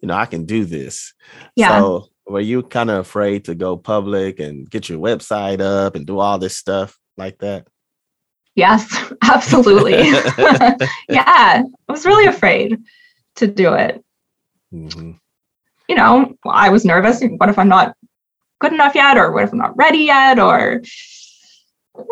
you 0.00 0.08
know 0.08 0.14
i 0.14 0.26
can 0.26 0.44
do 0.44 0.64
this. 0.64 1.14
Yeah. 1.56 1.78
So 1.78 2.08
were 2.26 2.40
you 2.40 2.62
kind 2.62 2.90
of 2.90 2.98
afraid 2.98 3.44
to 3.46 3.54
go 3.54 3.76
public 3.76 4.38
and 4.38 4.68
get 4.68 4.88
your 4.88 4.98
website 4.98 5.60
up 5.60 5.94
and 5.94 6.06
do 6.06 6.18
all 6.18 6.38
this 6.38 6.56
stuff 6.56 6.98
like 7.16 7.38
that? 7.38 7.66
Yes 8.54 8.86
absolutely. 9.22 9.94
Yeah 11.08 11.62
i 11.88 11.92
was 11.92 12.04
really 12.04 12.26
afraid 12.26 12.78
to 13.36 13.46
do 13.46 13.72
it. 13.74 14.04
Mm-hmm. 14.72 15.12
you 15.88 15.94
know 15.94 16.34
i 16.44 16.68
was 16.68 16.84
nervous 16.84 17.22
what 17.36 17.48
if 17.48 17.60
i'm 17.60 17.68
not 17.68 17.94
good 18.58 18.72
enough 18.72 18.96
yet 18.96 19.16
or 19.16 19.30
what 19.30 19.44
if 19.44 19.52
i'm 19.52 19.58
not 19.58 19.76
ready 19.76 19.98
yet 19.98 20.40
or 20.40 20.82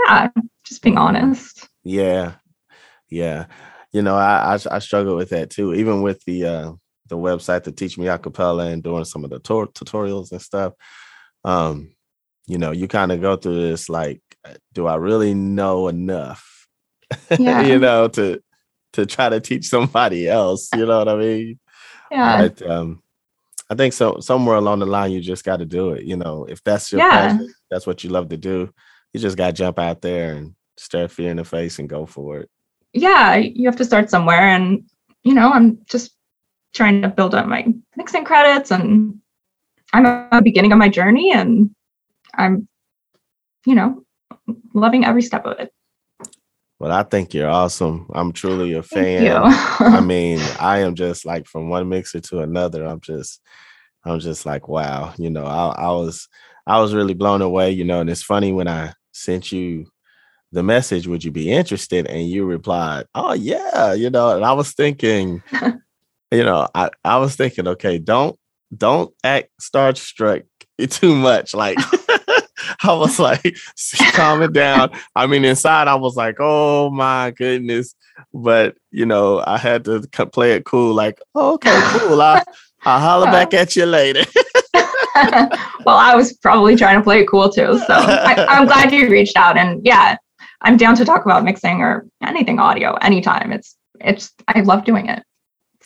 yeah 0.07 0.29
just 0.65 0.81
being 0.81 0.97
honest 0.97 1.69
yeah, 1.85 2.35
yeah. 3.11 3.47
You 3.93 4.03
know, 4.03 4.17
I, 4.17 4.55
I 4.55 4.59
I 4.71 4.79
struggle 4.79 5.17
with 5.17 5.31
that 5.31 5.51
too. 5.51 5.75
Even 5.75 6.03
with 6.03 6.23
the 6.25 6.45
uh 6.45 6.73
the 7.09 7.19
website 7.19 7.65
to 7.65 7.73
teach 7.73 7.99
me 7.99 8.07
acapella 8.07 8.73
and 8.73 8.83
doing 8.83 9.05
some 9.05 9.23
of 9.23 9.31
the 9.31 9.39
tor- 9.39 9.69
tutorials 9.69 10.33
and 10.33 10.41
stuff. 10.41 10.73
Um, 11.45 11.95
you 12.47 12.57
know, 12.59 12.71
you 12.71 12.89
kind 12.89 13.13
of 13.13 13.21
go 13.21 13.37
through 13.37 13.69
this 13.69 13.89
like, 13.89 14.23
do 14.73 14.87
I 14.87 14.97
really 14.97 15.35
know 15.35 15.89
enough? 15.89 16.49
Yeah. 17.39 17.61
you 17.61 17.79
know, 17.79 18.09
to 18.09 18.41
to 18.95 19.05
try 19.05 19.29
to 19.29 19.41
teach 19.41 19.69
somebody 19.69 20.29
else. 20.29 20.69
You 20.75 20.87
know 20.87 20.99
what 20.99 21.09
I 21.09 21.17
mean? 21.17 21.59
Yeah. 22.11 22.49
But 22.49 22.63
um, 22.71 23.03
I 23.69 23.75
think 23.75 23.93
so 23.93 24.21
somewhere 24.21 24.57
along 24.57 24.79
the 24.79 24.87
line 24.87 25.13
you 25.13 25.21
just 25.21 25.45
got 25.45 25.59
to 25.59 25.67
do 25.67 25.91
it. 25.91 26.05
You 26.05 26.17
know, 26.17 26.47
if 26.49 26.65
that's 26.65 26.91
your 26.91 27.03
yeah. 27.03 27.11
passion, 27.11 27.53
that's 27.71 27.87
what 27.87 28.03
you 28.03 28.11
love 28.11 28.31
to 28.31 28.39
do. 28.39 28.73
You 29.13 29.21
just 29.21 29.37
got 29.37 29.49
to 29.49 29.53
jump 29.53 29.79
out 29.79 30.01
there 30.01 30.35
and 30.35 30.55
stare 30.77 31.09
fear 31.09 31.31
in 31.31 31.37
the 31.37 31.45
face 31.45 31.79
and 31.79 31.89
go 31.89 32.07
for 32.07 32.39
it. 32.39 32.51
Yeah, 32.93 33.37
you 33.37 33.67
have 33.67 33.77
to 33.77 33.85
start 33.85 34.11
somewhere, 34.11 34.49
and 34.49 34.85
you 35.23 35.35
know, 35.35 35.51
I'm 35.51 35.79
just 35.89 36.13
trying 36.75 37.03
to 37.03 37.09
build 37.09 37.35
up 37.35 37.47
my 37.47 37.67
mixing 37.97 38.25
credits, 38.25 38.71
and 38.71 39.19
I'm 39.93 40.07
at 40.07 40.31
the 40.31 40.43
beginning 40.43 40.73
of 40.73 40.79
my 40.79 40.89
journey, 40.89 41.33
and 41.33 41.75
I'm, 42.35 42.69
you 43.67 43.75
know, 43.75 44.05
loving 44.75 45.05
every 45.05 45.23
step 45.23 45.47
of 45.47 45.59
it. 45.59 45.73
Well, 46.83 46.91
I 46.91 47.05
think 47.05 47.33
you're 47.33 47.49
awesome. 47.49 48.11
I'm 48.13 48.33
truly 48.33 48.73
a 48.73 48.83
fan. 48.83 49.25
I 49.79 50.01
mean, 50.05 50.41
I 50.59 50.81
am 50.81 50.97
just 50.97 51.25
like 51.25 51.47
from 51.47 51.69
one 51.69 51.89
mixer 51.89 52.19
to 52.19 52.41
another. 52.41 52.85
I'm 52.85 53.01
just, 53.01 53.41
I'm 54.05 54.19
just 54.19 54.45
like, 54.45 54.67
wow. 54.67 55.15
You 55.17 55.31
know, 55.31 55.45
I, 55.45 55.69
I 55.79 55.91
was, 55.93 56.29
I 56.67 56.81
was 56.81 56.93
really 56.93 57.15
blown 57.15 57.41
away. 57.41 57.71
You 57.71 57.85
know, 57.85 58.01
and 58.01 58.11
it's 58.11 58.25
funny 58.25 58.51
when 58.53 58.67
I 58.67 58.95
sent 59.13 59.53
you 59.53 59.87
the 60.53 60.63
message, 60.63 61.07
would 61.07 61.25
you 61.25 61.31
be 61.31 61.51
interested? 61.51 62.07
And 62.07 62.29
you 62.29 62.45
replied, 62.45 63.07
oh 63.15 63.33
yeah. 63.33 63.95
You 63.95 64.11
know, 64.11 64.37
and 64.37 64.45
I 64.45 64.53
was 64.53 64.73
thinking, 64.73 65.43
you 66.31 66.45
know, 66.45 66.69
I, 66.75 66.91
I 67.05 67.19
was 67.19 67.35
thinking, 67.35 67.67
okay, 67.69 67.99
don't, 67.99 68.39
don't 68.77 69.13
act 69.25 69.51
starstruck 69.61 70.45
too 70.91 71.17
much. 71.17 71.55
Like. 71.55 71.79
I 72.85 72.93
was 72.95 73.19
like, 73.19 73.57
calm 74.13 74.43
it 74.43 74.53
down. 74.53 74.91
I 75.17 75.27
mean, 75.27 75.45
inside, 75.45 75.89
I 75.89 75.95
was 75.97 76.17
like, 76.17 76.37
oh 76.39 76.91
my 76.91 77.33
goodness. 77.33 77.95
But, 78.33 78.77
you 78.91 79.07
know, 79.07 79.43
I 79.45 79.59
had 79.59 79.85
to 79.85 80.01
play 80.33 80.53
it 80.53 80.65
cool, 80.65 80.95
like, 80.95 81.21
oh, 81.35 81.55
okay, 81.55 81.79
cool. 81.99 82.21
I, 82.21 82.43
I'll 82.85 83.01
holler 83.01 83.27
back 83.27 83.55
at 83.55 83.77
you 83.77 83.87
later. 83.87 84.25
well, 85.85 85.97
I 85.97 86.15
was 86.15 86.33
probably 86.35 86.77
trying 86.77 86.99
to 86.99 87.03
play 87.03 87.21
it 87.21 87.29
cool 87.29 87.49
too. 87.49 87.79
So 87.87 87.95
I, 87.95 88.47
I'm 88.49 88.67
glad 88.67 88.93
you 88.93 89.09
reached 89.09 89.37
out. 89.37 89.57
And 89.57 89.85
yeah, 89.85 90.17
I'm 90.63 90.77
down 90.77 90.97
to 90.97 91.05
talk 91.05 91.25
about 91.25 91.45
mixing 91.45 91.81
or 91.81 92.07
anything 92.23 92.59
audio 92.59 92.95
anytime. 92.95 93.53
It's, 93.53 93.77
it's, 94.01 94.33
I 94.49 94.61
love 94.61 94.85
doing 94.85 95.07
it. 95.07 95.23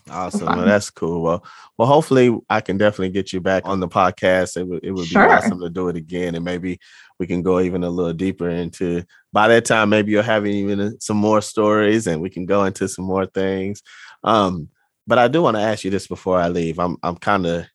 Awesome. 0.08 0.46
Well, 0.46 0.64
that's 0.64 0.90
cool. 0.90 1.20
Well, 1.20 1.44
well, 1.76 1.88
hopefully 1.88 2.36
I 2.48 2.60
can 2.60 2.78
definitely 2.78 3.10
get 3.10 3.32
you 3.32 3.40
back 3.40 3.64
on 3.66 3.80
the 3.80 3.88
podcast. 3.88 4.56
It 4.56 4.64
would 4.64 4.84
it 4.84 4.92
would 4.92 5.06
sure. 5.08 5.26
be 5.26 5.32
awesome 5.32 5.60
to 5.60 5.68
do 5.68 5.88
it 5.88 5.96
again, 5.96 6.36
and 6.36 6.44
maybe 6.44 6.78
we 7.18 7.26
can 7.26 7.42
go 7.42 7.58
even 7.58 7.82
a 7.82 7.90
little 7.90 8.12
deeper 8.12 8.48
into. 8.48 9.02
By 9.32 9.48
that 9.48 9.64
time, 9.64 9.88
maybe 9.88 10.12
you'll 10.12 10.22
have 10.22 10.46
even 10.46 11.00
some 11.00 11.16
more 11.16 11.40
stories, 11.42 12.06
and 12.06 12.22
we 12.22 12.30
can 12.30 12.46
go 12.46 12.64
into 12.64 12.88
some 12.88 13.04
more 13.04 13.26
things. 13.26 13.82
Um, 14.22 14.68
but 15.08 15.18
I 15.18 15.26
do 15.26 15.42
want 15.42 15.56
to 15.56 15.62
ask 15.62 15.84
you 15.84 15.90
this 15.90 16.06
before 16.06 16.38
I 16.38 16.48
leave. 16.48 16.78
I'm 16.78 16.96
I'm 17.02 17.16
kind 17.16 17.44
of 17.44 17.66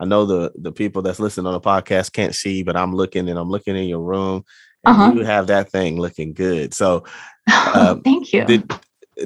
I 0.00 0.04
know 0.04 0.26
the 0.26 0.52
the 0.56 0.72
people 0.72 1.02
that's 1.02 1.20
listening 1.20 1.46
on 1.46 1.52
the 1.52 1.60
podcast 1.60 2.12
can't 2.12 2.34
see, 2.34 2.62
but 2.62 2.76
I'm 2.76 2.94
looking 2.94 3.28
and 3.28 3.38
I'm 3.38 3.50
looking 3.50 3.76
in 3.76 3.88
your 3.88 4.02
room. 4.02 4.44
Uh-huh. 4.86 5.12
you 5.14 5.24
have 5.24 5.48
that 5.48 5.70
thing 5.70 5.98
looking 5.98 6.32
good. 6.32 6.72
So, 6.72 7.04
um, 7.74 8.00
thank 8.04 8.32
you. 8.32 8.44
Did, 8.44 8.72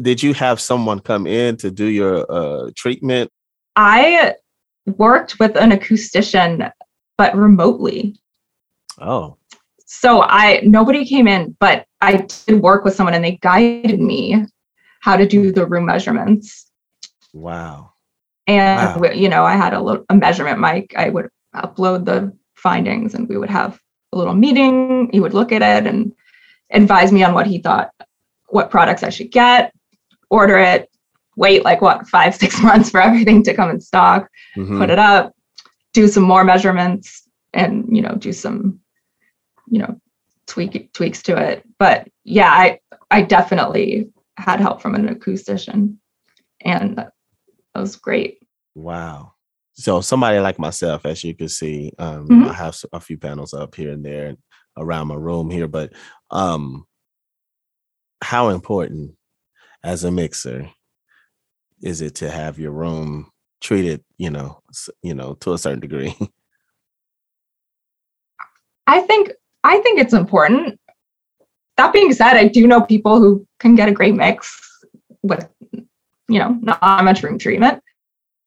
did 0.00 0.22
you 0.22 0.34
have 0.34 0.60
someone 0.60 1.00
come 1.00 1.26
in 1.26 1.56
to 1.58 1.70
do 1.70 1.86
your 1.86 2.30
uh, 2.30 2.70
treatment? 2.76 3.30
I 3.76 4.34
worked 4.86 5.38
with 5.38 5.56
an 5.56 5.70
acoustician, 5.70 6.70
but 7.18 7.34
remotely. 7.36 8.16
Oh. 8.98 9.36
So 9.86 10.22
I 10.22 10.60
nobody 10.62 11.04
came 11.04 11.26
in, 11.26 11.56
but 11.58 11.84
I 12.00 12.26
did 12.46 12.62
work 12.62 12.84
with 12.84 12.94
someone 12.94 13.14
and 13.14 13.24
they 13.24 13.38
guided 13.42 14.00
me 14.00 14.46
how 15.00 15.16
to 15.16 15.26
do 15.26 15.52
the 15.52 15.66
room 15.66 15.86
measurements. 15.86 16.70
Wow. 17.32 17.92
And 18.46 19.00
wow. 19.00 19.10
you 19.10 19.28
know, 19.28 19.44
I 19.44 19.56
had 19.56 19.74
a 19.74 19.80
little 19.80 20.04
a 20.08 20.14
measurement 20.14 20.60
mic. 20.60 20.94
I 20.96 21.08
would 21.10 21.28
upload 21.54 22.04
the 22.04 22.32
findings 22.54 23.14
and 23.14 23.28
we 23.28 23.36
would 23.36 23.50
have 23.50 23.80
a 24.12 24.18
little 24.18 24.34
meeting. 24.34 25.08
He 25.12 25.20
would 25.20 25.34
look 25.34 25.52
at 25.52 25.62
it 25.62 25.86
and 25.86 26.12
advise 26.70 27.12
me 27.12 27.22
on 27.22 27.34
what 27.34 27.46
he 27.46 27.58
thought 27.58 27.92
what 28.48 28.70
products 28.70 29.02
I 29.04 29.10
should 29.10 29.30
get 29.30 29.72
order 30.30 30.58
it, 30.58 30.88
wait 31.36 31.64
like 31.64 31.82
what, 31.82 32.06
five, 32.08 32.34
six 32.42 32.62
months 32.62 32.90
for 32.90 33.00
everything 33.00 33.42
to 33.42 33.54
come 33.54 33.70
in 33.70 33.80
stock, 33.80 34.30
mm-hmm. 34.56 34.78
put 34.78 34.90
it 34.90 34.98
up, 34.98 35.34
do 35.92 36.08
some 36.08 36.22
more 36.22 36.44
measurements 36.44 37.28
and, 37.52 37.84
you 37.94 38.00
know, 38.00 38.14
do 38.14 38.32
some, 38.32 38.80
you 39.68 39.80
know, 39.80 40.00
tweak 40.46 40.92
tweaks 40.92 41.22
to 41.22 41.36
it. 41.36 41.64
But 41.78 42.08
yeah, 42.24 42.50
I, 42.50 42.80
I 43.10 43.22
definitely 43.22 44.10
had 44.36 44.60
help 44.60 44.80
from 44.80 44.94
an 44.94 45.14
acoustician 45.14 45.96
and 46.64 46.96
that 46.96 47.12
was 47.74 47.96
great. 47.96 48.38
Wow. 48.74 49.34
So 49.80 50.02
somebody 50.02 50.38
like 50.40 50.58
myself, 50.58 51.06
as 51.06 51.24
you 51.24 51.34
can 51.34 51.48
see, 51.48 51.94
um, 51.98 52.28
mm-hmm. 52.28 52.50
I 52.50 52.52
have 52.52 52.76
a 52.92 53.00
few 53.00 53.16
panels 53.16 53.54
up 53.54 53.74
here 53.74 53.90
and 53.90 54.04
there 54.04 54.36
around 54.76 55.06
my 55.06 55.14
room 55.14 55.48
here, 55.48 55.68
but 55.68 55.94
um, 56.30 56.84
how 58.22 58.50
important 58.50 59.12
as 59.82 60.04
a 60.04 60.10
mixer 60.10 60.68
is 61.82 62.02
it 62.02 62.16
to 62.16 62.30
have 62.30 62.58
your 62.58 62.72
room 62.72 63.30
treated, 63.62 64.04
you 64.18 64.28
know, 64.28 64.60
you 65.02 65.14
know, 65.14 65.32
to 65.40 65.54
a 65.54 65.58
certain 65.58 65.80
degree? 65.80 66.14
I 68.86 69.00
think 69.00 69.30
I 69.64 69.78
think 69.78 69.98
it's 69.98 70.12
important. 70.12 70.78
That 71.78 71.94
being 71.94 72.12
said, 72.12 72.36
I 72.36 72.48
do 72.48 72.66
know 72.66 72.82
people 72.82 73.18
who 73.18 73.46
can 73.58 73.76
get 73.76 73.88
a 73.88 73.92
great 73.92 74.14
mix 74.14 74.60
with, 75.22 75.48
you 75.72 76.38
know, 76.38 76.50
not 76.60 77.02
much 77.02 77.22
room 77.22 77.38
treatment. 77.38 77.82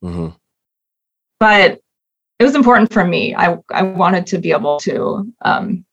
Mm-hmm. 0.04 0.36
But 1.44 1.82
it 2.39 2.46
was 2.46 2.56
important 2.56 2.94
for 2.94 3.04
me. 3.04 3.36
I 3.36 3.58
I 3.70 3.84
wanted 3.84 4.26
to 4.28 4.38
be 4.38 4.52
able 4.52 4.78
to 4.80 5.30
um, 5.44 5.84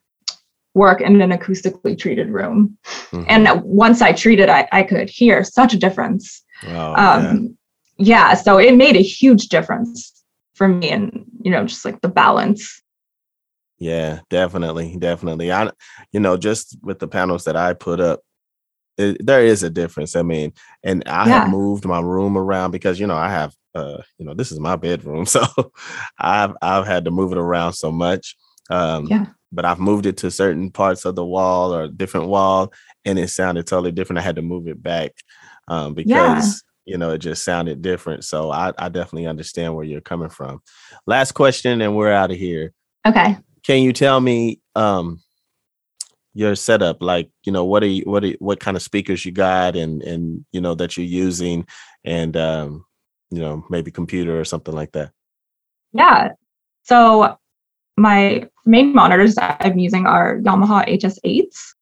work 0.74 1.00
in 1.00 1.20
an 1.20 1.30
acoustically 1.30 1.98
treated 1.98 2.28
room. 2.30 2.78
Mm-hmm. 3.10 3.24
And 3.28 3.62
once 3.64 4.00
I 4.00 4.12
treated, 4.12 4.48
I, 4.48 4.68
I 4.70 4.84
could 4.84 5.10
hear 5.10 5.42
such 5.42 5.74
a 5.74 5.76
difference. 5.76 6.44
Oh, 6.68 6.94
um, 6.94 7.56
yeah. 7.98 8.30
yeah. 8.30 8.34
So 8.34 8.58
it 8.58 8.76
made 8.76 8.94
a 8.94 9.02
huge 9.02 9.48
difference 9.48 10.22
for 10.54 10.68
me 10.68 10.90
and, 10.90 11.24
you 11.42 11.50
know, 11.50 11.64
just 11.66 11.84
like 11.84 12.00
the 12.00 12.08
balance. 12.08 12.80
Yeah, 13.78 14.20
definitely. 14.28 14.96
Definitely. 15.00 15.50
I, 15.50 15.70
you 16.12 16.20
know, 16.20 16.36
just 16.36 16.78
with 16.80 17.00
the 17.00 17.08
panels 17.08 17.42
that 17.44 17.56
I 17.56 17.72
put 17.72 17.98
up, 17.98 18.20
it, 18.98 19.16
there 19.26 19.44
is 19.44 19.64
a 19.64 19.70
difference. 19.70 20.14
I 20.14 20.22
mean, 20.22 20.52
and 20.84 21.02
I 21.06 21.26
yeah. 21.26 21.40
have 21.40 21.50
moved 21.50 21.86
my 21.86 22.00
room 22.00 22.38
around 22.38 22.70
because, 22.70 23.00
you 23.00 23.08
know, 23.08 23.16
I 23.16 23.30
have, 23.30 23.52
uh, 23.74 23.98
you 24.18 24.26
know, 24.26 24.34
this 24.34 24.52
is 24.52 24.60
my 24.60 24.76
bedroom. 24.76 25.24
So 25.26 25.44
I've, 26.18 26.54
I've 26.60 26.86
had 26.86 27.04
to 27.04 27.10
move 27.10 27.32
it 27.32 27.38
around 27.38 27.74
so 27.74 27.92
much. 27.92 28.36
Um, 28.68 29.06
yeah 29.06 29.26
but 29.52 29.64
I've 29.64 29.80
moved 29.80 30.06
it 30.06 30.16
to 30.18 30.30
certain 30.30 30.70
parts 30.70 31.04
of 31.04 31.14
the 31.14 31.24
wall 31.24 31.74
or 31.74 31.88
different 31.88 32.28
wall, 32.28 32.72
and 33.04 33.18
it 33.18 33.28
sounded 33.28 33.66
totally 33.66 33.92
different. 33.92 34.18
I 34.18 34.22
had 34.22 34.36
to 34.36 34.42
move 34.42 34.68
it 34.68 34.82
back 34.82 35.12
um, 35.68 35.94
because 35.94 36.62
yeah. 36.86 36.92
you 36.92 36.98
know 36.98 37.10
it 37.10 37.18
just 37.18 37.44
sounded 37.44 37.82
different. 37.82 38.24
So 38.24 38.50
I, 38.50 38.72
I 38.78 38.88
definitely 38.88 39.26
understand 39.26 39.74
where 39.74 39.84
you're 39.84 40.00
coming 40.00 40.30
from. 40.30 40.62
Last 41.06 41.32
question, 41.32 41.80
and 41.80 41.96
we're 41.96 42.12
out 42.12 42.30
of 42.30 42.36
here. 42.36 42.72
Okay. 43.06 43.36
Can 43.64 43.82
you 43.82 43.92
tell 43.92 44.20
me 44.20 44.60
um, 44.74 45.20
your 46.32 46.54
setup? 46.54 47.02
Like, 47.02 47.30
you 47.44 47.52
know, 47.52 47.64
what 47.64 47.82
are 47.82 47.88
you, 47.88 48.02
what 48.04 48.24
are, 48.24 48.32
what 48.38 48.60
kind 48.60 48.76
of 48.76 48.82
speakers 48.82 49.24
you 49.24 49.32
got, 49.32 49.76
and 49.76 50.02
and 50.02 50.44
you 50.52 50.60
know 50.60 50.74
that 50.76 50.96
you're 50.96 51.06
using, 51.06 51.66
and 52.04 52.36
um, 52.36 52.84
you 53.30 53.40
know 53.40 53.64
maybe 53.70 53.90
computer 53.90 54.38
or 54.38 54.44
something 54.44 54.74
like 54.74 54.92
that. 54.92 55.10
Yeah. 55.92 56.32
So 56.82 57.36
my 57.96 58.48
main 58.64 58.94
monitors 58.94 59.34
I'm 59.38 59.78
using 59.78 60.06
are 60.06 60.38
Yamaha 60.38 60.88
HS8s. 60.88 61.74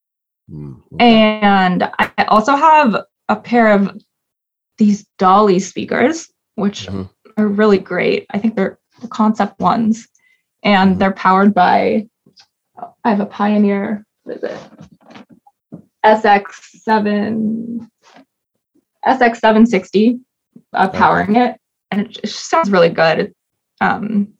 Mm-hmm. 0.50 1.00
And 1.00 1.90
I 1.98 2.24
also 2.28 2.56
have 2.56 2.96
a 3.28 3.36
pair 3.36 3.72
of 3.72 4.00
these 4.78 5.06
Dali 5.18 5.60
speakers, 5.60 6.28
which 6.54 6.86
mm-hmm. 6.86 7.04
are 7.36 7.48
really 7.48 7.78
great. 7.78 8.26
I 8.30 8.38
think 8.38 8.56
they're 8.56 8.78
the 9.00 9.08
concept 9.08 9.60
ones. 9.60 10.08
And 10.62 10.90
mm-hmm. 10.90 10.98
they're 10.98 11.12
powered 11.12 11.54
by, 11.54 12.08
I 13.04 13.10
have 13.10 13.20
a 13.20 13.26
Pioneer, 13.26 14.04
what 14.24 14.38
is 14.38 14.42
it? 14.42 14.58
SX7, 16.04 17.88
SX760 19.06 20.20
uh, 20.72 20.88
powering 20.88 21.30
okay. 21.30 21.50
it. 21.50 21.60
And 21.90 22.00
it 22.02 22.20
just 22.22 22.50
sounds 22.50 22.70
really 22.70 22.90
good. 22.90 23.32
Um, 23.80 24.34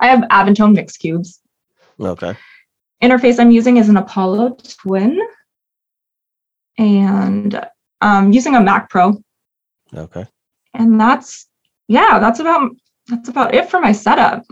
I 0.00 0.08
have 0.08 0.20
Avantone 0.30 0.74
mix 0.74 0.96
cubes. 0.96 1.40
Okay. 1.98 2.36
Interface 3.02 3.38
I'm 3.38 3.50
using 3.50 3.76
is 3.76 3.88
an 3.88 3.96
Apollo 3.96 4.58
Twin, 4.80 5.20
and 6.76 7.64
um, 8.00 8.32
using 8.32 8.54
a 8.54 8.60
Mac 8.60 8.90
Pro. 8.90 9.22
Okay. 9.94 10.26
And 10.74 11.00
that's 11.00 11.46
yeah, 11.86 12.18
that's 12.18 12.40
about 12.40 12.70
that's 13.06 13.28
about 13.28 13.54
it 13.54 13.70
for 13.70 13.80
my 13.80 13.92
setup. 13.92 14.44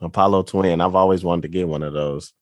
Apollo 0.00 0.44
Twin. 0.44 0.80
I've 0.80 0.94
always 0.94 1.24
wanted 1.24 1.42
to 1.42 1.48
get 1.48 1.66
one 1.66 1.82
of 1.82 1.92
those. 1.92 2.32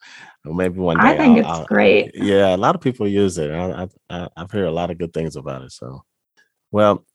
Maybe 0.45 0.79
one 0.79 0.97
day. 0.99 1.05
I 1.05 1.17
think 1.17 1.39
I'll, 1.39 1.39
it's 1.39 1.61
I'll, 1.61 1.67
great. 1.67 2.11
Yeah, 2.15 2.55
a 2.55 2.59
lot 2.59 2.75
of 2.75 2.81
people 2.81 3.07
use 3.09 3.39
it. 3.39 3.51
I, 3.51 3.89
I, 4.11 4.29
I've 4.37 4.51
heard 4.51 4.67
a 4.67 4.73
lot 4.73 4.91
of 4.91 4.99
good 4.99 5.13
things 5.13 5.37
about 5.37 5.63
it. 5.63 5.73
So, 5.73 6.05
well, 6.71 7.07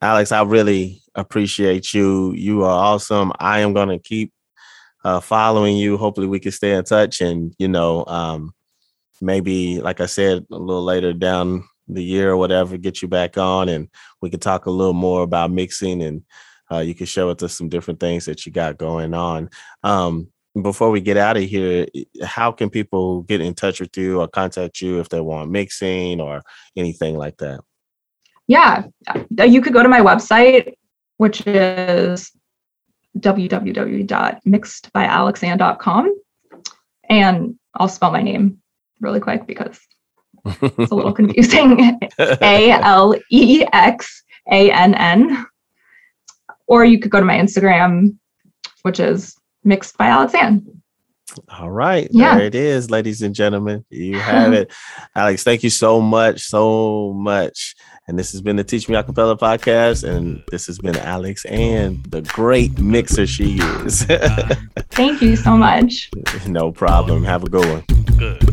Alex, 0.00 0.30
I 0.30 0.42
really 0.42 1.02
appreciate 1.14 1.92
you. 1.92 2.32
You 2.32 2.62
are 2.62 2.70
awesome. 2.70 3.32
I 3.40 3.60
am 3.60 3.72
going 3.72 3.88
to 3.88 3.98
keep 3.98 4.32
uh, 5.04 5.20
following 5.20 5.76
you. 5.76 5.96
Hopefully, 5.96 6.28
we 6.28 6.38
can 6.38 6.52
stay 6.52 6.72
in 6.74 6.84
touch 6.84 7.20
and, 7.20 7.54
you 7.58 7.66
know, 7.66 8.04
um, 8.06 8.52
maybe, 9.20 9.80
like 9.80 10.00
I 10.00 10.06
said, 10.06 10.46
a 10.52 10.56
little 10.56 10.84
later 10.84 11.12
down 11.12 11.64
the 11.88 12.04
year 12.04 12.30
or 12.30 12.36
whatever, 12.36 12.76
get 12.76 13.02
you 13.02 13.08
back 13.08 13.36
on 13.38 13.68
and 13.68 13.88
we 14.20 14.30
can 14.30 14.40
talk 14.40 14.66
a 14.66 14.70
little 14.70 14.92
more 14.92 15.22
about 15.22 15.50
mixing 15.50 16.02
and 16.02 16.22
uh, 16.70 16.78
you 16.78 16.94
can 16.94 17.06
share 17.06 17.26
with 17.26 17.42
us 17.42 17.56
some 17.56 17.68
different 17.68 17.98
things 17.98 18.26
that 18.26 18.44
you 18.44 18.52
got 18.52 18.78
going 18.78 19.14
on. 19.14 19.48
Um, 19.82 20.28
before 20.60 20.90
we 20.90 21.00
get 21.00 21.16
out 21.16 21.36
of 21.36 21.44
here, 21.44 21.86
how 22.22 22.52
can 22.52 22.68
people 22.68 23.22
get 23.22 23.40
in 23.40 23.54
touch 23.54 23.80
with 23.80 23.96
you 23.96 24.20
or 24.20 24.28
contact 24.28 24.80
you 24.80 25.00
if 25.00 25.08
they 25.08 25.20
want 25.20 25.50
mixing 25.50 26.20
or 26.20 26.42
anything 26.76 27.16
like 27.16 27.38
that? 27.38 27.60
Yeah, 28.48 28.84
uh, 29.08 29.44
you 29.44 29.60
could 29.60 29.74
go 29.74 29.82
to 29.82 29.88
my 29.88 30.00
website, 30.00 30.72
which 31.18 31.46
is 31.46 32.32
www.mixedbyalexann.com. 33.18 36.14
And 37.10 37.58
I'll 37.74 37.88
spell 37.88 38.10
my 38.10 38.22
name 38.22 38.60
really 39.00 39.20
quick 39.20 39.46
because 39.46 39.80
it's 40.44 40.90
a 40.90 40.94
little 40.94 41.12
confusing. 41.14 41.98
A 42.18 42.70
L 42.70 43.14
E 43.30 43.64
X 43.72 44.22
A 44.50 44.70
N 44.70 44.94
N. 44.94 45.46
Or 46.66 46.84
you 46.84 46.98
could 46.98 47.10
go 47.10 47.20
to 47.20 47.26
my 47.26 47.38
Instagram, 47.38 48.18
which 48.82 49.00
is 49.00 49.34
mixed 49.64 49.96
by 49.96 50.08
Alexann. 50.08 50.82
All 51.58 51.70
right. 51.70 52.08
Yeah. 52.10 52.36
There 52.36 52.46
it 52.46 52.54
is, 52.54 52.90
ladies 52.90 53.22
and 53.22 53.34
gentlemen. 53.34 53.84
You 53.90 54.18
have 54.18 54.52
it. 54.54 54.72
Alex, 55.14 55.44
thank 55.44 55.62
you 55.62 55.70
so 55.70 56.00
much, 56.00 56.42
so 56.42 57.12
much. 57.14 57.74
And 58.08 58.18
this 58.18 58.32
has 58.32 58.40
been 58.40 58.56
the 58.56 58.64
Teach 58.64 58.88
Me 58.88 58.94
Acapella 58.96 59.38
podcast. 59.38 60.02
And 60.02 60.42
this 60.50 60.66
has 60.66 60.78
been 60.78 60.96
Alexann 60.96 62.02
the 62.08 62.22
great 62.22 62.78
mixer 62.78 63.26
she 63.26 63.58
is. 63.58 64.02
thank 64.90 65.20
you 65.20 65.36
so 65.36 65.56
much. 65.56 66.10
No 66.46 66.72
problem. 66.72 67.22
Have 67.24 67.44
a 67.44 67.50
good 67.50 67.66
one. 67.66 67.84
Good. 68.16 68.47